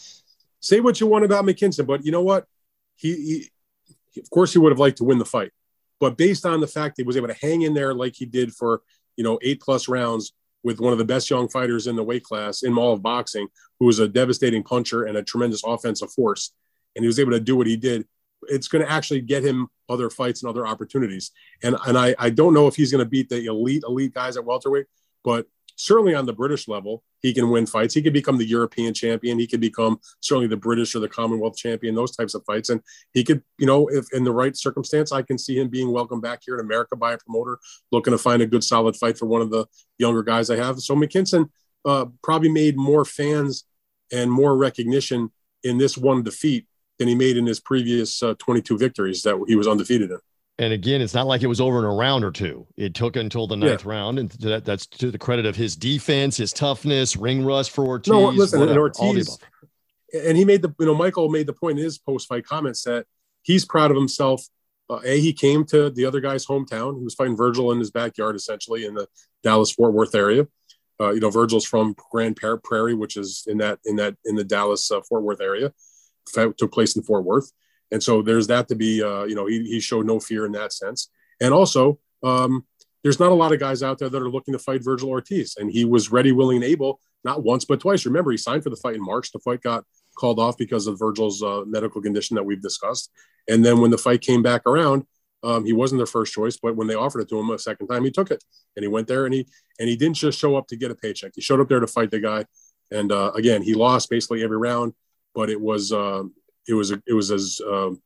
say 0.61 0.81
what 0.81 1.01
you 1.01 1.07
want 1.07 1.25
about 1.25 1.45
McKinson, 1.45 1.87
but 1.87 2.05
you 2.05 2.13
know 2.13 2.23
what? 2.23 2.47
He, 2.97 3.49
he, 4.13 4.21
of 4.21 4.31
course, 4.31 4.53
he 4.53 4.59
would 4.59 4.73
have 4.73 4.79
liked 4.79 4.99
to 4.99 5.05
win 5.05 5.19
the 5.19 5.25
fight, 5.25 5.53
but 6.01 6.17
based 6.17 6.45
on 6.45 6.61
the 6.61 6.67
fact 6.67 6.97
that 6.97 7.03
he 7.03 7.07
was 7.07 7.17
able 7.17 7.29
to 7.29 7.35
hang 7.35 7.63
in 7.63 7.75
there 7.75 7.95
like 7.95 8.15
he 8.17 8.27
did 8.27 8.53
for 8.53 8.83
you 9.17 9.25
know 9.25 9.39
eight 9.43 9.61
plus 9.61 9.89
rounds 9.89 10.33
with 10.65 10.81
one 10.81 10.93
of 10.93 10.99
the 10.99 11.05
best 11.05 11.31
young 11.31 11.49
fighters 11.49 11.87
in 11.87 11.97
the 11.97 12.03
weight 12.03 12.25
class 12.25 12.63
in 12.63 12.77
all 12.77 12.93
of 12.93 13.03
boxing, 13.03 13.47
who 13.79 13.87
was 13.87 14.01
a 14.01 14.09
devastating 14.09 14.63
puncher 14.63 15.05
and 15.05 15.17
a 15.17 15.23
tremendous 15.23 15.63
offensive 15.65 16.13
force, 16.13 16.53
and 16.97 17.05
he 17.05 17.07
was 17.07 17.21
able 17.21 17.33
to 17.33 17.41
do 17.41 17.57
what 17.57 17.67
he 17.67 17.77
did. 17.77 18.07
It's 18.43 18.69
going 18.69 18.85
to 18.85 18.91
actually 18.91 19.21
get 19.21 19.45
him 19.45 19.69
other 19.89 20.11
fights 20.11 20.43
and 20.43 20.51
other 20.51 20.67
opportunities. 20.67 21.31
And 21.63 21.77
and 21.87 21.97
I 21.97 22.15
I 22.19 22.31
don't 22.31 22.55
know 22.55 22.67
if 22.67 22.77
he's 22.77 22.91
going 22.91 23.05
to 23.05 23.09
beat 23.09 23.29
the 23.29 23.47
elite 23.47 23.85
elite 23.87 24.15
guys 24.15 24.37
at 24.37 24.45
welterweight, 24.45 24.87
but 25.23 25.47
certainly 25.79 26.15
on 26.15 26.27
the 26.27 26.33
British 26.33 26.69
level, 26.69 27.03
he 27.21 27.33
can 27.33 27.51
win 27.51 27.65
fights. 27.65 27.95
He 27.95 28.03
could 28.03 28.13
become 28.13 28.37
the 28.37 28.45
European 28.45 28.93
champion. 28.93 29.39
He 29.39 29.47
could 29.47 29.61
become 29.61 30.01
certainly 30.21 30.49
the 30.49 30.57
British 30.57 30.95
or 30.95 30.99
the 30.99 31.09
Commonwealth 31.09 31.57
champion, 31.57 31.95
those 31.95 32.15
types 32.15 32.35
of 32.35 32.45
fights. 32.45 32.69
And 32.69 32.81
he 33.15 33.23
could, 33.23 33.43
you 33.59 33.67
know, 33.67 33.87
if 33.89 34.13
in 34.13 34.25
the 34.25 34.33
right 34.33 34.57
circumstance, 34.57 35.13
I 35.13 35.23
can 35.23 35.39
see 35.39 35.59
him 35.59 35.69
being 35.69 35.93
welcomed 35.93 36.23
back 36.23 36.41
here 36.45 36.55
in 36.55 36.61
America 36.61 36.97
by 36.97 37.13
a 37.13 37.19
promoter 37.19 37.59
looking 37.93 38.11
to 38.11 38.19
find 38.19 38.43
a 38.43 38.47
good, 38.47 38.65
solid 38.65 38.97
fight 38.97 39.17
for 39.17 39.27
one 39.27 39.41
of 39.41 39.51
the 39.51 39.67
younger 39.99 40.23
guys 40.23 40.51
I 40.51 40.57
have. 40.57 40.81
So 40.81 40.97
McKinson 40.97 41.49
uh, 41.85 42.07
probably 42.23 42.51
made 42.51 42.77
more 42.77 43.05
fans 43.05 43.65
and 44.13 44.31
more 44.31 44.57
recognition 44.57 45.31
in 45.63 45.79
this 45.79 45.97
one 45.97 46.23
defeat 46.23 46.67
than 46.99 47.07
he 47.07 47.15
made 47.15 47.37
in 47.37 47.47
his 47.47 47.61
previous 47.61 48.21
uh, 48.23 48.35
22 48.39 48.79
victories 48.79 49.23
that 49.23 49.41
he 49.47 49.55
was 49.55 49.69
undefeated 49.69 50.11
in. 50.11 50.19
And 50.61 50.73
again, 50.73 51.01
it's 51.01 51.15
not 51.15 51.29
like 51.29 51.43
it 51.43 51.47
was 51.47 51.61
over 51.61 51.79
in 51.79 51.85
a 51.85 51.95
round 51.95 52.25
or 52.25 52.33
two. 52.33 52.67
It 52.77 52.93
took 52.93 53.15
until 53.15 53.47
the 53.47 53.57
ninth 53.57 53.85
yeah. 53.85 53.91
round, 53.91 54.19
and 54.19 54.31
that, 54.31 54.65
that's 54.65 54.87
to 54.87 55.11
the 55.13 55.19
credit 55.19 55.47
of 55.47 55.55
his 55.55 55.77
defense, 55.77 56.37
his 56.37 56.53
toughness, 56.53 57.17
ring 57.17 57.45
rust 57.45 57.71
for 57.71 57.87
Ortiz. 57.87 58.11
No, 58.11 58.29
listen, 58.31 58.59
whatever, 58.59 58.81
Ortiz, 58.81 59.39
and 60.13 60.37
he 60.37 60.45
made 60.45 60.63
the 60.63 60.75
you 60.81 60.87
know 60.87 60.97
Michael 60.97 61.29
made 61.29 61.47
the 61.47 61.53
point 61.53 61.79
in 61.79 61.85
his 61.85 61.99
post 61.99 62.27
fight 62.27 62.45
comments 62.45 62.83
that 62.85 63.07
he's 63.43 63.65
proud 63.65 63.91
of 63.91 63.97
himself. 63.97 64.45
Uh, 64.91 65.01
a 65.05 65.21
he 65.21 65.33
came 65.33 65.65
to 65.67 65.91
the 65.91 66.05
other 66.05 66.21
guy's 66.21 66.47
hometown. 66.47 66.99
He 66.99 67.05
was 67.05 67.15
fighting 67.15 67.37
Vergil 67.37 67.73
in 67.73 67.79
his 67.79 67.91
backyard, 67.91 68.35
essentially 68.35 68.85
in 68.85 68.95
the 68.95 69.07
Dallas 69.45 69.71
Fort 69.71 69.93
Worth 69.93 70.15
area. 70.15 70.49
Uh, 71.01 71.11
you 71.11 71.21
know, 71.21 71.31
Vergil's 71.31 71.67
from 71.67 71.95
Grand 72.11 72.37
Prairie, 72.37 72.95
which 72.95 73.17
is 73.17 73.45
in 73.47 73.59
that 73.59 73.79
in 73.85 73.97
that 73.97 74.17
in 74.25 74.35
the 74.35 74.45
Dallas 74.45 74.91
uh, 74.91 75.01
Fort 75.09 75.23
Worth 75.23 75.41
area. 75.41 75.73
Took 76.35 76.73
place 76.73 76.97
in 76.97 77.03
Fort 77.03 77.25
Worth. 77.25 77.53
And 77.91 78.03
so 78.03 78.23
there's 78.23 78.47
that 78.49 78.69
to 78.69 78.75
be, 78.75 79.03
uh, 79.03 79.25
you 79.25 79.35
know, 79.35 79.47
he, 79.47 79.65
he 79.65 79.81
showed 79.81 80.07
no 80.07 80.21
fear 80.21 80.45
in 80.47 80.53
that 80.53 80.73
sense. 80.73 81.11
And 81.41 81.55
also, 81.55 81.99
um, 82.23 82.67
there's 83.03 83.21
not 83.21 83.31
a 83.31 83.35
lot 83.35 83.53
of 83.53 83.61
guys 83.61 83.83
out 83.83 83.99
there 83.99 84.09
that 84.09 84.23
are 84.23 84.31
looking 84.31 84.53
to 84.53 84.59
fight 84.59 84.83
Vergil 84.83 85.09
Ortiz. 85.09 85.57
And 85.57 85.71
he 85.71 85.85
was 85.85 86.11
ready, 86.11 86.33
willing, 86.33 86.57
and 86.57 86.65
able, 86.65 87.01
not 87.25 87.45
once, 87.45 87.65
but 87.65 87.81
twice. 87.81 88.05
Remember, 88.05 88.31
he 88.31 88.37
signed 88.37 88.63
for 88.63 88.71
the 88.71 88.77
fight 88.77 88.97
in 88.97 89.05
March. 89.05 89.33
The 89.33 89.39
fight 89.39 89.63
got 89.63 89.85
called 90.19 90.39
off 90.39 90.59
because 90.59 90.87
of 90.87 90.99
Vergil's 90.99 91.43
uh, 91.43 91.63
medical 91.67 92.03
condition 92.03 92.35
that 92.35 92.43
we've 92.45 92.61
discussed. 92.61 93.11
And 93.49 93.65
then 93.65 93.81
when 93.81 93.91
the 93.91 93.99
fight 93.99 94.21
came 94.21 94.43
back 94.43 94.63
around, 94.67 95.05
um, 95.45 95.65
he 95.65 95.73
wasn't 95.73 96.01
their 96.01 96.07
first 96.07 96.33
choice, 96.33 96.57
but 96.61 96.75
when 96.75 96.89
they 96.89 96.95
offered 96.95 97.21
it 97.21 97.29
to 97.29 97.39
him 97.39 97.51
a 97.51 97.59
second 97.59 97.87
time, 97.87 98.05
he 98.05 98.11
took 98.11 98.31
it 98.31 98.43
and 98.75 98.83
he 98.83 98.89
went 98.89 99.07
there 99.07 99.25
and 99.25 99.33
he 99.33 99.47
and 99.79 99.89
he 99.89 99.95
didn't 99.95 100.17
just 100.17 100.39
show 100.39 100.57
up 100.57 100.67
to 100.69 100.77
get 100.77 100.91
a 100.91 100.97
paycheck. 100.97 101.33
He 101.35 101.41
showed 101.41 101.61
up 101.61 101.69
there 101.69 101.81
to 101.81 101.87
fight 101.87 102.11
the 102.11 102.19
guy. 102.19 102.45
And 102.91 103.13
uh, 103.13 103.33
again, 103.37 103.63
he 103.63 103.75
lost 103.75 104.11
basically 104.11 104.43
every 104.43 104.57
round, 104.57 104.95
but 105.35 105.49
it 105.49 105.61
was 105.61 105.93
uh, 105.93 106.25
it 106.69 106.75
was 106.75 106.91
a, 106.91 107.03
it 107.07 107.15
was 107.15 107.31
as 107.31 107.61
um, 107.67 108.01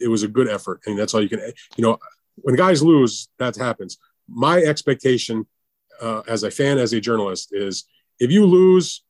it 0.00 0.08
was 0.08 0.22
a 0.22 0.28
good 0.28 0.48
effort. 0.48 0.80
and 0.86 0.98
that's 0.98 1.14
all 1.14 1.22
you 1.22 1.28
can. 1.28 1.40
You 1.76 1.84
know, 1.84 1.98
when 2.36 2.54
guys 2.54 2.82
lose, 2.82 3.28
that 3.38 3.56
happens. 3.56 3.98
My 4.28 4.58
expectation 4.58 5.46
uh, 6.00 6.22
as 6.26 6.42
a 6.42 6.50
fan, 6.50 6.78
as 6.78 6.92
a 6.92 7.00
journalist, 7.00 7.50
is 7.52 7.84
if 8.18 8.30
you 8.30 8.44
lose, 8.46 9.02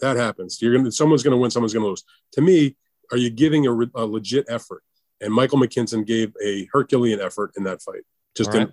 that 0.00 0.16
happens. 0.16 0.60
You're 0.62 0.76
gonna 0.76 0.92
someone's 0.92 1.22
gonna 1.22 1.36
win, 1.36 1.50
someone's 1.50 1.74
gonna 1.74 1.86
lose. 1.86 2.04
To 2.32 2.40
me, 2.40 2.76
are 3.10 3.18
you 3.18 3.30
giving 3.30 3.66
a, 3.66 3.72
a 3.72 4.04
legit 4.06 4.46
effort? 4.48 4.82
And 5.20 5.32
Michael 5.32 5.58
McKinson 5.58 6.06
gave 6.06 6.32
a 6.44 6.68
Herculean 6.72 7.20
effort 7.20 7.52
in 7.56 7.64
that 7.64 7.82
fight. 7.82 8.02
Just 8.36 8.52
didn't 8.52 8.72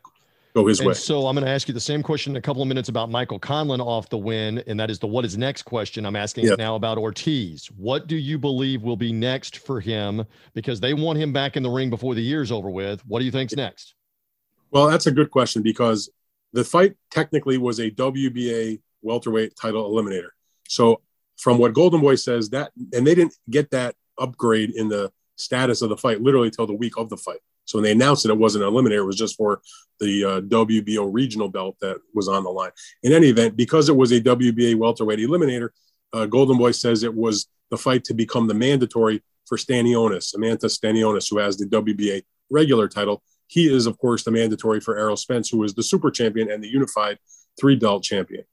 go 0.56 0.66
his 0.66 0.80
and 0.80 0.88
way. 0.88 0.94
So 0.94 1.28
I'm 1.28 1.36
going 1.36 1.46
to 1.46 1.52
ask 1.52 1.68
you 1.68 1.74
the 1.74 1.80
same 1.80 2.02
question 2.02 2.34
in 2.34 2.38
a 2.38 2.42
couple 2.42 2.62
of 2.62 2.68
minutes 2.68 2.90
about 2.90 3.12
Michael 3.12 3.40
Conlan 3.40 3.80
off 3.80 4.10
the 4.10 4.18
win, 4.18 4.64
and 4.68 4.80
that 4.80 4.90
is 4.90 5.00
the 5.00 5.08
what 5.08 5.26
is 5.26 5.38
next 5.38 5.64
question. 5.64 6.06
I'm 6.06 6.16
asking 6.16 6.46
yep. 6.46 6.58
now 6.58 6.76
about 6.76 6.98
Ortiz. 6.98 7.68
What 7.78 8.08
do 8.08 8.16
you 8.16 8.40
believe 8.40 8.82
will 8.82 8.98
be 8.98 9.12
next 9.12 9.58
for 9.60 9.80
him? 9.80 10.26
Because 10.54 10.80
they 10.80 10.94
want 10.94 11.20
him 11.20 11.34
back 11.34 11.58
in 11.58 11.64
the 11.64 11.70
ring 11.70 11.90
before 11.90 12.16
the 12.16 12.22
year's 12.22 12.52
over 12.52 12.70
with. 12.70 13.06
What 13.06 13.20
do 13.20 13.26
you 13.26 13.32
think's 13.32 13.56
next? 13.56 13.96
Well, 14.72 14.88
that's 14.88 15.08
a 15.08 15.12
good 15.12 15.30
question 15.30 15.62
because 15.62 16.10
the 16.54 16.64
fight 16.64 16.96
technically 17.12 17.58
was 17.58 17.80
a 17.80 17.92
WBA 17.92 18.82
welterweight 19.02 19.56
title 19.56 19.92
eliminator. 19.92 20.30
So 20.68 21.02
from 21.38 21.58
what 21.58 21.74
Golden 21.74 22.02
Boy 22.02 22.16
says, 22.16 22.50
that 22.50 22.72
and 22.94 23.06
they 23.06 23.14
didn't 23.14 23.36
get 23.50 23.72
that 23.72 23.96
upgrade 24.18 24.72
in 24.72 24.88
the 24.88 25.12
status 25.36 25.82
of 25.82 25.90
the 25.90 25.98
fight 25.98 26.22
literally 26.22 26.50
till 26.50 26.66
the 26.66 26.74
week 26.74 26.98
of 26.98 27.10
the 27.10 27.18
fight. 27.18 27.40
So 27.66 27.78
when 27.78 27.84
they 27.84 27.92
announced 27.92 28.26
it, 28.26 28.32
it 28.32 28.38
wasn't 28.38 28.64
an 28.64 28.72
eliminator; 28.72 28.98
it 28.98 29.06
was 29.06 29.18
just 29.18 29.36
for 29.36 29.62
the 30.00 30.24
uh, 30.26 30.42
WBO 30.42 31.10
regional 31.12 31.50
belt 31.50 31.78
that 31.82 31.98
was 32.14 32.28
on 32.28 32.44
the 32.44 32.50
line. 32.50 32.72
In 33.04 33.12
any 33.12 33.30
event, 33.30 33.56
because 33.56 33.90
it 33.90 33.96
was 33.96 34.12
a 34.12 34.22
WBA 34.22 34.76
welterweight 34.76 35.20
eliminator, 35.20 35.70
uh, 36.14 36.26
Golden 36.26 36.58
Boy 36.58 36.72
says 36.72 37.04
it 37.04 37.14
was 37.14 37.48
the 37.72 37.78
fight 37.78 38.04
to 38.06 38.14
become 38.14 38.48
the 38.48 38.54
mandatory 38.54 39.24
for 39.46 39.58
Stanionis, 39.58 40.36
Eimantas 40.36 40.80
Stanionis, 40.80 41.30
who 41.30 41.38
has 41.38 41.58
the 41.58 41.66
WBA 41.66 42.24
regular 42.50 42.88
title. 42.88 43.24
He 43.48 43.72
is, 43.74 43.86
of 43.86 43.98
course, 43.98 44.24
the 44.24 44.32
mandatory 44.32 44.80
for 44.80 44.98
Errol 44.98 45.18
Spence, 45.18 45.50
who 45.50 45.64
is 45.64 45.74
the 45.74 45.84
super 45.84 46.10
champion 46.10 46.50
and 46.50 46.64
the 46.64 46.68
unified 46.68 47.20
three 47.60 47.76
belt 47.76 48.04
champion. 48.04 48.44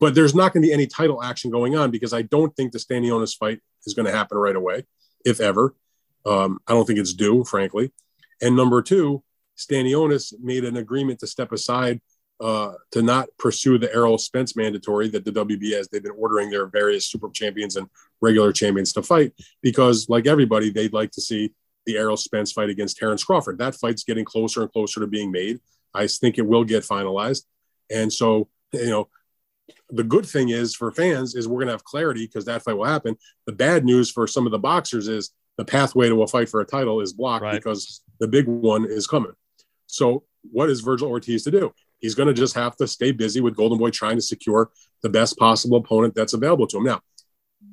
But 0.00 0.14
there's 0.14 0.34
not 0.34 0.52
going 0.52 0.62
to 0.62 0.68
be 0.68 0.72
any 0.72 0.86
title 0.86 1.22
action 1.22 1.50
going 1.50 1.76
on 1.76 1.90
because 1.90 2.12
I 2.12 2.22
don't 2.22 2.54
think 2.56 2.72
the 2.72 2.78
Stanionis 2.78 3.36
fight 3.36 3.60
is 3.86 3.94
going 3.94 4.06
to 4.06 4.12
happen 4.12 4.38
right 4.38 4.56
away, 4.56 4.86
if 5.24 5.40
ever. 5.40 5.74
Um, 6.26 6.58
I 6.66 6.72
don't 6.72 6.86
think 6.86 6.98
it's 6.98 7.14
due, 7.14 7.44
frankly. 7.44 7.92
And 8.40 8.56
number 8.56 8.82
two, 8.82 9.22
Stanionis 9.56 10.32
made 10.40 10.64
an 10.64 10.76
agreement 10.76 11.20
to 11.20 11.26
step 11.26 11.52
aside 11.52 12.00
uh, 12.40 12.72
to 12.92 13.02
not 13.02 13.28
pursue 13.38 13.78
the 13.78 13.92
Errol 13.94 14.16
Spence 14.16 14.56
mandatory 14.56 15.08
that 15.10 15.24
the 15.24 15.32
WBA 15.32 15.76
has. 15.76 15.88
They've 15.88 16.02
been 16.02 16.12
ordering 16.18 16.50
their 16.50 16.66
various 16.66 17.06
super 17.06 17.28
champions 17.30 17.76
and 17.76 17.86
regular 18.22 18.52
champions 18.52 18.92
to 18.94 19.02
fight 19.02 19.34
because, 19.60 20.08
like 20.08 20.26
everybody, 20.26 20.70
they'd 20.70 20.94
like 20.94 21.10
to 21.12 21.20
see 21.20 21.52
the 21.84 21.98
Errol 21.98 22.16
Spence 22.16 22.52
fight 22.52 22.70
against 22.70 22.96
Terrence 22.96 23.24
Crawford. 23.24 23.58
That 23.58 23.74
fight's 23.74 24.04
getting 24.04 24.24
closer 24.24 24.62
and 24.62 24.72
closer 24.72 25.00
to 25.00 25.06
being 25.06 25.30
made. 25.30 25.60
I 25.92 26.06
think 26.06 26.38
it 26.38 26.46
will 26.46 26.64
get 26.64 26.84
finalized. 26.84 27.42
And 27.90 28.12
so, 28.12 28.48
you 28.72 28.88
know, 28.88 29.08
the 29.90 30.04
good 30.04 30.24
thing 30.24 30.48
is 30.48 30.74
for 30.74 30.90
fans 30.92 31.34
is 31.34 31.46
we're 31.46 31.58
going 31.58 31.66
to 31.66 31.72
have 31.72 31.84
clarity 31.84 32.26
because 32.26 32.44
that 32.46 32.62
fight 32.62 32.76
will 32.76 32.84
happen. 32.84 33.16
The 33.46 33.52
bad 33.52 33.84
news 33.84 34.10
for 34.10 34.26
some 34.26 34.46
of 34.46 34.52
the 34.52 34.58
boxers 34.58 35.08
is 35.08 35.30
the 35.58 35.64
pathway 35.64 36.08
to 36.08 36.22
a 36.22 36.26
fight 36.26 36.48
for 36.48 36.60
a 36.60 36.66
title 36.66 37.00
is 37.00 37.12
blocked 37.12 37.42
right. 37.42 37.54
because 37.54 38.02
the 38.20 38.28
big 38.28 38.46
one 38.46 38.84
is 38.84 39.06
coming. 39.06 39.32
So, 39.86 40.24
what 40.52 40.70
is 40.70 40.82
Vergil 40.82 41.08
Ortiz 41.08 41.42
to 41.44 41.50
do? 41.50 41.72
He's 41.98 42.14
going 42.14 42.28
to 42.28 42.34
just 42.34 42.54
have 42.54 42.76
to 42.76 42.86
stay 42.86 43.12
busy 43.12 43.40
with 43.40 43.56
Golden 43.56 43.78
Boy 43.78 43.90
trying 43.90 44.16
to 44.16 44.22
secure 44.22 44.70
the 45.02 45.08
best 45.08 45.36
possible 45.38 45.78
opponent 45.78 46.14
that's 46.14 46.32
available 46.32 46.66
to 46.68 46.78
him. 46.78 46.84
Now, 46.84 47.00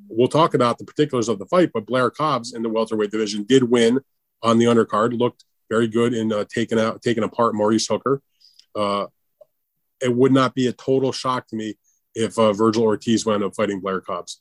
we'll 0.08 0.28
talk 0.28 0.54
about 0.54 0.78
the 0.78 0.84
particulars 0.84 1.28
of 1.28 1.38
the 1.38 1.46
fight, 1.46 1.70
but 1.72 1.86
Blair 1.86 2.10
Cobbs 2.10 2.52
in 2.52 2.62
the 2.62 2.68
welterweight 2.68 3.10
division 3.10 3.44
did 3.44 3.62
win 3.62 4.00
on 4.42 4.58
the 4.58 4.66
undercard, 4.66 5.18
looked 5.18 5.44
very 5.70 5.88
good 5.88 6.14
in 6.14 6.32
uh, 6.32 6.44
taking 6.52 6.78
out, 6.78 7.02
taking 7.02 7.24
apart 7.24 7.54
Maurice 7.54 7.86
Hooker. 7.86 8.20
Uh, 8.74 9.06
it 10.00 10.14
would 10.14 10.32
not 10.32 10.54
be 10.54 10.66
a 10.66 10.72
total 10.72 11.12
shock 11.12 11.46
to 11.48 11.56
me 11.56 11.76
if 12.14 12.38
uh, 12.38 12.52
Vergil 12.52 12.82
Ortiz 12.82 13.24
wound 13.24 13.42
up 13.42 13.54
fighting 13.54 13.80
Blair 13.80 14.00
Cobbs. 14.00 14.40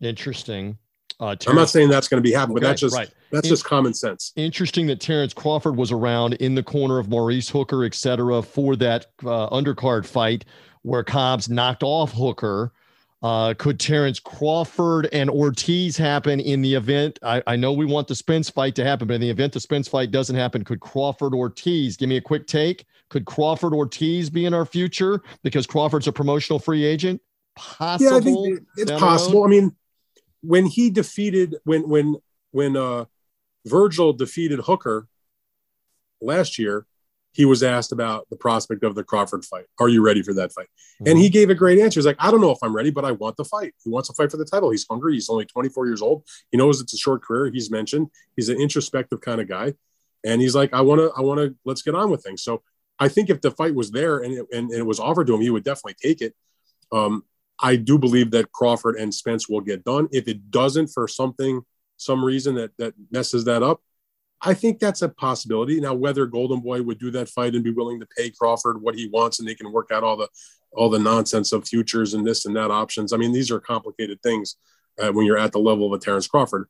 Interesting. 0.00 0.78
Uh, 1.20 1.34
Terrence, 1.34 1.46
I'm 1.48 1.56
not 1.56 1.68
saying 1.68 1.88
that's 1.88 2.06
going 2.06 2.22
to 2.22 2.28
be 2.28 2.32
happening, 2.32 2.58
okay, 2.58 2.64
but 2.64 2.68
that's 2.68 2.80
just 2.80 2.96
right. 2.96 3.10
that's 3.32 3.46
In, 3.46 3.50
just 3.50 3.64
common 3.64 3.92
sense. 3.92 4.32
Interesting 4.36 4.86
that 4.86 5.00
Terrence 5.00 5.34
Crawford 5.34 5.76
was 5.76 5.90
around 5.90 6.34
in 6.34 6.54
the 6.54 6.62
corner 6.62 6.98
of 6.98 7.08
Maurice 7.08 7.48
Hooker, 7.48 7.84
et 7.84 7.94
cetera, 7.94 8.40
for 8.40 8.76
that 8.76 9.06
uh, 9.24 9.48
undercard 9.50 10.06
fight 10.06 10.44
where 10.82 11.02
Cobbs 11.02 11.48
knocked 11.48 11.82
off 11.82 12.12
Hooker. 12.12 12.72
Uh, 13.20 13.52
could 13.58 13.80
Terrence 13.80 14.20
Crawford 14.20 15.08
and 15.12 15.28
Ortiz 15.28 15.96
happen 15.96 16.38
in 16.38 16.62
the 16.62 16.74
event? 16.74 17.18
I, 17.20 17.42
I 17.48 17.56
know 17.56 17.72
we 17.72 17.84
want 17.84 18.06
the 18.06 18.14
Spence 18.14 18.48
fight 18.48 18.76
to 18.76 18.84
happen, 18.84 19.08
but 19.08 19.14
in 19.14 19.20
the 19.20 19.30
event 19.30 19.52
the 19.52 19.60
Spence 19.60 19.88
fight 19.88 20.12
doesn't 20.12 20.36
happen, 20.36 20.62
could 20.62 20.78
Crawford 20.78 21.34
Ortiz 21.34 21.96
give 21.96 22.08
me 22.08 22.16
a 22.16 22.20
quick 22.20 22.46
take? 22.46 22.86
Could 23.08 23.24
Crawford 23.24 23.74
Ortiz 23.74 24.30
be 24.30 24.44
in 24.44 24.54
our 24.54 24.64
future 24.64 25.20
because 25.42 25.66
Crawford's 25.66 26.06
a 26.06 26.12
promotional 26.12 26.60
free 26.60 26.84
agent? 26.84 27.20
possible? 27.56 28.10
Yeah, 28.10 28.16
I 28.16 28.20
think 28.20 28.60
it's 28.76 28.92
possible. 28.92 29.44
I 29.44 29.48
mean, 29.48 29.74
when 30.42 30.66
he 30.66 30.90
defeated 30.90 31.56
when 31.64 31.88
when 31.88 32.16
when 32.50 32.76
uh 32.76 33.04
Vergil 33.66 34.16
defeated 34.16 34.60
Hooker 34.60 35.08
last 36.20 36.58
year, 36.58 36.86
he 37.32 37.44
was 37.44 37.62
asked 37.62 37.92
about 37.92 38.28
the 38.30 38.36
prospect 38.36 38.82
of 38.82 38.94
the 38.94 39.04
Crawford 39.04 39.44
fight. 39.44 39.66
Are 39.78 39.88
you 39.88 40.02
ready 40.02 40.22
for 40.22 40.34
that 40.34 40.52
fight? 40.52 40.66
Mm-hmm. 40.66 41.08
And 41.08 41.18
he 41.18 41.28
gave 41.28 41.50
a 41.50 41.54
great 41.54 41.78
answer. 41.78 42.00
He's 42.00 42.06
like, 42.06 42.16
I 42.18 42.30
don't 42.30 42.40
know 42.40 42.50
if 42.50 42.58
I'm 42.62 42.74
ready, 42.74 42.90
but 42.90 43.04
I 43.04 43.12
want 43.12 43.36
the 43.36 43.44
fight. 43.44 43.74
He 43.84 43.90
wants 43.90 44.08
to 44.08 44.14
fight 44.14 44.30
for 44.30 44.38
the 44.38 44.44
title. 44.44 44.70
He's 44.70 44.86
hungry. 44.88 45.14
He's 45.14 45.28
only 45.28 45.44
24 45.44 45.86
years 45.86 46.02
old. 46.02 46.24
He 46.50 46.58
knows 46.58 46.80
it's 46.80 46.94
a 46.94 46.98
short 46.98 47.22
career. 47.22 47.50
He's 47.52 47.70
mentioned 47.70 48.10
he's 48.34 48.48
an 48.48 48.60
introspective 48.60 49.20
kind 49.20 49.40
of 49.40 49.48
guy. 49.48 49.74
And 50.24 50.40
he's 50.40 50.54
like, 50.54 50.72
I 50.72 50.80
want 50.80 51.00
to, 51.00 51.12
I 51.16 51.20
want 51.20 51.38
to, 51.38 51.54
let's 51.64 51.82
get 51.82 51.94
on 51.94 52.10
with 52.10 52.24
things. 52.24 52.42
So 52.42 52.62
I 52.98 53.08
think 53.08 53.30
if 53.30 53.40
the 53.40 53.52
fight 53.52 53.74
was 53.74 53.90
there 53.92 54.18
and 54.18 54.34
it, 54.34 54.46
and, 54.52 54.70
and 54.70 54.80
it 54.80 54.86
was 54.86 54.98
offered 54.98 55.28
to 55.28 55.34
him, 55.34 55.40
he 55.40 55.50
would 55.50 55.64
definitely 55.64 55.94
take 56.02 56.20
it. 56.20 56.34
Um, 56.90 57.22
I 57.60 57.76
do 57.76 57.98
believe 57.98 58.30
that 58.32 58.52
Crawford 58.52 58.96
and 58.96 59.12
Spence 59.12 59.48
will 59.48 59.60
get 59.60 59.84
done. 59.84 60.08
If 60.12 60.28
it 60.28 60.50
doesn't 60.50 60.88
for 60.88 61.08
something, 61.08 61.62
some 61.96 62.24
reason 62.24 62.54
that 62.56 62.70
that 62.78 62.94
messes 63.10 63.44
that 63.44 63.62
up, 63.62 63.82
I 64.40 64.54
think 64.54 64.78
that's 64.78 65.02
a 65.02 65.08
possibility. 65.08 65.80
Now, 65.80 65.94
whether 65.94 66.26
Golden 66.26 66.60
Boy 66.60 66.82
would 66.82 66.98
do 66.98 67.10
that 67.12 67.28
fight 67.28 67.54
and 67.54 67.64
be 67.64 67.72
willing 67.72 67.98
to 68.00 68.06
pay 68.16 68.30
Crawford 68.30 68.80
what 68.80 68.94
he 68.94 69.08
wants, 69.08 69.40
and 69.40 69.48
they 69.48 69.54
can 69.54 69.72
work 69.72 69.90
out 69.92 70.04
all 70.04 70.16
the 70.16 70.28
all 70.72 70.90
the 70.90 70.98
nonsense 70.98 71.52
of 71.52 71.66
futures 71.66 72.14
and 72.14 72.26
this 72.26 72.44
and 72.44 72.54
that 72.56 72.70
options. 72.70 73.12
I 73.12 73.16
mean, 73.16 73.32
these 73.32 73.50
are 73.50 73.60
complicated 73.60 74.22
things 74.22 74.56
uh, 75.00 75.10
when 75.10 75.26
you're 75.26 75.38
at 75.38 75.52
the 75.52 75.58
level 75.58 75.86
of 75.86 75.92
a 75.92 76.02
Terrence 76.02 76.26
Crawford. 76.26 76.68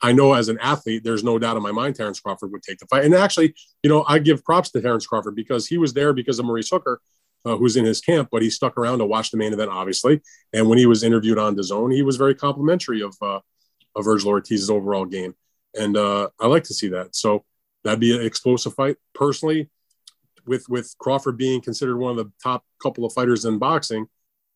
I 0.00 0.12
know 0.12 0.34
as 0.34 0.48
an 0.48 0.58
athlete, 0.60 1.02
there's 1.02 1.24
no 1.24 1.38
doubt 1.38 1.56
in 1.56 1.62
my 1.62 1.72
mind 1.72 1.96
Terrence 1.96 2.20
Crawford 2.20 2.52
would 2.52 2.62
take 2.62 2.78
the 2.78 2.86
fight. 2.86 3.04
And 3.04 3.14
actually, 3.14 3.54
you 3.82 3.90
know, 3.90 4.04
I 4.06 4.18
give 4.18 4.44
props 4.44 4.70
to 4.70 4.80
Terrence 4.80 5.06
Crawford 5.06 5.34
because 5.34 5.66
he 5.66 5.78
was 5.78 5.92
there 5.92 6.12
because 6.12 6.38
of 6.38 6.46
Maurice 6.46 6.70
Hooker, 6.70 7.00
uh, 7.44 7.56
who's 7.56 7.76
in 7.76 7.84
his 7.84 8.00
camp, 8.00 8.28
but 8.30 8.42
he 8.42 8.50
stuck 8.50 8.76
around 8.76 8.98
to 8.98 9.06
watch 9.06 9.30
the 9.30 9.36
main 9.36 9.52
event, 9.52 9.70
obviously. 9.70 10.20
And 10.52 10.68
when 10.68 10.78
he 10.78 10.86
was 10.86 11.02
interviewed 11.02 11.38
on 11.38 11.56
DAZN, 11.56 11.94
he 11.94 12.02
was 12.02 12.16
very 12.16 12.34
complimentary 12.34 13.02
of 13.02 13.16
uh, 13.22 13.40
of 13.96 14.04
Vergil 14.04 14.26
Ortiz's 14.26 14.70
overall 14.70 15.04
game 15.04 15.34
and 15.78 15.96
uh, 15.96 16.28
I 16.40 16.46
like 16.46 16.64
to 16.64 16.74
see 16.74 16.88
that. 16.88 17.14
So 17.14 17.44
that'd 17.84 18.00
be 18.00 18.16
an 18.16 18.24
explosive 18.24 18.74
fight. 18.74 18.96
Personally, 19.14 19.68
with 20.46 20.68
with 20.68 20.94
Crawford 20.98 21.36
being 21.36 21.60
considered 21.60 21.96
one 21.96 22.10
of 22.10 22.16
the 22.16 22.32
top 22.42 22.64
couple 22.82 23.04
of 23.04 23.12
fighters 23.12 23.44
in 23.44 23.58
boxing, 23.58 24.06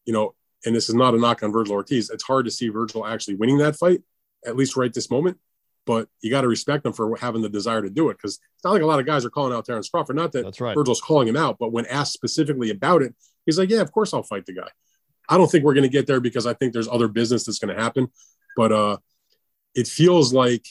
you 0.05 0.13
know, 0.13 0.35
and 0.65 0.75
this 0.75 0.89
is 0.89 0.95
not 0.95 1.15
a 1.15 1.19
knock 1.19 1.43
on 1.43 1.53
Vergil 1.53 1.71
Ortiz. 1.71 2.11
It's 2.11 2.25
hard 2.25 2.45
to 2.47 2.51
see 2.51 2.71
Vergil 2.71 3.09
actually 3.09 3.37
winning 3.37 3.59
that 3.59 3.77
fight, 3.77 4.03
at 4.47 4.57
least 4.57 4.77
right 4.77 4.93
this 4.93 5.11
moment. 5.11 5.39
But 5.85 6.09
you 6.21 6.31
got 6.31 6.43
to 6.43 6.49
respect 6.49 6.85
them 6.85 6.93
for 6.93 7.17
having 7.17 7.43
the 7.43 7.49
desire 7.49 7.83
to 7.83 7.91
do 7.91 8.09
it 8.11 8.17
because 8.17 8.35
it's 8.35 8.65
not 8.65 8.73
like 8.73 8.83
a 8.83 8.87
lot 8.87 9.01
of 9.01 9.07
guys 9.07 9.25
are 9.25 9.31
calling 9.31 9.53
out 9.53 9.65
Terrence 9.65 9.89
Crawford. 9.89 10.15
Not 10.15 10.31
that 10.33 10.45
That's 10.45 10.61
right. 10.61 10.77
Vergil's 10.77 11.01
calling 11.01 11.27
him 11.27 11.37
out, 11.37 11.57
but 11.59 11.73
when 11.73 11.87
asked 11.87 12.13
specifically 12.13 12.71
about 12.71 13.03
it, 13.03 13.15
he's 13.47 13.59
like, 13.59 13.69
"Yeah, 13.69 13.81
of 13.81 13.91
course 13.91 14.15
I'll 14.15 14.23
fight 14.23 14.47
the 14.47 14.55
guy." 14.55 14.69
I 15.29 15.37
don't 15.37 15.51
think 15.51 15.65
we're 15.65 15.75
going 15.75 15.83
to 15.83 15.89
get 15.89 16.07
there 16.07 16.21
because 16.21 16.47
I 16.47 16.55
think 16.55 16.73
there's 16.73 16.89
other 16.89 17.09
business 17.09 17.45
that's 17.45 17.59
going 17.59 17.75
to 17.75 17.83
happen. 17.83 18.09
But 18.57 18.71
uh, 18.71 18.97
it 19.75 19.89
feels 19.89 20.33
like 20.33 20.67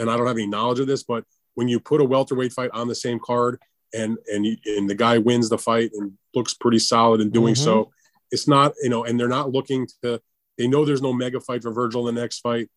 and 0.00 0.10
I 0.10 0.16
don't 0.16 0.26
have 0.26 0.36
any 0.36 0.46
knowledge 0.46 0.80
of 0.80 0.86
this, 0.86 1.02
but 1.02 1.24
when 1.54 1.68
you 1.68 1.78
put 1.78 2.00
a 2.00 2.04
welterweight 2.04 2.52
fight 2.52 2.70
on 2.72 2.88
the 2.88 2.94
same 2.94 3.20
card 3.20 3.60
and 3.92 4.16
and 4.32 4.46
you, 4.46 4.56
and 4.64 4.88
the 4.88 4.94
guy 4.94 5.18
wins 5.18 5.48
the 5.48 5.58
fight 5.58 5.90
and 5.94 6.12
looks 6.34 6.54
pretty 6.54 6.78
solid 6.78 7.20
in 7.20 7.30
doing 7.30 7.54
mm-hmm. 7.54 7.64
so, 7.64 7.90
it's 8.30 8.48
not 8.48 8.72
you 8.82 8.88
know, 8.88 9.04
and 9.04 9.20
they're 9.20 9.28
not 9.28 9.52
looking 9.52 9.86
to. 10.02 10.20
They 10.56 10.66
know 10.66 10.84
there's 10.84 11.02
no 11.02 11.12
mega 11.12 11.40
fight 11.40 11.62
for 11.62 11.72
Vergil 11.72 12.08
in 12.08 12.14
the 12.14 12.20
next 12.20 12.40
fight, 12.40 12.68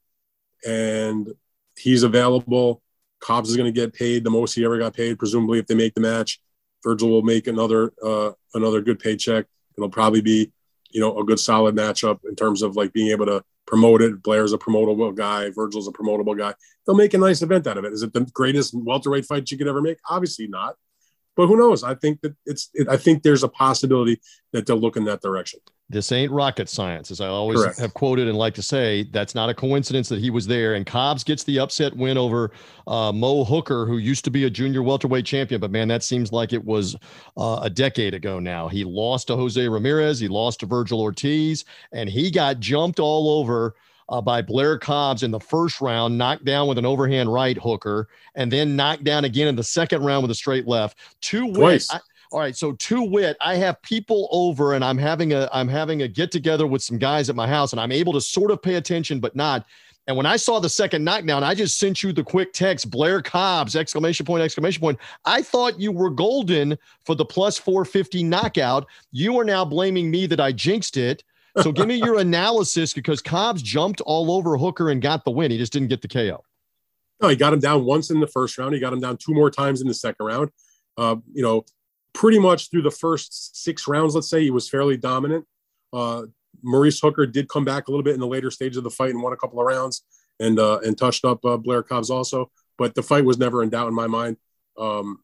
and 0.65 1.28
he's 1.78 2.04
available. 2.04 2.82
Cobbs 3.20 3.50
is 3.50 3.58
going 3.58 3.74
to 3.74 3.80
get 3.80 3.94
paid 3.94 4.24
the 4.24 4.30
most 4.30 4.54
he 4.54 4.66
ever 4.66 4.78
got 4.78 4.94
paid, 4.94 5.18
presumably 5.18 5.60
if 5.60 5.68
they 5.68 5.76
make 5.76 5.94
the 5.94 6.02
match. 6.02 6.42
Vergil 6.86 7.10
will 7.10 7.22
make 7.22 7.48
another 7.48 7.94
uh, 8.04 8.32
another 8.54 8.82
good 8.82 9.00
paycheck. 9.00 9.46
It'll 9.78 9.90
probably 9.90 10.22
be 10.22 10.52
you 10.92 11.00
know 11.00 11.18
a 11.18 11.24
good 11.24 11.40
solid 11.40 11.76
matchup 11.76 12.20
in 12.28 12.36
terms 12.36 12.62
of 12.62 12.76
like 12.76 12.92
being 12.94 13.10
able 13.10 13.26
to 13.28 13.44
promoted. 13.66 14.22
Blair's 14.22 14.54
a 14.54 14.58
promotable 14.58 15.16
guy. 15.16 15.50
Vergil's 15.50 15.88
a 15.88 15.92
promotable 15.92 16.38
guy. 16.38 16.54
They'll 16.86 16.96
make 16.96 17.14
a 17.14 17.18
nice 17.18 17.42
event 17.42 17.68
out 17.68 17.78
of 17.78 17.86
it. 17.86 17.94
Is 17.94 18.04
it 18.04 18.14
the 18.14 18.22
greatest 18.34 18.74
welterweight 18.74 19.26
fight 19.26 19.50
you 19.50 19.58
could 19.58 19.68
ever 19.68 19.82
make? 19.82 19.98
Obviously 20.10 20.48
not. 20.48 20.76
But 21.36 21.48
who 21.48 21.58
knows? 21.58 21.84
I 21.84 21.96
think 21.96 22.22
that 22.22 22.36
it's. 22.46 22.70
It, 22.74 22.88
I 22.88 22.98
think 22.98 23.24
there's 23.24 23.44
a 23.44 23.48
possibility 23.48 24.20
that 24.52 24.66
they'll 24.66 24.78
look 24.78 24.98
in 24.98 25.06
that 25.06 25.22
direction. 25.22 25.62
This 25.94 26.12
ain't 26.12 26.32
rocket 26.32 26.68
science, 26.68 27.12
as 27.12 27.22
I 27.22 27.28
always 27.28 27.62
Correct. 27.62 27.80
have 27.80 27.94
quoted 27.94 28.28
and 28.28 28.38
like 28.38 28.54
to 28.56 28.62
say. 28.62 29.04
That's 29.04 29.36
not 29.36 29.50
a 29.50 29.54
coincidence 29.54 30.10
that 30.10 30.20
he 30.20 30.30
was 30.30 30.48
there. 30.48 30.74
And 30.74 30.86
Cobbs 30.86 31.24
gets 31.24 31.44
the 31.44 31.60
upset 31.60 31.96
win 31.96 32.18
over 32.18 32.52
uh, 32.88 33.12
Mo 33.12 33.44
Hooker, 33.44 33.86
who 33.86 33.98
used 33.98 34.26
to 34.26 34.32
be 34.32 34.46
a 34.46 34.50
junior 34.50 34.84
welterweight 34.84 35.26
champion. 35.26 35.62
But 35.62 35.72
man, 35.72 35.88
that 35.88 36.04
seems 36.04 36.32
like 36.32 36.52
it 36.52 36.66
was 36.66 36.96
uh, 37.38 37.60
a 37.62 37.70
decade 37.70 38.14
ago 38.14 38.40
now. 38.40 38.68
He 38.68 38.84
lost 38.84 39.28
to 39.28 39.36
Jose 39.36 39.66
Ramirez. 39.66 40.20
He 40.20 40.28
lost 40.28 40.60
to 40.62 40.68
Vergil 40.68 41.00
Ortiz, 41.00 41.64
and 41.92 42.10
he 42.10 42.32
got 42.32 42.60
jumped 42.60 43.00
all 43.00 43.40
over 43.40 43.76
uh, 44.10 44.22
by 44.22 44.42
Blair 44.42 44.78
Cobbs 44.78 45.24
in 45.24 45.32
the 45.32 45.40
first 45.40 45.82
round, 45.82 46.18
knocked 46.18 46.46
down 46.46 46.68
with 46.68 46.78
an 46.78 46.86
overhand 46.86 47.32
right 47.32 47.58
hooker, 47.58 48.10
and 48.36 48.52
then 48.52 48.76
knocked 48.76 49.04
down 49.04 49.26
again 49.26 49.48
in 49.48 49.56
the 49.56 49.64
second 49.64 50.04
round 50.04 50.24
with 50.24 50.32
a 50.32 50.36
straight 50.36 50.68
left. 50.68 50.98
Two 51.22 51.46
wins. 51.46 51.90
All 52.34 52.39
right, 52.39 52.58
so 52.58 52.72
to 52.72 53.04
wit. 53.04 53.38
I 53.39 53.56
have 53.58 53.80
people 53.84 54.28
over, 54.32 54.74
and 54.74 54.84
I'm 54.84 54.98
having 54.98 55.34
a 55.34 55.48
I'm 55.54 55.67
having 55.67 56.02
a 56.02 56.08
get 56.08 56.32
together 56.32 56.65
with 56.65 56.82
some 56.82 56.98
guys 56.98 57.30
at 57.30 57.36
my 57.36 57.48
house, 57.48 57.74
and 57.74 57.80
I'm 57.80 57.91
able 57.91 58.12
to 58.13 58.22
sort 58.22 58.50
of 58.50 58.60
pay 58.60 58.74
attention, 58.74 59.19
but 59.19 59.36
not. 59.36 59.67
And 60.08 60.17
when 60.17 60.26
I 60.26 60.36
saw 60.36 60.60
the 60.60 60.69
second 60.69 61.04
knockdown, 61.04 61.43
I 61.43 61.54
just 61.54 61.78
sent 61.78 62.02
you 62.02 62.12
the 62.12 62.24
quick 62.24 62.52
text, 62.52 62.89
Blair 62.89 63.22
Cobbs, 63.22 63.76
exclamation 63.76 64.26
point, 64.26 64.41
exclamation 64.41 64.82
point. 64.82 65.00
I 65.26 65.43
thought 65.43 65.80
you 65.80 65.91
were 65.91 66.10
golden 66.10 66.78
for 67.06 67.13
the 67.15 67.24
plus 67.24 67.58
450 67.60 68.24
knockout. 68.24 68.88
You 69.12 69.39
are 69.39 69.46
now 69.46 69.63
blaming 69.63 70.10
me 70.10 70.26
that 70.26 70.41
I 70.41 70.52
jinxed 70.52 70.98
it. 70.98 71.24
So 71.62 71.72
give 71.72 71.88
me 71.88 71.96
your 71.96 72.19
analysis 72.19 72.93
because 72.93 73.22
Cobbs 73.22 73.62
jumped 73.62 74.02
all 74.02 74.32
over 74.32 74.58
Hooker 74.58 74.89
and 74.89 75.02
got 75.02 75.24
the 75.24 75.32
win. 75.32 75.52
He 75.52 75.58
just 75.58 75.72
didn't 75.72 75.88
get 75.88 76.02
the 76.02 76.10
KO. 76.10 76.43
No, 77.22 77.30
he 77.30 77.36
got 77.38 77.54
him 77.54 77.60
down 77.60 77.86
once 77.86 78.10
in 78.10 78.19
the 78.19 78.28
first 78.28 78.58
round. 78.58 78.74
He 78.74 78.82
got 78.82 78.91
him 78.91 79.00
down 79.00 79.17
two 79.17 79.34
more 79.34 79.52
times 79.52 79.82
in 79.82 79.88
the 79.88 79.93
second 79.93 80.26
round. 80.26 80.50
Uh, 80.98 81.15
you 81.32 81.43
know, 81.43 81.63
pretty 82.13 82.39
much 82.39 82.69
through 82.69 82.84
the 82.84 82.91
first 82.91 83.62
six 83.62 83.88
rounds, 83.88 84.15
let's 84.15 84.30
say, 84.30 84.41
he 84.41 84.52
was 84.52 84.69
fairly 84.69 84.97
dominant. 84.97 85.45
Uh, 85.91 86.23
Maurice 86.62 86.99
Hooker 86.99 87.26
did 87.26 87.49
come 87.49 87.65
back 87.65 87.88
a 87.88 87.91
little 87.91 88.04
bit 88.04 88.13
in 88.13 88.19
the 88.19 88.28
later 88.28 88.52
stage 88.52 88.78
of 88.78 88.84
the 88.84 88.89
fight 88.89 89.12
and 89.12 89.21
won 89.21 89.34
a 89.34 89.38
couple 89.38 89.60
of 89.60 89.65
rounds 89.65 90.04
and 90.39 90.60
uh, 90.60 90.80
and 90.80 90.97
touched 90.97 91.26
up 91.26 91.43
uh, 91.45 91.58
Blair 91.58 91.84
Cobbs 91.84 92.10
also. 92.10 92.52
But 92.78 92.95
the 92.95 93.04
fight 93.04 93.26
was 93.26 93.38
never 93.38 93.63
in 93.63 93.69
doubt 93.69 93.88
in 93.88 93.93
my 93.93 94.08
mind. 94.08 94.38
Um, 94.78 95.19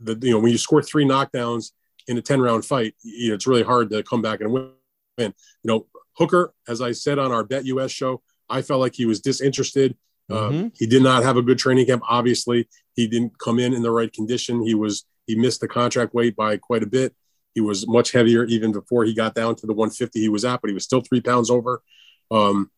the 0.00 0.18
you 0.20 0.32
know 0.32 0.38
when 0.38 0.52
you 0.52 0.58
score 0.58 0.82
three 0.82 1.04
knockdowns 1.04 1.72
in 2.06 2.18
a 2.18 2.22
ten 2.22 2.40
round 2.40 2.64
fight, 2.64 2.94
you 3.02 3.28
know, 3.28 3.34
it's 3.34 3.46
really 3.46 3.62
hard 3.62 3.90
to 3.90 4.02
come 4.02 4.22
back 4.22 4.40
and 4.40 4.52
win. 4.52 4.70
You 5.18 5.32
know, 5.64 5.86
Hooker, 6.16 6.52
as 6.68 6.80
I 6.80 6.92
said 6.92 7.18
on 7.18 7.32
our 7.32 7.44
BetUS 7.44 7.90
show, 7.90 8.22
I 8.48 8.62
felt 8.62 8.80
like 8.80 8.94
he 8.94 9.06
was 9.06 9.20
disinterested. 9.20 9.96
Uh, 10.30 10.34
mm-hmm. 10.34 10.66
Uh, 10.66 10.70
he 10.74 10.86
did 10.86 11.02
not 11.02 11.22
have 11.22 11.36
a 11.36 11.42
good 11.42 11.58
training 11.58 11.86
camp. 11.86 12.02
Obviously, 12.08 12.68
he 12.94 13.06
didn't 13.06 13.38
come 13.38 13.58
in 13.58 13.74
in 13.74 13.82
the 13.82 13.90
right 13.90 14.12
condition. 14.12 14.64
He 14.64 14.74
was 14.74 15.04
he 15.26 15.34
missed 15.34 15.60
the 15.60 15.68
contract 15.68 16.14
weight 16.14 16.36
by 16.36 16.56
quite 16.56 16.82
a 16.82 16.86
bit. 16.86 17.14
He 17.54 17.60
was 17.60 17.86
much 17.86 18.12
heavier 18.12 18.44
even 18.44 18.72
before 18.72 19.04
he 19.04 19.14
got 19.14 19.34
down 19.34 19.54
to 19.56 19.66
the 19.66 19.72
150 19.72 20.20
he 20.20 20.28
was 20.28 20.44
at, 20.44 20.60
but 20.60 20.68
he 20.68 20.74
was 20.74 20.84
still 20.84 21.00
three 21.00 21.20
pounds 21.20 21.50
over. 21.50 21.82
Um, 22.30 22.70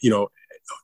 you 0.00 0.10
know, 0.10 0.28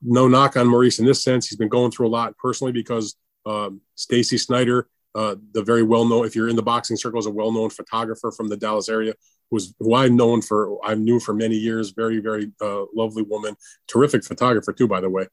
no 0.00 0.28
knock 0.28 0.56
on 0.56 0.68
Maurice 0.68 0.98
in 0.98 1.06
this 1.06 1.22
sense. 1.22 1.48
He's 1.48 1.58
been 1.58 1.68
going 1.68 1.90
through 1.90 2.06
a 2.06 2.08
lot 2.08 2.36
personally 2.38 2.72
because 2.72 3.16
um, 3.44 3.80
Stacy 3.96 4.38
Snyder, 4.38 4.88
uh, 5.14 5.36
the 5.52 5.62
very 5.62 5.82
well 5.82 6.04
known, 6.04 6.26
if 6.26 6.36
you're 6.36 6.48
in 6.48 6.56
the 6.56 6.62
boxing 6.62 6.96
circles, 6.96 7.26
a 7.26 7.30
well 7.30 7.52
known 7.52 7.70
photographer 7.70 8.30
from 8.30 8.48
the 8.48 8.56
Dallas 8.56 8.88
area, 8.88 9.14
was 9.50 9.74
who 9.78 9.94
I've 9.94 10.12
known 10.12 10.40
for 10.40 10.78
I've 10.84 10.98
knew 10.98 11.20
for 11.20 11.34
many 11.34 11.56
years. 11.56 11.90
Very 11.90 12.18
very 12.20 12.52
uh, 12.60 12.84
lovely 12.94 13.22
woman, 13.22 13.56
terrific 13.86 14.24
photographer 14.24 14.72
too, 14.72 14.88
by 14.88 15.00
the 15.00 15.10
way. 15.10 15.26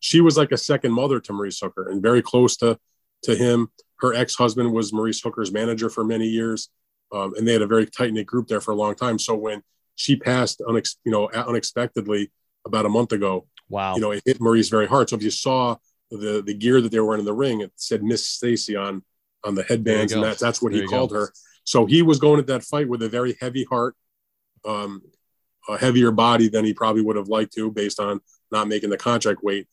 She 0.00 0.20
was 0.20 0.36
like 0.36 0.52
a 0.52 0.58
second 0.58 0.92
mother 0.92 1.20
to 1.20 1.32
Maurice 1.32 1.60
Hooker 1.60 1.88
and 1.88 2.02
very 2.02 2.22
close 2.22 2.56
to 2.58 2.78
to 3.22 3.34
him. 3.34 3.70
Her 4.00 4.14
ex 4.14 4.34
husband 4.34 4.72
was 4.72 4.92
Maurice 4.92 5.20
Hooker's 5.20 5.52
manager 5.52 5.88
for 5.88 6.04
many 6.04 6.26
years, 6.26 6.68
um, 7.12 7.34
and 7.36 7.46
they 7.46 7.52
had 7.52 7.62
a 7.62 7.66
very 7.66 7.86
tight 7.86 8.12
knit 8.12 8.26
group 8.26 8.46
there 8.48 8.60
for 8.60 8.72
a 8.72 8.74
long 8.74 8.94
time. 8.94 9.18
So 9.18 9.34
when 9.34 9.62
she 9.94 10.16
passed, 10.16 10.60
unex- 10.60 10.96
you 11.04 11.12
know, 11.12 11.30
unexpectedly 11.30 12.30
about 12.66 12.86
a 12.86 12.90
month 12.90 13.12
ago, 13.12 13.46
wow, 13.68 13.94
you 13.94 14.00
know, 14.00 14.10
it 14.10 14.22
hit 14.24 14.40
Maurice 14.40 14.68
very 14.68 14.86
hard. 14.86 15.08
So 15.08 15.16
if 15.16 15.22
you 15.22 15.30
saw 15.30 15.76
the 16.10 16.42
the 16.44 16.54
gear 16.54 16.80
that 16.80 16.90
they 16.90 17.00
were 17.00 17.06
wearing 17.06 17.20
in 17.20 17.26
the 17.26 17.32
ring, 17.32 17.60
it 17.60 17.72
said 17.76 18.02
Miss 18.02 18.26
Stacy 18.26 18.76
on 18.76 19.02
on 19.44 19.54
the 19.54 19.62
headbands, 19.62 20.12
and 20.12 20.22
that 20.22 20.38
that's 20.38 20.60
what 20.60 20.72
there 20.72 20.82
he 20.82 20.88
called 20.88 21.10
go. 21.10 21.20
her. 21.20 21.32
So 21.64 21.86
he 21.86 22.02
was 22.02 22.18
going 22.18 22.38
at 22.38 22.46
that 22.46 22.62
fight 22.62 22.88
with 22.88 23.02
a 23.02 23.08
very 23.08 23.36
heavy 23.40 23.64
heart, 23.64 23.96
um, 24.64 25.02
a 25.68 25.76
heavier 25.76 26.12
body 26.12 26.48
than 26.48 26.64
he 26.64 26.72
probably 26.72 27.02
would 27.02 27.16
have 27.16 27.28
liked 27.28 27.54
to, 27.54 27.70
based 27.70 27.98
on 27.98 28.20
not 28.52 28.68
making 28.68 28.90
the 28.90 28.96
contract 28.96 29.42
weight. 29.42 29.66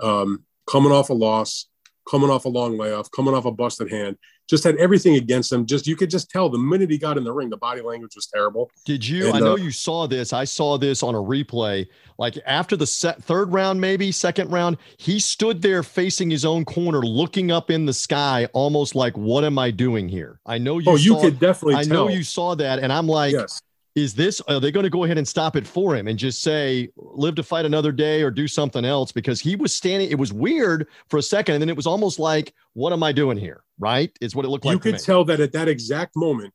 Um, 0.00 0.44
coming 0.66 0.92
off 0.92 1.10
a 1.10 1.14
loss, 1.14 1.66
coming 2.08 2.30
off 2.30 2.44
a 2.44 2.48
long 2.48 2.76
layoff, 2.76 3.10
coming 3.10 3.34
off 3.34 3.44
a 3.44 3.50
busted 3.50 3.90
hand, 3.90 4.16
just 4.48 4.64
had 4.64 4.76
everything 4.76 5.14
against 5.16 5.52
him. 5.52 5.64
Just 5.64 5.86
you 5.86 5.96
could 5.96 6.10
just 6.10 6.30
tell 6.30 6.48
the 6.48 6.58
minute 6.58 6.90
he 6.90 6.98
got 6.98 7.16
in 7.16 7.24
the 7.24 7.32
ring, 7.32 7.48
the 7.48 7.56
body 7.56 7.80
language 7.80 8.14
was 8.14 8.26
terrible. 8.26 8.70
Did 8.84 9.06
you? 9.06 9.28
And, 9.28 9.36
I 9.36 9.40
know 9.40 9.52
uh, 9.52 9.56
you 9.56 9.70
saw 9.70 10.06
this. 10.06 10.32
I 10.32 10.44
saw 10.44 10.76
this 10.76 11.02
on 11.02 11.14
a 11.14 11.18
replay. 11.18 11.86
Like 12.18 12.38
after 12.46 12.76
the 12.76 12.86
set, 12.86 13.22
third 13.22 13.52
round, 13.52 13.80
maybe 13.80 14.12
second 14.12 14.50
round, 14.50 14.76
he 14.98 15.18
stood 15.18 15.62
there 15.62 15.82
facing 15.82 16.30
his 16.30 16.44
own 16.44 16.64
corner, 16.64 17.00
looking 17.00 17.50
up 17.50 17.70
in 17.70 17.86
the 17.86 17.94
sky, 17.94 18.46
almost 18.52 18.94
like, 18.94 19.16
"What 19.16 19.44
am 19.44 19.58
I 19.58 19.70
doing 19.70 20.08
here?" 20.08 20.40
I 20.46 20.58
know 20.58 20.78
you. 20.78 20.90
Oh, 20.90 20.96
you 20.96 21.16
could 21.20 21.38
definitely. 21.38 21.76
I 21.76 21.84
tell. 21.84 22.06
know 22.06 22.08
you 22.08 22.22
saw 22.22 22.54
that, 22.54 22.78
and 22.80 22.92
I'm 22.92 23.08
like. 23.08 23.32
Yes 23.32 23.62
is 23.94 24.14
this 24.14 24.40
are 24.42 24.60
they 24.60 24.72
going 24.72 24.84
to 24.84 24.90
go 24.90 25.04
ahead 25.04 25.18
and 25.18 25.26
stop 25.26 25.56
it 25.56 25.66
for 25.66 25.94
him 25.94 26.08
and 26.08 26.18
just 26.18 26.42
say 26.42 26.88
live 26.96 27.34
to 27.34 27.42
fight 27.42 27.64
another 27.64 27.92
day 27.92 28.22
or 28.22 28.30
do 28.30 28.48
something 28.48 28.84
else 28.84 29.12
because 29.12 29.40
he 29.40 29.56
was 29.56 29.74
standing 29.74 30.10
it 30.10 30.18
was 30.18 30.32
weird 30.32 30.88
for 31.08 31.18
a 31.18 31.22
second 31.22 31.54
and 31.54 31.62
then 31.62 31.68
it 31.68 31.76
was 31.76 31.86
almost 31.86 32.18
like 32.18 32.54
what 32.72 32.92
am 32.92 33.02
i 33.02 33.12
doing 33.12 33.36
here 33.36 33.62
right 33.78 34.16
is 34.20 34.34
what 34.34 34.44
it 34.44 34.48
looked 34.48 34.64
like 34.64 34.74
you 34.74 34.78
could 34.78 34.98
tell 34.98 35.24
that 35.24 35.40
at 35.40 35.52
that 35.52 35.68
exact 35.68 36.16
moment 36.16 36.52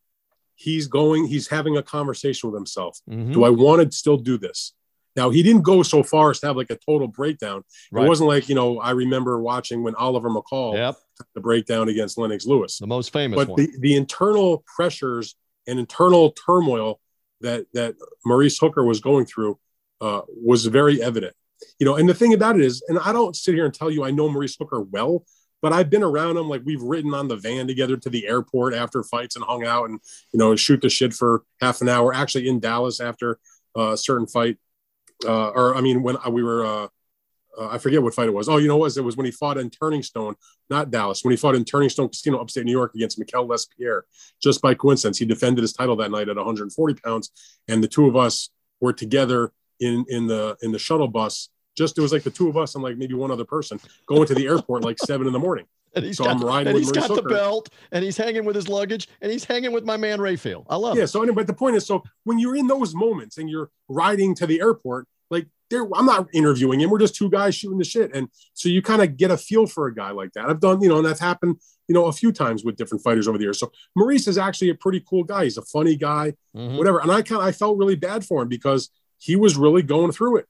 he's 0.56 0.88
going 0.88 1.26
he's 1.26 1.48
having 1.48 1.78
a 1.78 1.84
conversation 1.84 2.50
with 2.50 2.58
himself 2.58 3.00
mm-hmm. 3.10 3.32
do 3.32 3.44
i 3.44 3.50
want 3.50 3.82
to 3.82 3.98
still 3.98 4.18
do 4.18 4.38
this 4.38 4.74
now 5.16 5.30
he 5.30 5.42
didn't 5.42 5.64
go 5.64 5.82
so 5.84 6.04
far 6.04 6.32
as 6.32 6.40
to 6.40 6.48
have 6.48 6.58
like 6.58 6.70
a 6.70 6.78
total 6.86 7.08
breakdown 7.08 7.64
right. 7.92 8.06
it 8.06 8.08
wasn't 8.08 8.28
like 8.28 8.50
you 8.50 8.56
know 8.56 8.80
i 8.80 8.92
remember 8.92 9.40
watching 9.40 9.82
when 9.84 9.96
oliver 9.96 10.30
mccall 10.30 10.76
yep. 10.76 10.96
the 11.36 11.42
breakdown 11.42 11.88
against 11.88 12.18
lennox 12.18 12.46
lewis 12.46 12.78
the 12.80 12.88
most 12.88 13.14
famous 13.14 13.38
but 13.38 13.48
one. 13.48 13.56
the, 13.58 13.72
the 13.80 13.96
internal 13.96 14.64
pressures 14.76 15.36
and 15.68 15.80
internal 15.80 16.32
turmoil 16.32 17.00
that 17.42 17.66
that 17.74 17.96
Maurice 18.26 18.58
Hooker 18.60 18.84
was 18.84 19.00
going 19.00 19.26
through 19.26 19.60
uh, 20.02 20.22
was 20.28 20.66
very 20.66 21.02
evident. 21.02 21.36
You 21.80 21.86
know, 21.86 21.96
and 21.96 22.08
the 22.08 22.14
thing 22.14 22.34
about 22.34 22.56
it 22.56 22.62
is, 22.62 22.84
and 22.88 23.00
I 23.00 23.12
don't 23.12 23.36
sit 23.36 23.54
here 23.54 23.66
and 23.66 23.74
tell 23.74 23.92
you 23.92 24.04
I 24.04 24.12
know 24.12 24.30
Maurice 24.30 24.56
Hooker 24.58 24.82
well, 24.82 25.26
but 25.62 25.74
I've 25.74 25.90
been 25.90 26.04
around 26.04 26.38
him. 26.38 26.48
Like 26.48 26.62
we've 26.66 26.82
ridden 26.82 27.14
on 27.14 27.28
the 27.28 27.36
van 27.36 27.68
together 27.68 27.98
to 27.98 28.10
the 28.10 28.28
airport 28.28 28.74
after 28.74 29.04
fights 29.04 29.36
and 29.36 29.46
hung 29.46 29.66
out 29.66 29.90
and 29.90 30.00
you 30.32 30.40
know 30.40 30.56
shoot 30.56 30.82
the 30.82 30.90
shit 30.90 31.14
for 31.14 31.44
half 31.62 31.82
an 31.82 31.90
hour. 31.90 32.14
Actually, 32.14 32.48
in 32.48 32.60
Dallas 32.60 33.00
after 33.00 33.40
uh, 33.78 33.92
a 33.92 33.98
certain 33.98 34.28
fight, 34.28 34.58
uh, 35.26 35.50
or 35.50 35.76
I 35.76 35.82
mean 35.82 36.02
when 36.04 36.18
we 36.32 36.44
were 36.44 36.90
uh, 37.58 37.68
I 37.68 37.78
forget 37.78 38.02
what 38.02 38.14
fight 38.14 38.28
it 38.28 38.34
was. 38.34 38.50
Oh, 38.50 38.58
you 38.58 38.68
know 38.68 38.78
what? 38.78 38.95
It 38.95 39.02
was 39.02 39.18
when 39.18 39.26
he 39.26 39.32
fought 39.32 39.58
in 39.58 39.70
Turning 39.70 40.04
Stone, 40.04 40.36
not 40.70 40.91
Dallas, 40.91 41.24
when 41.24 41.32
he 41.32 41.38
fought 41.38 41.56
in 41.56 41.66
Turning 41.66 41.89
Stone 41.89 42.10
Casino, 42.10 42.39
upstate 42.39 42.66
New 42.66 42.72
York, 42.72 42.93
against 42.95 43.20
Mikkel 43.20 43.47
LesPierre. 43.47 44.06
Just 44.41 44.62
by 44.62 44.74
coincidence, 44.74 45.18
he 45.18 45.26
defended 45.26 45.62
his 45.62 45.74
title 45.74 45.95
that 45.97 46.12
night 46.12 46.30
at 46.30 46.36
140 46.36 46.93
pounds, 47.02 47.32
and 47.68 47.84
the 47.84 47.88
two 47.88 48.08
of 48.08 48.16
us 48.16 48.50
were 48.80 48.93
together 48.93 49.52
in 49.80 50.06
in 50.10 50.28
the 50.28 50.58
in 50.62 50.72
the 50.72 50.80
shuttle 50.80 51.08
bus. 51.08 51.50
Just 51.78 51.97
it 51.97 52.02
was 52.02 52.12
like 52.12 52.24
the 52.24 52.30
two 52.30 52.50
of 52.50 52.58
us 52.58 52.76
and 52.76 52.84
like 52.84 52.97
maybe 52.97 53.14
one 53.14 53.32
other 53.32 53.45
person 53.45 53.80
going 54.06 54.28
to 54.28 54.36
the 54.36 54.47
airport 54.47 54.84
like 54.84 54.97
seven 55.00 55.28
in 55.28 55.34
the 55.34 55.39
morning. 55.39 55.66
And 55.95 56.06
he's 56.06 56.18
so 56.18 56.26
got, 56.26 56.36
I'm 56.36 56.43
riding 56.43 56.68
and 56.68 56.78
he's 56.78 56.91
got 56.91 57.08
the 57.08 57.24
belt, 57.24 57.70
and 57.91 58.04
he's 58.04 58.16
hanging 58.16 58.45
with 58.45 58.56
his 58.56 58.70
luggage, 58.70 59.10
and 59.22 59.32
he's 59.32 59.43
hanging 59.43 59.72
with 59.72 59.86
my 59.86 59.97
man 59.97 60.22
Rafael. 60.22 60.64
I 60.70 60.76
love. 60.76 60.95
Yeah. 60.95 61.06
It. 61.06 61.08
So, 61.08 61.24
anyway, 61.24 61.38
but 61.38 61.47
the 61.47 61.54
point 61.54 61.78
is, 61.78 61.88
so 61.88 62.04
when 62.26 62.38
you're 62.38 62.56
in 62.56 62.68
those 62.68 62.93
moments 62.93 63.39
and 63.39 63.50
you're 63.50 63.72
riding 63.88 64.36
to 64.36 64.45
the 64.45 64.62
airport, 64.62 65.08
like 65.32 65.47
there, 65.70 65.88
I'm 65.95 66.05
not 66.05 66.28
interviewing 66.34 66.82
him. 66.82 66.89
We're 66.89 66.99
just 66.99 67.15
two 67.15 67.30
guys 67.30 67.55
shooting 67.55 67.78
the 67.78 67.86
shit. 67.86 68.11
And 68.13 68.30
so 68.53 68.70
you 68.70 68.82
kind 68.82 69.01
of 69.01 69.17
get 69.17 69.32
a 69.32 69.38
feel 69.38 69.67
for 69.67 69.88
a 69.88 69.93
guy 69.93 70.11
like 70.11 70.34
that. 70.34 70.49
I've 70.49 70.59
done, 70.59 70.82
you 70.82 70.89
know, 70.89 70.97
and 70.97 71.05
that's 71.05 71.20
happened, 71.20 71.57
you 71.88 71.93
know, 71.93 72.05
a 72.05 72.11
few 72.11 72.32
times 72.32 72.63
with 72.63 72.76
different 72.76 73.03
fighters 73.03 73.28
over 73.28 73.38
the 73.38 73.43
years. 73.43 73.59
So 73.59 73.72
Maurice 73.95 74.28
is 74.28 74.38
actually 74.38 74.70
a 74.70 74.76
pretty 74.76 75.03
cool 75.07 75.24
guy. 75.24 75.43
He's 75.45 75.57
a 75.57 75.63
funny 75.63 75.95
guy, 75.95 76.34
mm-hmm. 76.55 76.78
whatever. 76.78 76.99
And 76.99 77.11
I 77.11 77.22
kind 77.22 77.41
of, 77.41 77.47
I 77.47 77.51
felt 77.51 77.78
really 77.78 77.95
bad 77.95 78.26
for 78.26 78.41
him 78.41 78.47
because 78.47 78.89
he 79.17 79.36
was 79.36 79.57
really 79.57 79.84
going 79.84 80.11
through 80.11 80.38
it. 80.38 80.45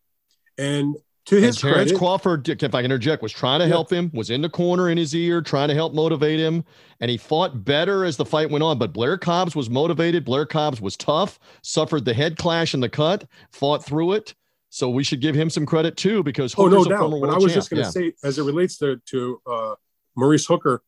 And 0.57 0.95
to 1.25 1.35
his 1.35 1.57
and 1.61 1.73
Terrence 1.73 1.91
credit, 1.91 1.97
Crawford, 1.97 2.49
if 2.49 2.73
I 2.73 2.81
can 2.81 2.85
interject, 2.91 3.21
was 3.21 3.31
trying 3.31 3.59
to 3.59 3.65
yeah. 3.65 3.69
help 3.69 3.91
him, 3.91 4.09
was 4.13 4.31
in 4.31 4.41
the 4.41 4.49
corner 4.49 4.89
in 4.89 4.97
his 4.97 5.13
ear, 5.13 5.41
trying 5.41 5.67
to 5.67 5.75
help 5.75 5.93
motivate 5.93 6.39
him, 6.39 6.63
and 7.01 7.11
he 7.11 7.17
fought 7.17 7.63
better 7.63 8.03
as 8.03 8.17
the 8.17 8.25
fight 8.25 8.49
went 8.49 8.63
on. 8.63 8.79
But 8.79 8.93
Blair 8.93 9.17
Cobbs 9.17 9.55
was 9.55 9.69
motivated. 9.69 10.25
Blair 10.25 10.47
Cobbs 10.47 10.81
was 10.81 10.97
tough, 10.97 11.37
suffered 11.61 12.05
the 12.05 12.15
head 12.15 12.37
clash 12.37 12.73
in 12.73 12.79
the 12.79 12.89
cut, 12.89 13.27
fought 13.51 13.85
through 13.85 14.13
it. 14.13 14.33
So 14.69 14.89
we 14.89 15.03
should 15.03 15.19
give 15.19 15.35
him 15.35 15.49
some 15.49 15.65
credit 15.65 15.97
too, 15.97 16.21
because 16.23 16.53
Hooker's 16.53 16.73
oh 16.73 16.83
no 16.83 16.89
doubt. 16.89 17.21
But 17.21 17.29
I 17.29 17.35
was 17.35 17.45
champ. 17.45 17.53
just 17.53 17.69
going 17.69 17.83
to 17.83 17.87
yeah. 17.87 18.11
say, 18.11 18.13
as 18.23 18.37
it 18.37 18.43
relates 18.43 18.77
to 18.77 19.01
to 19.07 19.41
uh, 19.45 19.75
Maurice 20.15 20.45
Hooker, 20.45 20.83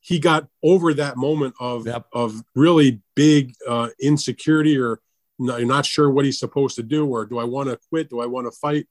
he 0.00 0.18
got 0.18 0.48
over 0.62 0.92
that 0.94 1.16
moment 1.16 1.54
of 1.60 1.86
yep. 1.86 2.06
of 2.12 2.42
really 2.54 3.00
big 3.14 3.54
uh, 3.66 3.88
insecurity, 4.00 4.78
or 4.78 5.00
not, 5.38 5.60
you're 5.60 5.68
not 5.68 5.86
sure 5.86 6.10
what 6.10 6.24
he's 6.24 6.38
supposed 6.38 6.76
to 6.76 6.82
do, 6.82 7.06
or 7.06 7.26
do 7.26 7.38
I 7.38 7.44
want 7.44 7.68
to 7.68 7.78
quit? 7.90 8.10
Do 8.10 8.20
I 8.20 8.26
want 8.26 8.46
to 8.46 8.58
fight? 8.58 8.88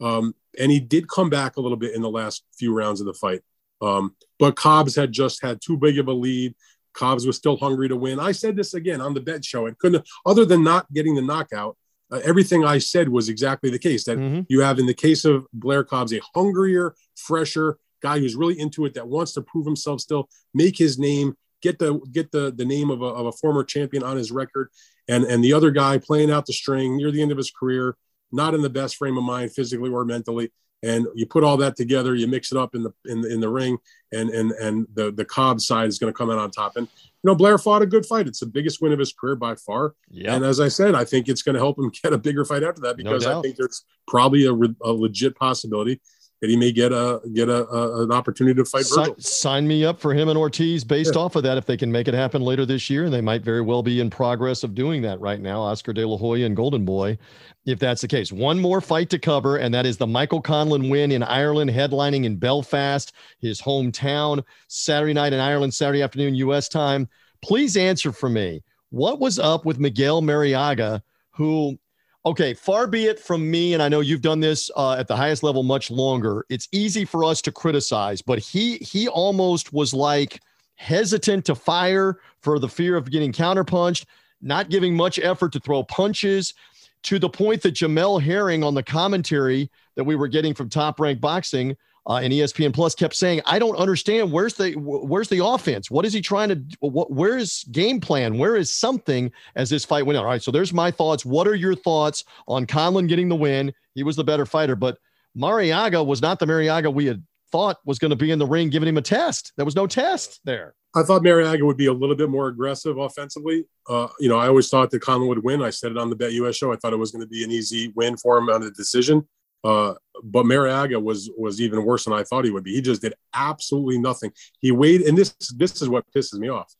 Um, 0.00 0.34
and 0.58 0.72
he 0.72 0.80
did 0.80 1.08
come 1.08 1.30
back 1.30 1.56
a 1.56 1.60
little 1.60 1.76
bit 1.76 1.94
in 1.94 2.02
the 2.02 2.10
last 2.10 2.44
few 2.58 2.74
rounds 2.74 3.00
of 3.00 3.06
the 3.06 3.14
fight. 3.14 3.42
Um, 3.80 4.14
but 4.38 4.56
Cobbs 4.56 4.96
had 4.96 5.12
just 5.12 5.42
had 5.42 5.60
too 5.60 5.76
big 5.76 5.98
of 5.98 6.08
a 6.08 6.12
lead. 6.12 6.54
Cobbs 6.94 7.26
was 7.26 7.36
still 7.36 7.56
hungry 7.56 7.88
to 7.88 7.96
win. 7.96 8.20
I 8.20 8.32
said 8.32 8.56
this 8.56 8.74
again 8.74 9.00
on 9.00 9.14
the 9.14 9.20
bet 9.20 9.44
show. 9.44 9.66
It 9.66 9.78
couldn't, 9.78 10.06
other 10.26 10.44
than 10.44 10.62
not 10.62 10.92
getting 10.92 11.14
the 11.14 11.22
knockout, 11.22 11.76
uh, 12.12 12.20
everything 12.24 12.64
I 12.64 12.78
said 12.78 13.08
was 13.08 13.28
exactly 13.28 13.70
the 13.70 13.78
case. 13.78 14.04
That 14.04 14.18
mm-hmm. 14.18 14.42
you 14.48 14.60
have 14.60 14.78
in 14.78 14.86
the 14.86 14.94
case 14.94 15.24
of 15.24 15.46
Blair 15.52 15.82
Cobbs, 15.82 16.12
a 16.12 16.20
hungrier, 16.34 16.94
fresher 17.16 17.78
guy 18.02 18.18
who's 18.18 18.34
really 18.34 18.58
into 18.58 18.84
it, 18.84 18.94
that 18.94 19.08
wants 19.08 19.32
to 19.32 19.42
prove 19.42 19.64
himself 19.64 20.00
still, 20.00 20.28
make 20.52 20.76
his 20.76 20.98
name, 20.98 21.34
get 21.62 21.78
the 21.78 21.98
get 22.12 22.30
the 22.30 22.52
the 22.52 22.64
name 22.64 22.90
of 22.90 23.00
a, 23.02 23.06
of 23.06 23.26
a 23.26 23.32
former 23.32 23.64
champion 23.64 24.02
on 24.02 24.16
his 24.16 24.30
record, 24.30 24.68
and 25.08 25.24
and 25.24 25.42
the 25.42 25.52
other 25.54 25.70
guy 25.70 25.98
playing 25.98 26.30
out 26.30 26.46
the 26.46 26.52
string 26.52 26.96
near 26.96 27.10
the 27.10 27.22
end 27.22 27.32
of 27.32 27.38
his 27.38 27.50
career, 27.50 27.96
not 28.30 28.54
in 28.54 28.62
the 28.62 28.70
best 28.70 28.96
frame 28.96 29.16
of 29.16 29.24
mind 29.24 29.52
physically 29.52 29.90
or 29.90 30.04
mentally. 30.04 30.52
And 30.84 31.06
you 31.14 31.26
put 31.26 31.44
all 31.44 31.56
that 31.58 31.76
together, 31.76 32.14
you 32.14 32.26
mix 32.26 32.50
it 32.50 32.58
up 32.58 32.74
in 32.74 32.82
the 32.82 32.92
in 33.06 33.20
the, 33.20 33.32
in 33.32 33.40
the 33.40 33.48
ring, 33.48 33.78
and 34.10 34.30
and 34.30 34.50
and 34.52 34.86
the 34.94 35.12
the 35.12 35.24
Cobb 35.24 35.60
side 35.60 35.88
is 35.88 35.98
going 35.98 36.12
to 36.12 36.16
come 36.16 36.28
out 36.28 36.38
on 36.38 36.50
top. 36.50 36.76
And 36.76 36.88
you 36.96 37.28
know, 37.28 37.36
Blair 37.36 37.56
fought 37.56 37.82
a 37.82 37.86
good 37.86 38.04
fight. 38.04 38.26
It's 38.26 38.40
the 38.40 38.46
biggest 38.46 38.82
win 38.82 38.92
of 38.92 38.98
his 38.98 39.12
career 39.12 39.36
by 39.36 39.54
far. 39.54 39.94
Yeah. 40.10 40.34
And 40.34 40.44
as 40.44 40.58
I 40.58 40.66
said, 40.66 40.96
I 40.96 41.04
think 41.04 41.28
it's 41.28 41.42
going 41.42 41.54
to 41.54 41.60
help 41.60 41.78
him 41.78 41.92
get 42.02 42.12
a 42.12 42.18
bigger 42.18 42.44
fight 42.44 42.64
after 42.64 42.80
that 42.82 42.96
because 42.96 43.24
no 43.24 43.38
I 43.38 43.42
think 43.42 43.56
there's 43.56 43.84
probably 44.08 44.46
a, 44.46 44.52
a 44.52 44.92
legit 44.92 45.36
possibility 45.36 46.00
that 46.42 46.50
he 46.50 46.56
may 46.56 46.72
get 46.72 46.90
a 46.90 47.20
get 47.32 47.48
a, 47.48 47.66
a 47.68 48.02
an 48.02 48.10
opportunity 48.10 48.56
to 48.60 48.64
fight 48.64 48.84
sign, 48.84 49.18
sign, 49.20 49.66
me 49.66 49.84
up 49.84 50.00
for 50.00 50.12
him 50.12 50.28
and 50.28 50.36
Ortiz 50.36 50.82
based 50.82 51.14
yeah. 51.14 51.20
off 51.20 51.36
of 51.36 51.44
that 51.44 51.56
if 51.56 51.66
they 51.66 51.76
can 51.76 51.90
make 51.90 52.08
it 52.08 52.14
happen 52.14 52.42
later 52.42 52.66
this 52.66 52.90
year, 52.90 53.04
and 53.04 53.14
they 53.14 53.20
might 53.20 53.42
very 53.42 53.60
well 53.60 53.82
be 53.82 54.00
in 54.00 54.10
progress 54.10 54.64
of 54.64 54.74
doing 54.74 55.02
that 55.02 55.20
right 55.20 55.40
now. 55.40 55.60
Oscar 55.60 55.92
De 55.92 56.04
La 56.04 56.18
Hoya 56.18 56.44
and 56.44 56.56
Golden 56.56 56.84
Boy, 56.84 57.16
if 57.64 57.78
that's 57.78 58.00
the 58.00 58.08
case. 58.08 58.32
One 58.32 58.58
more 58.58 58.80
fight 58.80 59.08
to 59.10 59.20
cover, 59.20 59.56
and 59.56 59.72
that 59.72 59.86
is 59.86 59.96
the 59.96 60.06
Michael 60.06 60.42
Conlan 60.42 60.90
win 60.90 61.12
in 61.12 61.22
Ireland, 61.22 61.70
headlining 61.70 62.24
in 62.24 62.36
Belfast, 62.36 63.12
his 63.38 63.62
hometown, 63.62 64.42
Saturday 64.66 65.14
night 65.14 65.32
in 65.32 65.38
Ireland, 65.38 65.72
Saturday 65.72 66.02
afternoon 66.02 66.34
U.S. 66.34 66.68
time. 66.68 67.08
Please 67.40 67.76
answer 67.76 68.10
for 68.10 68.28
me. 68.28 68.64
What 68.90 69.20
was 69.20 69.38
up 69.38 69.64
with 69.64 69.78
Miguel 69.78 70.22
Marriaga, 70.22 71.02
who 71.30 71.78
Okay, 72.24 72.54
far 72.54 72.86
be 72.86 73.06
it 73.06 73.18
from 73.18 73.50
me, 73.50 73.74
and 73.74 73.82
I 73.82 73.88
know 73.88 73.98
you've 73.98 74.22
done 74.22 74.38
this 74.38 74.70
uh, 74.76 74.92
at 74.92 75.08
the 75.08 75.16
highest 75.16 75.42
level 75.42 75.64
much 75.64 75.90
longer. 75.90 76.46
It's 76.48 76.68
easy 76.70 77.04
for 77.04 77.24
us 77.24 77.42
to 77.42 77.50
criticize, 77.50 78.22
but 78.22 78.38
he 78.38 78.76
he 78.76 79.08
almost 79.08 79.72
was 79.72 79.92
like 79.92 80.40
hesitant 80.76 81.44
to 81.46 81.56
fire 81.56 82.20
for 82.40 82.60
the 82.60 82.68
fear 82.68 82.96
of 82.96 83.10
getting 83.10 83.32
counterpunched, 83.32 84.04
not 84.40 84.70
giving 84.70 84.94
much 84.94 85.18
effort 85.18 85.52
to 85.54 85.60
throw 85.60 85.82
punches, 85.82 86.54
to 87.02 87.18
the 87.18 87.28
point 87.28 87.60
that 87.62 87.74
Jamel 87.74 88.22
Herring 88.22 88.62
on 88.62 88.74
the 88.74 88.84
commentary 88.84 89.68
that 89.96 90.04
we 90.04 90.14
were 90.14 90.28
getting 90.28 90.54
from 90.54 90.68
Top 90.68 91.00
Rank 91.00 91.20
Boxing 91.20 91.76
uh, 92.06 92.16
and 92.16 92.32
ESPN 92.32 92.74
Plus 92.74 92.94
kept 92.94 93.14
saying, 93.14 93.40
"I 93.46 93.58
don't 93.58 93.76
understand. 93.76 94.32
Where's 94.32 94.54
the 94.54 94.72
where's 94.72 95.28
the 95.28 95.44
offense? 95.44 95.90
What 95.90 96.04
is 96.04 96.12
he 96.12 96.20
trying 96.20 96.48
to? 96.48 96.62
What 96.80 97.10
where 97.10 97.36
is 97.36 97.64
game 97.70 98.00
plan? 98.00 98.38
Where 98.38 98.56
is 98.56 98.72
something 98.72 99.30
as 99.54 99.70
this 99.70 99.84
fight 99.84 100.06
went 100.06 100.16
on?" 100.16 100.24
All 100.24 100.30
right, 100.30 100.42
so 100.42 100.50
there's 100.50 100.72
my 100.72 100.90
thoughts. 100.90 101.24
What 101.24 101.46
are 101.46 101.54
your 101.54 101.74
thoughts 101.74 102.24
on 102.48 102.66
Conlan 102.66 103.08
getting 103.08 103.28
the 103.28 103.36
win? 103.36 103.72
He 103.94 104.02
was 104.02 104.16
the 104.16 104.24
better 104.24 104.46
fighter, 104.46 104.76
but 104.76 104.98
Marriaga 105.36 106.04
was 106.04 106.22
not 106.22 106.38
the 106.38 106.46
Marriaga 106.46 106.92
we 106.92 107.06
had 107.06 107.22
thought 107.52 107.78
was 107.84 107.98
going 107.98 108.10
to 108.10 108.16
be 108.16 108.30
in 108.30 108.38
the 108.38 108.46
ring, 108.46 108.70
giving 108.70 108.88
him 108.88 108.96
a 108.96 109.02
test. 109.02 109.52
There 109.56 109.64
was 109.64 109.76
no 109.76 109.86
test 109.86 110.40
there. 110.44 110.74
I 110.94 111.02
thought 111.02 111.22
Marriaga 111.22 111.62
would 111.62 111.76
be 111.76 111.86
a 111.86 111.92
little 111.92 112.16
bit 112.16 112.28
more 112.28 112.48
aggressive 112.48 112.98
offensively. 112.98 113.64
Uh, 113.88 114.08
you 114.18 114.28
know, 114.28 114.38
I 114.38 114.48
always 114.48 114.68
thought 114.68 114.90
that 114.90 115.02
Conlan 115.02 115.28
would 115.28 115.44
win. 115.44 115.62
I 115.62 115.70
said 115.70 115.92
it 115.92 115.98
on 115.98 116.10
the 116.10 116.16
BetUS 116.16 116.56
show. 116.56 116.72
I 116.72 116.76
thought 116.76 116.92
it 116.92 116.98
was 116.98 117.12
going 117.12 117.22
to 117.22 117.28
be 117.28 117.44
an 117.44 117.50
easy 117.50 117.92
win 117.94 118.16
for 118.16 118.36
him 118.38 118.50
on 118.50 118.62
the 118.62 118.70
decision. 118.70 119.26
Uh, 119.64 119.94
but 120.22 120.44
Marriaga 120.44 121.02
was 121.02 121.30
was 121.36 121.60
even 121.60 121.84
worse 121.84 122.04
than 122.04 122.14
I 122.14 122.24
thought 122.24 122.44
he 122.44 122.50
would 122.50 122.64
be. 122.64 122.74
He 122.74 122.82
just 122.82 123.02
did 123.02 123.14
absolutely 123.34 123.98
nothing. 123.98 124.32
He 124.60 124.72
weighed, 124.72 125.02
and 125.02 125.16
this 125.16 125.34
this 125.56 125.80
is 125.80 125.88
what 125.88 126.04
pisses 126.14 126.38
me 126.38 126.48
off. 126.48 126.74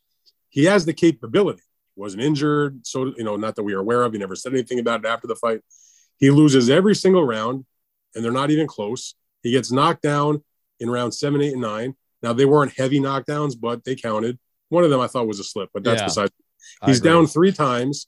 He 0.49 0.65
has 0.65 0.85
the 0.85 0.93
capability. 0.93 1.63
Wasn't 1.97 2.23
injured, 2.23 2.87
so 2.87 3.13
you 3.17 3.25
know, 3.25 3.37
not 3.37 3.57
that 3.57 3.63
we 3.63 3.75
are 3.75 3.81
aware 3.81 4.03
of. 4.03 4.13
He 4.13 4.19
never 4.19 4.37
said 4.37 4.53
anything 4.53 4.79
about 4.79 5.05
it 5.05 5.07
after 5.07 5.27
the 5.27 5.37
fight. 5.37 5.61
He 6.19 6.31
loses 6.31 6.71
every 6.71 6.95
single 6.95 7.25
round, 7.25 7.65
and 8.15 8.25
they're 8.25 8.33
not 8.33 8.51
even 8.51 8.67
close. 8.67 9.15
He 9.43 9.51
gets 9.51 9.71
knocked 9.71 10.03
down 10.03 10.43
in 10.81 10.91
round 10.91 11.15
seven, 11.15 11.43
eight, 11.43 11.53
and 11.53 11.63
nine. 11.63 11.95
Now 12.23 12.33
they 12.33 12.45
weren't 12.45 12.73
heavy 12.77 13.01
knockdowns, 13.01 13.55
but 13.61 13.85
they 13.85 13.95
counted. 13.95 14.39
One 14.69 14.85
of 14.85 14.91
them 14.91 15.01
I 15.01 15.07
thought 15.07 15.27
was 15.27 15.41
a 15.41 15.45
slip, 15.45 15.71
but 15.75 15.85
that's 15.85 16.01
yeah, 16.01 16.07
besides. 16.07 16.33
He's 16.87 17.01
down 17.01 17.27
three 17.27 17.53
times, 17.53 18.07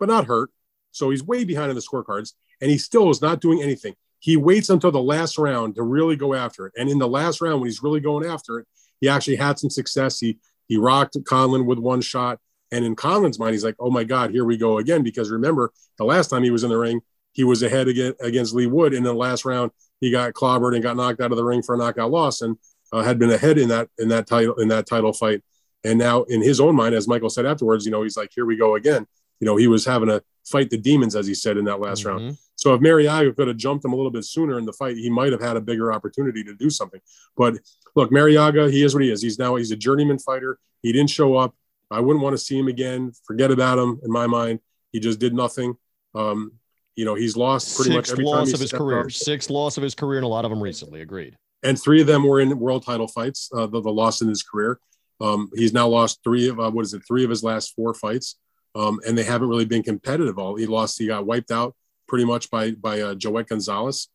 but 0.00 0.08
not 0.08 0.24
hurt. 0.24 0.50
So 0.90 1.10
he's 1.10 1.22
way 1.22 1.44
behind 1.44 1.70
in 1.70 1.76
the 1.76 1.82
scorecards, 1.82 2.32
and 2.60 2.70
he 2.70 2.78
still 2.78 3.10
is 3.10 3.22
not 3.22 3.40
doing 3.40 3.62
anything 3.62 3.94
he 4.22 4.36
waits 4.36 4.70
until 4.70 4.92
the 4.92 5.02
last 5.02 5.36
round 5.36 5.74
to 5.74 5.82
really 5.82 6.14
go 6.14 6.32
after 6.32 6.66
it. 6.66 6.72
And 6.76 6.88
in 6.88 6.98
the 6.98 7.08
last 7.08 7.40
round, 7.40 7.60
when 7.60 7.66
he's 7.66 7.82
really 7.82 7.98
going 7.98 8.24
after 8.24 8.60
it, 8.60 8.66
he 9.00 9.08
actually 9.08 9.34
had 9.34 9.58
some 9.58 9.68
success. 9.68 10.20
He 10.20 10.38
he 10.68 10.76
rocked 10.76 11.16
Conlan 11.24 11.66
with 11.66 11.80
one 11.80 12.00
shot. 12.00 12.38
And 12.70 12.84
in 12.84 12.94
Conlan's 12.94 13.38
mind, 13.40 13.52
he's 13.52 13.64
like, 13.64 13.74
oh 13.80 13.90
my 13.90 14.04
God, 14.04 14.30
here 14.30 14.44
we 14.44 14.56
go 14.56 14.78
again. 14.78 15.02
Because 15.02 15.28
remember, 15.28 15.72
the 15.98 16.04
last 16.04 16.28
time 16.28 16.44
he 16.44 16.52
was 16.52 16.62
in 16.62 16.70
the 16.70 16.78
ring, 16.78 17.00
he 17.32 17.42
was 17.42 17.64
ahead 17.64 17.88
against 17.88 18.54
Leigh 18.54 18.68
Wood. 18.68 18.94
And 18.94 19.04
in 19.04 19.12
the 19.12 19.12
last 19.26 19.44
round, 19.44 19.72
he 20.00 20.12
got 20.12 20.32
clobbered 20.34 20.74
and 20.74 20.84
got 20.84 20.96
knocked 20.96 21.20
out 21.20 21.32
of 21.32 21.36
the 21.36 21.44
ring 21.44 21.62
for 21.62 21.74
a 21.74 21.78
knockout 21.78 22.12
loss 22.12 22.42
and 22.42 22.56
uh, 22.92 23.02
had 23.02 23.18
been 23.18 23.30
ahead 23.30 23.58
in 23.58 23.68
that 23.70 23.88
in 23.98 24.08
that 24.10 24.28
title 24.28 24.54
in 24.54 24.68
that 24.68 24.86
title 24.86 25.12
fight. 25.12 25.42
And 25.82 25.98
now 25.98 26.22
in 26.22 26.40
his 26.40 26.60
own 26.60 26.76
mind, 26.76 26.94
as 26.94 27.08
Michael 27.08 27.28
said 27.28 27.44
afterwards, 27.44 27.84
you 27.84 27.90
know, 27.90 28.04
he's 28.04 28.16
like, 28.16 28.30
here 28.32 28.46
we 28.46 28.56
go 28.56 28.76
again. 28.76 29.04
you 29.40 29.46
know, 29.46 29.56
he 29.56 29.66
was 29.66 29.84
having 29.84 30.08
to 30.08 30.22
fight 30.44 30.70
the 30.70 30.78
demons, 30.78 31.16
as 31.16 31.26
he 31.26 31.34
said 31.34 31.56
in 31.56 31.64
that 31.64 31.80
last 31.80 32.04
mm-hmm. 32.04 32.26
round. 32.26 32.38
So 32.62 32.74
if 32.74 32.80
Marriaga 32.80 33.34
could 33.34 33.48
have 33.48 33.56
jumped 33.56 33.84
him 33.84 33.92
a 33.92 33.96
little 33.96 34.12
bit 34.12 34.24
sooner 34.24 34.56
in 34.56 34.64
the 34.64 34.72
fight, 34.72 34.96
he 34.96 35.10
might 35.10 35.32
have 35.32 35.40
had 35.40 35.56
a 35.56 35.60
bigger 35.60 35.92
opportunity 35.92 36.44
to 36.44 36.54
do 36.54 36.70
something. 36.70 37.00
But 37.36 37.58
look, 37.96 38.12
Marriaga, 38.12 38.70
he 38.70 38.84
is 38.84 38.94
what 38.94 39.02
he 39.02 39.10
is. 39.10 39.20
He's 39.20 39.36
now 39.36 39.56
he's 39.56 39.72
a 39.72 39.76
journeyman 39.76 40.20
fighter. 40.20 40.60
He 40.80 40.92
didn't 40.92 41.10
show 41.10 41.34
up. 41.34 41.56
I 41.90 41.98
wouldn't 41.98 42.22
want 42.22 42.34
to 42.34 42.38
see 42.38 42.56
him 42.56 42.68
again. 42.68 43.10
Forget 43.24 43.50
about 43.50 43.80
him 43.80 43.98
in 44.04 44.12
my 44.12 44.28
mind. 44.28 44.60
He 44.92 45.00
just 45.00 45.18
did 45.18 45.34
nothing. 45.34 45.74
Um, 46.14 46.52
you 46.94 47.04
know, 47.04 47.16
he's 47.16 47.36
lost 47.36 47.74
pretty 47.74 47.90
Sixth 47.90 48.12
much 48.12 48.12
every 48.12 48.24
loss 48.26 48.46
time 48.46 48.54
of 48.54 48.60
his 48.60 48.70
career. 48.70 49.00
Up. 49.00 49.10
Sixth 49.10 49.50
loss 49.50 49.76
of 49.76 49.82
his 49.82 49.96
career, 49.96 50.20
and 50.20 50.24
a 50.24 50.28
lot 50.28 50.44
of 50.44 50.52
them 50.52 50.62
recently. 50.62 51.00
Agreed. 51.00 51.36
And 51.64 51.76
three 51.82 52.00
of 52.00 52.06
them 52.06 52.22
were 52.22 52.38
in 52.38 52.56
world 52.60 52.86
title 52.86 53.08
fights. 53.08 53.50
Uh, 53.52 53.66
the, 53.66 53.80
the 53.80 53.90
loss 53.90 54.22
in 54.22 54.28
his 54.28 54.44
career. 54.44 54.78
Um, 55.20 55.50
he's 55.56 55.72
now 55.72 55.88
lost 55.88 56.20
three 56.22 56.48
of 56.48 56.60
uh, 56.60 56.70
what 56.70 56.84
is 56.84 56.94
it? 56.94 57.02
Three 57.08 57.24
of 57.24 57.30
his 57.30 57.42
last 57.42 57.74
four 57.74 57.92
fights, 57.92 58.36
um, 58.76 59.00
and 59.04 59.18
they 59.18 59.24
haven't 59.24 59.48
really 59.48 59.64
been 59.64 59.82
competitive. 59.82 60.38
All 60.38 60.54
he 60.54 60.66
lost, 60.66 60.96
he 61.00 61.08
got 61.08 61.26
wiped 61.26 61.50
out 61.50 61.74
pretty 62.12 62.26
much 62.26 62.50
by 62.50 62.72
by 62.72 63.00
uh, 63.00 63.14
Joet 63.14 63.48
Gonzalez. 63.48 64.08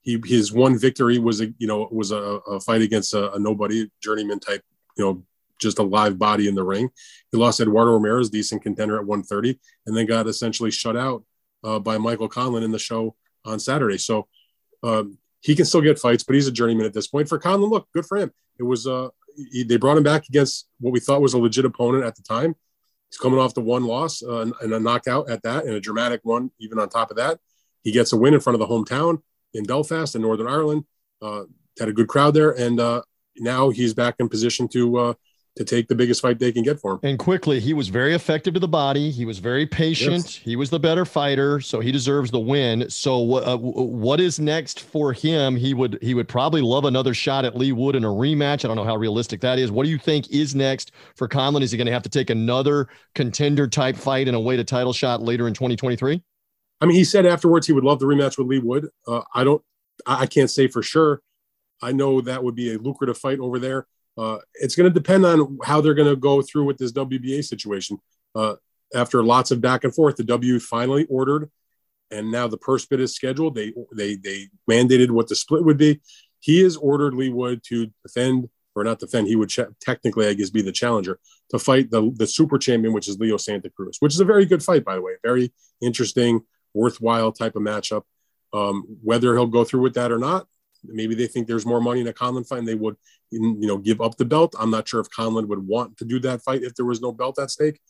He 0.00 0.20
his 0.24 0.52
one 0.52 0.76
victory 0.76 1.20
was 1.20 1.40
a 1.40 1.54
you 1.58 1.68
know 1.68 1.88
was 1.92 2.10
a, 2.10 2.16
a 2.16 2.58
fight 2.58 2.82
against 2.82 3.14
a, 3.14 3.32
a, 3.34 3.38
nobody 3.38 3.88
journeyman 4.02 4.40
type 4.40 4.64
you 4.96 5.04
know 5.04 5.22
just 5.60 5.78
a 5.78 5.84
live 5.84 6.18
body 6.18 6.48
in 6.48 6.56
the 6.56 6.64
ring. 6.64 6.90
He 7.30 7.38
lost 7.38 7.60
Eduardo 7.60 7.92
Ramirez, 7.92 8.28
decent 8.28 8.62
contender 8.62 8.96
at 8.96 9.06
130, 9.06 9.56
and 9.86 9.96
then 9.96 10.06
got 10.06 10.26
essentially 10.26 10.72
shut 10.72 10.96
out 10.96 11.22
uh, 11.62 11.78
by 11.78 11.96
Michael 11.96 12.28
Conlan 12.28 12.64
in 12.64 12.72
the 12.72 12.78
show 12.78 13.14
on 13.44 13.60
Saturday. 13.60 13.98
So 13.98 14.26
um, 14.82 15.16
he 15.40 15.54
can 15.54 15.64
still 15.64 15.80
get 15.80 16.00
fights, 16.00 16.24
but 16.24 16.34
he's 16.34 16.48
a 16.48 16.52
journeyman 16.52 16.86
at 16.86 16.92
this 16.92 17.06
point. 17.06 17.28
For 17.28 17.38
Conlan, 17.38 17.70
look, 17.70 17.86
good 17.94 18.06
for 18.06 18.18
him. 18.18 18.32
It 18.58 18.64
was 18.64 18.84
uh, 18.88 19.10
he, 19.52 19.62
they 19.62 19.76
brought 19.76 19.96
him 19.96 20.02
back 20.02 20.28
against 20.28 20.66
what 20.80 20.92
we 20.92 20.98
thought 20.98 21.22
was 21.22 21.34
a 21.34 21.38
legit 21.38 21.64
opponent 21.64 22.02
at 22.02 22.16
the 22.16 22.22
time. 22.22 22.56
He's 23.10 23.18
coming 23.18 23.38
off 23.38 23.54
the 23.54 23.60
one 23.60 23.84
loss 23.84 24.22
uh, 24.22 24.50
and 24.60 24.72
a 24.72 24.80
knockout 24.80 25.30
at 25.30 25.42
that, 25.42 25.64
and 25.64 25.74
a 25.74 25.80
dramatic 25.80 26.20
one 26.24 26.50
even 26.58 26.78
on 26.78 26.88
top 26.88 27.10
of 27.10 27.16
that. 27.16 27.38
He 27.82 27.92
gets 27.92 28.12
a 28.12 28.16
win 28.16 28.34
in 28.34 28.40
front 28.40 28.60
of 28.60 28.60
the 28.60 28.72
hometown 28.74 29.22
in 29.54 29.64
Belfast 29.64 30.14
in 30.14 30.22
Northern 30.22 30.46
Ireland. 30.46 30.84
Uh, 31.22 31.44
had 31.78 31.88
a 31.88 31.92
good 31.92 32.08
crowd 32.08 32.34
there, 32.34 32.50
and 32.50 32.78
uh, 32.80 33.02
now 33.38 33.70
he's 33.70 33.94
back 33.94 34.16
in 34.18 34.28
position 34.28 34.68
to 34.68 34.96
uh, 34.98 35.14
to 35.58 35.64
take 35.64 35.88
the 35.88 35.94
biggest 35.94 36.22
fight 36.22 36.38
they 36.38 36.52
can 36.52 36.62
get 36.62 36.78
for 36.78 36.94
him. 36.94 37.00
And 37.02 37.18
quickly, 37.18 37.58
he 37.58 37.74
was 37.74 37.88
very 37.88 38.14
effective 38.14 38.54
to 38.54 38.60
the 38.60 38.68
body. 38.68 39.10
He 39.10 39.24
was 39.24 39.40
very 39.40 39.66
patient. 39.66 40.24
Yes. 40.24 40.36
He 40.36 40.54
was 40.54 40.70
the 40.70 40.78
better 40.78 41.04
fighter, 41.04 41.60
so 41.60 41.80
he 41.80 41.90
deserves 41.90 42.30
the 42.30 42.38
win. 42.38 42.88
So, 42.88 43.34
uh, 43.34 43.56
what 43.56 44.20
is 44.20 44.38
next 44.38 44.80
for 44.80 45.12
him? 45.12 45.56
He 45.56 45.74
would 45.74 45.98
he 46.00 46.14
would 46.14 46.28
probably 46.28 46.60
love 46.60 46.84
another 46.84 47.12
shot 47.12 47.44
at 47.44 47.56
Leigh 47.56 47.72
Wood 47.72 47.96
in 47.96 48.04
a 48.04 48.08
rematch. 48.08 48.64
I 48.64 48.68
don't 48.68 48.76
know 48.76 48.84
how 48.84 48.96
realistic 48.96 49.40
that 49.40 49.58
is. 49.58 49.72
What 49.72 49.82
do 49.82 49.90
you 49.90 49.98
think 49.98 50.30
is 50.30 50.54
next 50.54 50.92
for 51.16 51.28
Conlan? 51.28 51.62
Is 51.62 51.72
he 51.72 51.76
going 51.76 51.86
to 51.86 51.92
have 51.92 52.04
to 52.04 52.08
take 52.08 52.30
another 52.30 52.86
contender 53.16 53.66
type 53.66 53.96
fight 53.96 54.28
and 54.28 54.36
await 54.36 54.60
a 54.60 54.64
title 54.64 54.92
shot 54.92 55.20
later 55.20 55.48
in 55.48 55.54
2023? 55.54 56.22
I 56.80 56.86
mean, 56.86 56.96
he 56.96 57.04
said 57.04 57.26
afterwards 57.26 57.66
he 57.66 57.72
would 57.72 57.84
love 57.84 57.98
the 57.98 58.06
rematch 58.06 58.38
with 58.38 58.46
Leigh 58.46 58.60
Wood. 58.60 58.88
Uh, 59.08 59.22
I 59.34 59.42
don't, 59.42 59.60
I 60.06 60.26
can't 60.26 60.50
say 60.50 60.68
for 60.68 60.84
sure. 60.84 61.20
I 61.82 61.90
know 61.90 62.20
that 62.20 62.44
would 62.44 62.54
be 62.54 62.72
a 62.72 62.78
lucrative 62.78 63.18
fight 63.18 63.40
over 63.40 63.58
there. 63.58 63.88
Uh, 64.18 64.38
it's 64.54 64.74
going 64.74 64.92
to 64.92 64.94
depend 64.94 65.24
on 65.24 65.58
how 65.64 65.80
they're 65.80 65.94
going 65.94 66.08
to 66.08 66.16
go 66.16 66.42
through 66.42 66.64
with 66.64 66.76
this 66.76 66.92
WBA 66.92 67.44
situation. 67.44 67.98
Uh, 68.34 68.56
after 68.94 69.22
lots 69.22 69.50
of 69.50 69.60
back 69.60 69.84
and 69.84 69.94
forth, 69.94 70.16
the 70.16 70.24
W 70.24 70.58
finally 70.58 71.06
ordered, 71.08 71.50
and 72.10 72.30
now 72.30 72.48
the 72.48 72.56
purse 72.56 72.84
bid 72.84 73.00
is 73.00 73.14
scheduled. 73.14 73.54
They 73.54 73.72
they 73.92 74.16
they 74.16 74.48
mandated 74.68 75.10
what 75.10 75.28
the 75.28 75.36
split 75.36 75.64
would 75.64 75.76
be. 75.76 76.00
He 76.40 76.62
has 76.62 76.76
ordered 76.76 77.14
Leigh 77.14 77.28
Wood 77.28 77.62
to 77.68 77.90
defend 78.04 78.48
or 78.74 78.84
not 78.84 78.98
defend. 78.98 79.28
He 79.28 79.36
would 79.36 79.50
ch- 79.50 79.60
technically, 79.80 80.26
I 80.26 80.34
guess, 80.34 80.50
be 80.50 80.62
the 80.62 80.72
challenger 80.72 81.20
to 81.50 81.58
fight 81.58 81.90
the 81.90 82.10
the 82.16 82.26
super 82.26 82.58
champion, 82.58 82.94
which 82.94 83.08
is 83.08 83.18
Leo 83.18 83.36
Santa 83.36 83.70
Cruz, 83.70 83.98
which 84.00 84.14
is 84.14 84.20
a 84.20 84.24
very 84.24 84.46
good 84.46 84.62
fight, 84.62 84.84
by 84.84 84.94
the 84.96 85.02
way. 85.02 85.12
Very 85.22 85.52
interesting, 85.80 86.40
worthwhile 86.74 87.30
type 87.30 87.56
of 87.56 87.62
matchup. 87.62 88.02
Um, 88.52 88.98
whether 89.02 89.34
he'll 89.34 89.46
go 89.46 89.64
through 89.64 89.82
with 89.82 89.94
that 89.94 90.10
or 90.10 90.18
not, 90.18 90.46
maybe 90.84 91.14
they 91.14 91.26
think 91.26 91.46
there's 91.46 91.66
more 91.66 91.80
money 91.80 92.00
in 92.00 92.08
a 92.08 92.12
Conlan 92.12 92.44
fight 92.46 92.60
and 92.60 92.68
they 92.68 92.74
would, 92.74 92.96
you 93.30 93.66
know, 93.66 93.78
give 93.78 94.00
up 94.00 94.16
the 94.16 94.24
belt. 94.24 94.54
I'm 94.58 94.70
not 94.70 94.88
sure 94.88 95.00
if 95.00 95.08
Conlan 95.10 95.46
would 95.48 95.66
want 95.66 95.96
to 95.98 96.04
do 96.04 96.18
that 96.20 96.42
fight 96.42 96.62
if 96.62 96.74
there 96.74 96.86
was 96.86 97.00
no 97.00 97.12
belt 97.12 97.38
at 97.38 97.50
stake. 97.50 97.80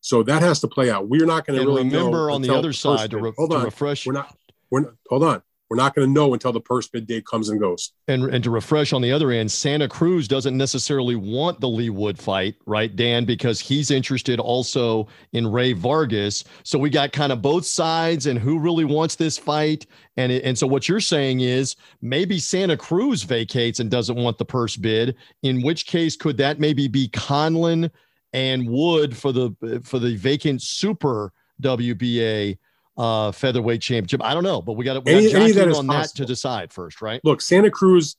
So 0.00 0.22
that 0.24 0.42
has 0.42 0.60
to 0.60 0.68
play 0.68 0.90
out. 0.90 1.08
We're 1.08 1.24
not 1.26 1.46
going 1.46 1.58
to 1.58 1.64
really 1.64 1.84
remember 1.84 2.30
on 2.30 2.42
the 2.42 2.54
other 2.54 2.72
side 2.72 3.10
to, 3.12 3.18
re- 3.18 3.32
hold 3.36 3.54
on. 3.54 3.64
refresh. 3.64 4.06
We're 4.06 4.12
not. 4.12 4.36
We're 4.70 4.80
not. 4.80 4.94
Hold 5.08 5.24
on. 5.24 5.42
We're 5.70 5.78
not 5.78 5.94
going 5.94 6.06
to 6.06 6.12
know 6.12 6.34
until 6.34 6.52
the 6.52 6.60
purse 6.60 6.88
bid 6.88 7.06
date 7.06 7.24
comes 7.26 7.48
and 7.48 7.58
goes. 7.58 7.92
And 8.06 8.24
and 8.24 8.44
to 8.44 8.50
refresh 8.50 8.92
on 8.92 9.00
the 9.00 9.10
other 9.10 9.30
end, 9.30 9.50
Santa 9.50 9.88
Cruz 9.88 10.28
doesn't 10.28 10.56
necessarily 10.56 11.16
want 11.16 11.60
the 11.60 11.68
Leigh 11.68 11.90
Wood 11.90 12.18
fight, 12.18 12.56
right, 12.66 12.94
Dan? 12.94 13.24
Because 13.24 13.60
he's 13.60 13.90
interested 13.90 14.38
also 14.38 15.08
in 15.32 15.46
Rey 15.46 15.72
Vargas. 15.72 16.44
So 16.64 16.78
we 16.78 16.90
got 16.90 17.12
kind 17.12 17.32
of 17.32 17.40
both 17.40 17.64
sides 17.64 18.26
and 18.26 18.38
who 18.38 18.58
really 18.58 18.84
wants 18.84 19.16
this 19.16 19.38
fight. 19.38 19.86
And 20.18 20.30
and 20.30 20.56
so 20.56 20.66
what 20.66 20.88
you're 20.88 21.00
saying 21.00 21.40
is 21.40 21.76
maybe 22.02 22.38
Santa 22.38 22.76
Cruz 22.76 23.22
vacates 23.22 23.80
and 23.80 23.90
doesn't 23.90 24.16
want 24.16 24.36
the 24.36 24.44
purse 24.44 24.76
bid. 24.76 25.16
In 25.42 25.62
which 25.62 25.86
case, 25.86 26.14
could 26.14 26.36
that 26.36 26.60
maybe 26.60 26.88
be 26.88 27.08
Conlan 27.08 27.90
and 28.34 28.68
Wood 28.68 29.16
for 29.16 29.32
the 29.32 29.80
for 29.82 29.98
the 29.98 30.14
vacant 30.16 30.60
Super 30.60 31.32
WBA? 31.62 32.58
Uh, 32.96 33.32
featherweight 33.32 33.80
championship. 33.80 34.22
I 34.22 34.34
don't 34.34 34.44
know, 34.44 34.62
but 34.62 34.74
we 34.74 34.84
got 34.84 35.04
to 35.04 35.10
any, 35.10 35.34
any 35.34 35.50
that 35.50 35.66
on 35.66 35.86
possible. 35.86 35.94
that 35.94 36.08
to 36.14 36.24
decide 36.24 36.72
first, 36.72 37.02
right? 37.02 37.20
Look, 37.24 37.40
Santa 37.40 37.68
Cruz 37.68 38.14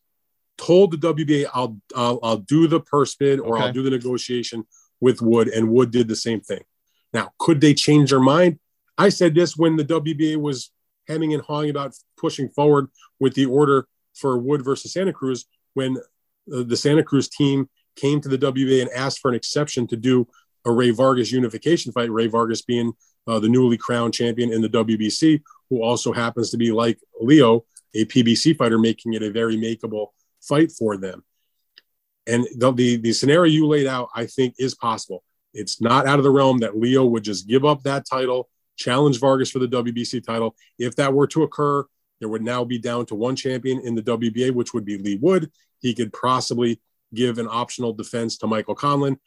told 0.58 0.92
the 0.92 0.98
WBA, 0.98 1.46
"I'll 1.54 1.78
I'll, 1.96 2.20
I'll 2.22 2.38
do 2.38 2.68
the 2.68 2.82
purse 2.82 3.16
bid 3.16 3.40
or 3.40 3.56
okay. 3.56 3.68
I'll 3.68 3.74
do 3.74 3.84
the 3.84 3.90
negotiation 3.90 4.66
with 5.00 5.22
Wood," 5.22 5.48
and 5.48 5.70
Wood 5.70 5.92
did 5.92 6.10
the 6.10 6.16
same 6.16 6.42
thing. 6.42 6.62
Now, 7.14 7.32
could 7.40 7.62
they 7.62 7.74
change 7.74 8.10
their 8.10 8.20
mind? 8.20 8.60
I 8.98 9.10
said 9.10 9.34
this 9.34 9.56
when 9.56 9.78
the 9.78 9.86
WBA 9.86 10.38
was 10.38 10.72
hemming 11.08 11.34
and 11.34 11.44
hawing 11.44 11.70
about 11.70 11.96
pushing 12.18 12.50
forward 12.50 12.88
with 13.20 13.34
the 13.34 13.46
order 13.46 13.88
for 14.14 14.38
Wood 14.38 14.64
versus 14.64 14.94
Santa 14.94 15.14
Cruz 15.14 15.46
when 15.74 15.98
uh, 16.54 16.64
the 16.64 16.78
Santa 16.78 17.04
Cruz 17.04 17.30
team 17.30 17.70
came 17.96 18.20
to 18.22 18.30
the 18.30 18.38
WBA 18.38 18.82
and 18.82 18.92
asked 18.92 19.20
for 19.20 19.30
an 19.30 19.36
exception 19.36 19.88
to 19.88 19.96
do 19.96 20.28
a 20.66 20.72
Rey 20.72 20.90
Vargas 20.90 21.32
unification 21.32 21.92
fight. 21.92 22.12
Rey 22.12 22.28
Vargas 22.28 22.62
being 22.62 22.94
uh, 23.28 23.40
the 23.40 23.50
newly 23.50 23.78
crowned 23.78 24.14
champion 24.14 24.52
in 24.52 24.62
the 24.62 24.70
WBC, 24.70 25.42
who 25.70 25.82
also 25.82 26.14
happens 26.14 26.50
to 26.52 26.58
be 26.58 26.72
like 26.72 27.00
Leo, 27.20 27.66
a 27.94 28.06
PBC 28.06 28.58
fighter, 28.58 28.78
making 28.78 29.14
it 29.14 29.24
a 29.24 29.32
very 29.32 29.58
makeable 29.58 30.10
fight 30.42 30.72
for 30.72 30.98
them. 30.98 31.24
And 32.28 32.48
the, 32.56 32.72
the, 32.72 32.96
the 32.98 33.14
scenario 33.14 33.52
you 33.52 33.68
laid 33.68 33.88
out, 33.88 34.10
I 34.16 34.26
think, 34.26 34.56
is 34.58 34.76
possible. 34.76 35.24
It's 35.54 35.80
not 35.80 36.08
out 36.08 36.20
of 36.20 36.24
the 36.24 36.32
realm 36.32 36.60
that 36.60 36.78
Leo 36.78 37.06
would 37.06 37.24
just 37.24 37.48
give 37.48 37.64
up 37.64 37.84
that 37.84 38.06
title, 38.06 38.50
challenge 38.78 39.20
Vargas 39.20 39.50
for 39.50 39.60
the 39.60 39.68
WBC 39.68 40.24
title. 40.26 40.56
If 40.78 40.96
that 40.98 41.14
were 41.14 41.28
to 41.28 41.44
occur, 41.44 41.86
there 42.20 42.30
would 42.30 42.44
now 42.44 42.64
be 42.64 42.78
down 42.78 43.06
to 43.08 43.16
one 43.16 43.36
champion 43.36 43.80
in 43.82 43.96
the 43.96 44.02
WBA, 44.02 44.52
which 44.52 44.74
would 44.74 44.86
be 44.86 44.98
Leigh 44.98 45.20
Wood. 45.22 45.52
He 45.80 45.94
could 45.94 46.12
possibly 46.14 46.82
give 47.14 47.38
an 47.38 47.48
optional 47.50 47.94
defense 47.94 48.38
to 48.40 48.48
Michael 48.48 48.76
Conlan. 48.76 49.18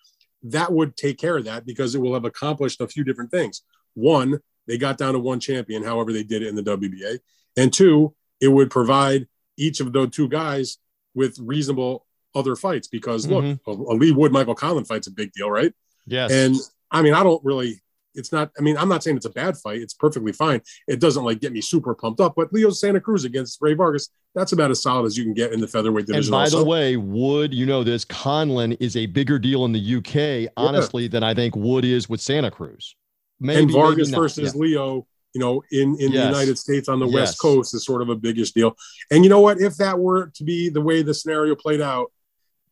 That 0.42 0.72
would 0.72 0.96
take 0.96 1.18
care 1.18 1.36
of 1.36 1.44
that 1.44 1.66
because 1.66 1.94
it 1.94 2.01
will 2.01 2.14
have 2.14 2.24
accomplished 2.24 2.80
a 2.80 2.88
few 2.88 3.05
different 3.05 3.30
things. 3.30 3.62
One, 3.99 4.40
they 4.66 4.78
got 4.78 4.99
down 4.99 5.14
to 5.14 5.18
one 5.18 5.40
champion, 5.40 5.82
however 5.82 6.12
they 6.12 6.22
did 6.22 6.42
it 6.42 6.49
in 6.49 6.55
the 6.55 6.62
WBA. 6.62 7.18
And 7.57 7.72
two, 7.72 8.14
it 8.40 8.49
would 8.49 8.70
provide 8.70 9.26
each 9.57 9.80
of 9.80 9.92
those 9.92 10.11
two 10.11 10.28
guys 10.28 10.78
with 11.14 11.38
reasonable 11.40 12.07
other 12.34 12.55
fights 12.55 12.86
because 12.86 13.26
mm-hmm. 13.26 13.70
look, 13.70 13.88
a, 13.88 13.92
Leigh 13.92 14.12
Wood 14.12 14.32
Michael 14.32 14.55
Conlan 14.55 14.86
fight's 14.86 15.09
a 15.09 15.11
big 15.11 15.32
deal, 15.32 15.51
right? 15.51 15.72
Yes. 16.07 16.30
And 16.30 16.55
I 16.90 17.03
mean, 17.03 17.14
I 17.14 17.22
don't 17.22 17.44
really. 17.44 17.80
It's 18.14 18.32
not. 18.32 18.51
I 18.59 18.62
mean, 18.62 18.76
I'm 18.76 18.88
not 18.88 19.05
saying 19.05 19.16
it's 19.16 19.26
a 19.26 19.30
bad 19.30 19.57
fight. 19.57 19.80
It's 19.80 19.94
perfectly 19.94 20.32
fine. 20.32 20.61
It 20.88 21.01
doesn't 21.01 21.24
like 21.24 21.40
get 21.40 21.53
me 21.53 21.61
super 21.61 21.94
pumped 21.94 22.20
up. 22.20 22.34
But 22.36 22.53
Leo 22.53 22.70
Santa 22.70 23.01
Cruz 23.01 23.24
against 23.24 23.59
Rey 23.61 23.74
Vargas, 23.74 24.09
that's 24.34 24.53
about 24.53 24.70
as 24.70 24.82
solid 24.82 25.07
as 25.07 25.16
you 25.16 25.24
can 25.24 25.34
get 25.34 25.53
in 25.53 25.61
the 25.61 25.68
featherweight 25.68 26.07
division. 26.07 26.32
And 26.34 26.38
by 26.38 26.44
also. 26.44 26.59
the 26.59 26.64
way, 26.64 26.96
Wood, 26.96 27.55
you 27.55 27.66
know 27.66 27.84
this, 27.84 28.05
Conlan 28.05 28.76
is 28.80 28.96
a 28.96 29.07
bigger 29.07 29.38
deal 29.38 29.64
in 29.66 29.72
the 29.72 29.96
UK, 29.96 30.51
honestly, 30.57 31.05
yeah. 31.05 31.11
than 31.11 31.22
I 31.22 31.34
think 31.34 31.55
Wood 31.55 31.84
is 31.84 32.09
with 32.09 32.20
Santa 32.20 32.51
Cruz. 32.51 32.96
Maybe, 33.41 33.62
and 33.62 33.70
Vargas 33.70 34.11
versus 34.11 34.55
yeah. 34.55 34.61
Leo, 34.61 35.07
you 35.32 35.41
know, 35.41 35.62
in 35.70 35.97
in 36.01 36.12
yes. 36.12 36.22
the 36.22 36.26
United 36.26 36.59
States 36.59 36.89
on 36.89 36.99
the 36.99 37.07
yes. 37.07 37.14
West 37.14 37.41
Coast 37.41 37.74
is 37.74 37.84
sort 37.84 38.03
of 38.03 38.09
a 38.09 38.16
biggish 38.16 38.53
deal. 38.53 38.76
And 39.11 39.24
you 39.24 39.30
know 39.30 39.41
what? 39.41 39.61
If 39.61 39.76
that 39.76 39.99
were 39.99 40.30
to 40.34 40.45
be 40.45 40.68
the 40.68 40.80
way 40.80 41.03
the 41.03 41.14
scenario 41.14 41.55
played 41.55 41.80
out, 41.80 42.12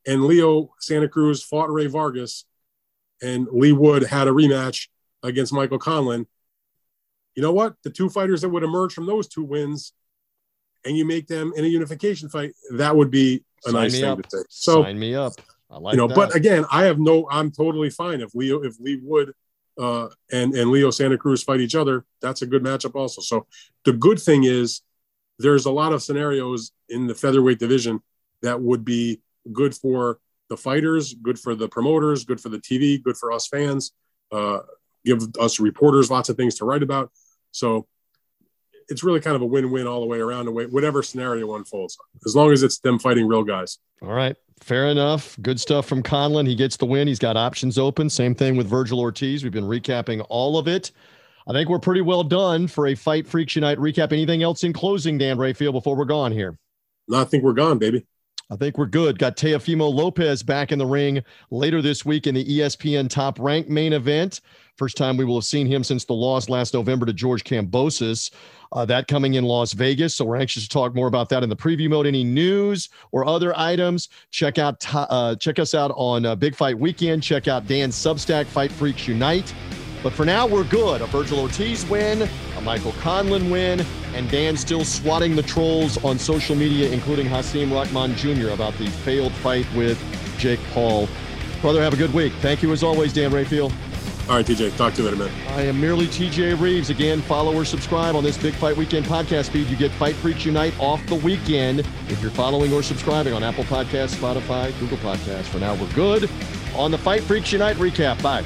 and 0.06 0.24
Leo 0.24 0.74
Santa 0.80 1.08
Cruz 1.08 1.42
fought 1.42 1.70
Rey 1.70 1.86
Vargas, 1.86 2.44
and 3.22 3.46
Leigh 3.50 3.72
Wood 3.72 4.04
had 4.04 4.28
a 4.28 4.32
rematch 4.32 4.88
against 5.22 5.52
Michael 5.52 5.78
Conlan, 5.78 6.26
you 7.34 7.42
know 7.42 7.52
what? 7.52 7.74
The 7.82 7.90
two 7.90 8.08
fighters 8.08 8.40
that 8.40 8.48
would 8.48 8.62
emerge 8.62 8.92
from 8.92 9.06
those 9.06 9.28
two 9.28 9.44
wins, 9.44 9.92
and 10.84 10.96
you 10.96 11.04
make 11.04 11.26
them 11.26 11.52
in 11.56 11.64
a 11.64 11.68
unification 11.68 12.28
fight, 12.28 12.52
that 12.72 12.96
would 12.96 13.10
be 13.10 13.44
a 13.66 13.70
Sign 13.70 13.82
nice 13.82 13.92
thing 13.92 14.04
up. 14.04 14.22
to 14.22 14.30
say. 14.30 14.44
So 14.48 14.82
Sign 14.82 14.98
me 14.98 15.14
up. 15.14 15.34
I 15.70 15.78
like 15.78 15.94
you 15.94 15.98
know, 15.98 16.06
that. 16.08 16.14
but 16.14 16.34
again, 16.34 16.64
I 16.70 16.84
have 16.84 16.98
no. 16.98 17.28
I'm 17.30 17.50
totally 17.50 17.90
fine 17.90 18.20
if 18.20 18.34
Leo 18.34 18.62
if 18.62 18.76
Leigh 18.80 19.00
Wood 19.02 19.32
uh, 19.78 20.08
and 20.32 20.54
and 20.54 20.70
Leo 20.70 20.90
Santa 20.90 21.18
Cruz 21.18 21.42
fight 21.42 21.60
each 21.60 21.74
other, 21.74 22.04
that's 22.20 22.42
a 22.42 22.46
good 22.46 22.62
matchup 22.62 22.94
also. 22.94 23.20
So 23.20 23.46
the 23.84 23.92
good 23.92 24.18
thing 24.18 24.44
is 24.44 24.82
there's 25.38 25.66
a 25.66 25.70
lot 25.70 25.92
of 25.92 26.02
scenarios 26.02 26.72
in 26.88 27.06
the 27.06 27.14
featherweight 27.14 27.58
division 27.58 28.00
that 28.42 28.60
would 28.60 28.84
be 28.84 29.20
good 29.52 29.74
for 29.74 30.18
the 30.48 30.56
fighters, 30.56 31.14
good 31.14 31.38
for 31.38 31.54
the 31.54 31.68
promoters, 31.68 32.24
good 32.24 32.40
for 32.40 32.48
the 32.48 32.58
TV, 32.58 33.02
good 33.02 33.16
for 33.16 33.32
us 33.32 33.46
fans. 33.48 33.92
Uh, 34.32 34.60
give 35.04 35.20
us 35.38 35.60
reporters 35.60 36.10
lots 36.10 36.28
of 36.28 36.36
things 36.36 36.56
to 36.56 36.64
write 36.64 36.82
about. 36.82 37.10
So 37.52 37.86
it's 38.88 39.02
really 39.02 39.20
kind 39.20 39.36
of 39.36 39.42
a 39.42 39.46
win-win 39.46 39.86
all 39.86 40.00
the 40.00 40.06
way 40.06 40.18
around, 40.18 40.46
whatever 40.46 41.02
scenario 41.02 41.54
unfolds, 41.56 41.96
as 42.24 42.36
long 42.36 42.52
as 42.52 42.62
it's 42.62 42.78
them 42.78 42.98
fighting 42.98 43.26
real 43.26 43.42
guys. 43.42 43.78
All 44.02 44.12
right, 44.12 44.36
fair 44.60 44.88
enough. 44.88 45.36
Good 45.42 45.60
stuff 45.60 45.86
from 45.86 46.02
Conlan. 46.02 46.46
He 46.46 46.54
gets 46.54 46.76
the 46.76 46.86
win. 46.86 47.08
He's 47.08 47.18
got 47.18 47.36
options 47.36 47.78
open. 47.78 48.10
Same 48.10 48.34
thing 48.34 48.56
with 48.56 48.70
Vergil 48.70 48.98
Ortiz. 48.98 49.42
We've 49.42 49.52
been 49.52 49.64
recapping 49.64 50.24
all 50.28 50.58
of 50.58 50.68
it. 50.68 50.92
I 51.48 51.52
think 51.52 51.68
we're 51.68 51.78
pretty 51.78 52.00
well 52.00 52.24
done 52.24 52.66
for 52.66 52.88
a 52.88 52.94
Fight 52.94 53.26
Freaks 53.26 53.54
Unite 53.54 53.78
recap. 53.78 54.12
Anything 54.12 54.42
else 54.42 54.64
in 54.64 54.72
closing, 54.72 55.18
Dan 55.18 55.38
Rafael, 55.38 55.72
before 55.72 55.94
we're 55.94 56.04
gone 56.04 56.32
here? 56.32 56.58
No, 57.08 57.20
I 57.20 57.24
think 57.24 57.44
we're 57.44 57.52
gone, 57.52 57.78
baby. 57.78 58.04
I 58.48 58.56
think 58.56 58.78
we're 58.78 58.86
good. 58.86 59.18
Got 59.18 59.36
Teofimo 59.36 59.92
Lopez 59.92 60.42
back 60.42 60.70
in 60.70 60.78
the 60.78 60.86
ring 60.86 61.22
later 61.50 61.82
this 61.82 62.04
week 62.04 62.26
in 62.26 62.34
the 62.34 62.44
ESPN 62.44 63.10
Top 63.10 63.40
Rank 63.40 63.68
main 63.68 63.92
event. 63.92 64.40
First 64.76 64.96
time 64.96 65.16
we 65.16 65.24
will 65.24 65.36
have 65.36 65.44
seen 65.44 65.66
him 65.66 65.82
since 65.82 66.04
the 66.04 66.12
loss 66.12 66.48
last 66.48 66.74
November 66.74 67.06
to 67.06 67.12
George 67.12 67.42
Kambosos. 67.44 68.30
Uh, 68.72 68.84
that 68.84 69.08
coming 69.08 69.34
in 69.34 69.44
Las 69.44 69.72
Vegas. 69.72 70.14
So 70.14 70.24
we're 70.24 70.36
anxious 70.36 70.64
to 70.64 70.68
talk 70.68 70.94
more 70.94 71.08
about 71.08 71.28
that 71.30 71.42
in 71.42 71.48
the 71.48 71.56
preview 71.56 71.88
mode. 71.88 72.06
Any 72.06 72.22
news 72.22 72.88
or 73.10 73.26
other 73.26 73.56
items? 73.58 74.10
Check 74.30 74.58
out 74.58 74.84
uh, 74.94 75.34
check 75.36 75.58
us 75.58 75.74
out 75.74 75.92
on 75.96 76.26
uh, 76.26 76.36
Big 76.36 76.54
Fight 76.54 76.78
Weekend. 76.78 77.22
Check 77.22 77.48
out 77.48 77.66
Dan's 77.66 77.96
Substack, 77.96 78.46
Fight 78.46 78.70
Freaks 78.70 79.08
Unite. 79.08 79.52
But 80.06 80.12
for 80.12 80.24
now, 80.24 80.46
we're 80.46 80.62
good. 80.62 81.02
A 81.02 81.06
Vergil 81.06 81.40
Ortiz 81.40 81.84
win, 81.86 82.28
a 82.56 82.60
Michael 82.60 82.92
Conlan 82.92 83.50
win, 83.50 83.84
and 84.14 84.30
Dan 84.30 84.56
still 84.56 84.84
swatting 84.84 85.34
the 85.34 85.42
trolls 85.42 85.98
on 86.04 86.16
social 86.16 86.54
media, 86.54 86.88
including 86.90 87.26
Hasim 87.26 87.72
Rahman 87.72 88.14
Jr. 88.14 88.50
about 88.50 88.72
the 88.74 88.86
failed 88.86 89.32
fight 89.32 89.66
with 89.74 90.00
Jake 90.38 90.60
Paul. 90.72 91.08
Brother, 91.60 91.82
have 91.82 91.92
a 91.92 91.96
good 91.96 92.14
week. 92.14 92.32
Thank 92.34 92.62
you 92.62 92.70
as 92.70 92.84
always, 92.84 93.12
Dan 93.12 93.32
Rafael. 93.32 93.64
All 94.28 94.36
right, 94.36 94.46
TJ. 94.46 94.76
Talk 94.76 94.94
to 94.94 95.02
you 95.02 95.08
later, 95.08 95.24
man. 95.24 95.48
I 95.58 95.62
am 95.62 95.80
merely 95.80 96.06
TJ 96.06 96.60
Reeves. 96.60 96.88
Again, 96.88 97.20
follow 97.22 97.52
or 97.52 97.64
subscribe 97.64 98.14
on 98.14 98.22
this 98.22 98.38
Big 98.38 98.54
Fight 98.54 98.76
Weekend 98.76 99.06
podcast 99.06 99.50
feed. 99.50 99.66
You 99.66 99.76
get 99.76 99.90
Fight 99.90 100.14
Freaks 100.14 100.44
Unite 100.44 100.78
off 100.78 101.04
the 101.06 101.16
weekend 101.16 101.80
if 101.80 102.22
you're 102.22 102.30
following 102.30 102.72
or 102.72 102.84
subscribing 102.84 103.32
on 103.32 103.42
Apple 103.42 103.64
Podcasts, 103.64 104.14
Spotify, 104.14 104.72
Google 104.78 104.98
Podcasts. 104.98 105.46
For 105.46 105.58
now, 105.58 105.74
we're 105.74 105.92
good 105.94 106.30
on 106.76 106.92
the 106.92 106.98
Fight 106.98 107.24
Freaks 107.24 107.50
Unite 107.50 107.74
recap. 107.78 108.22
Bye. 108.22 108.44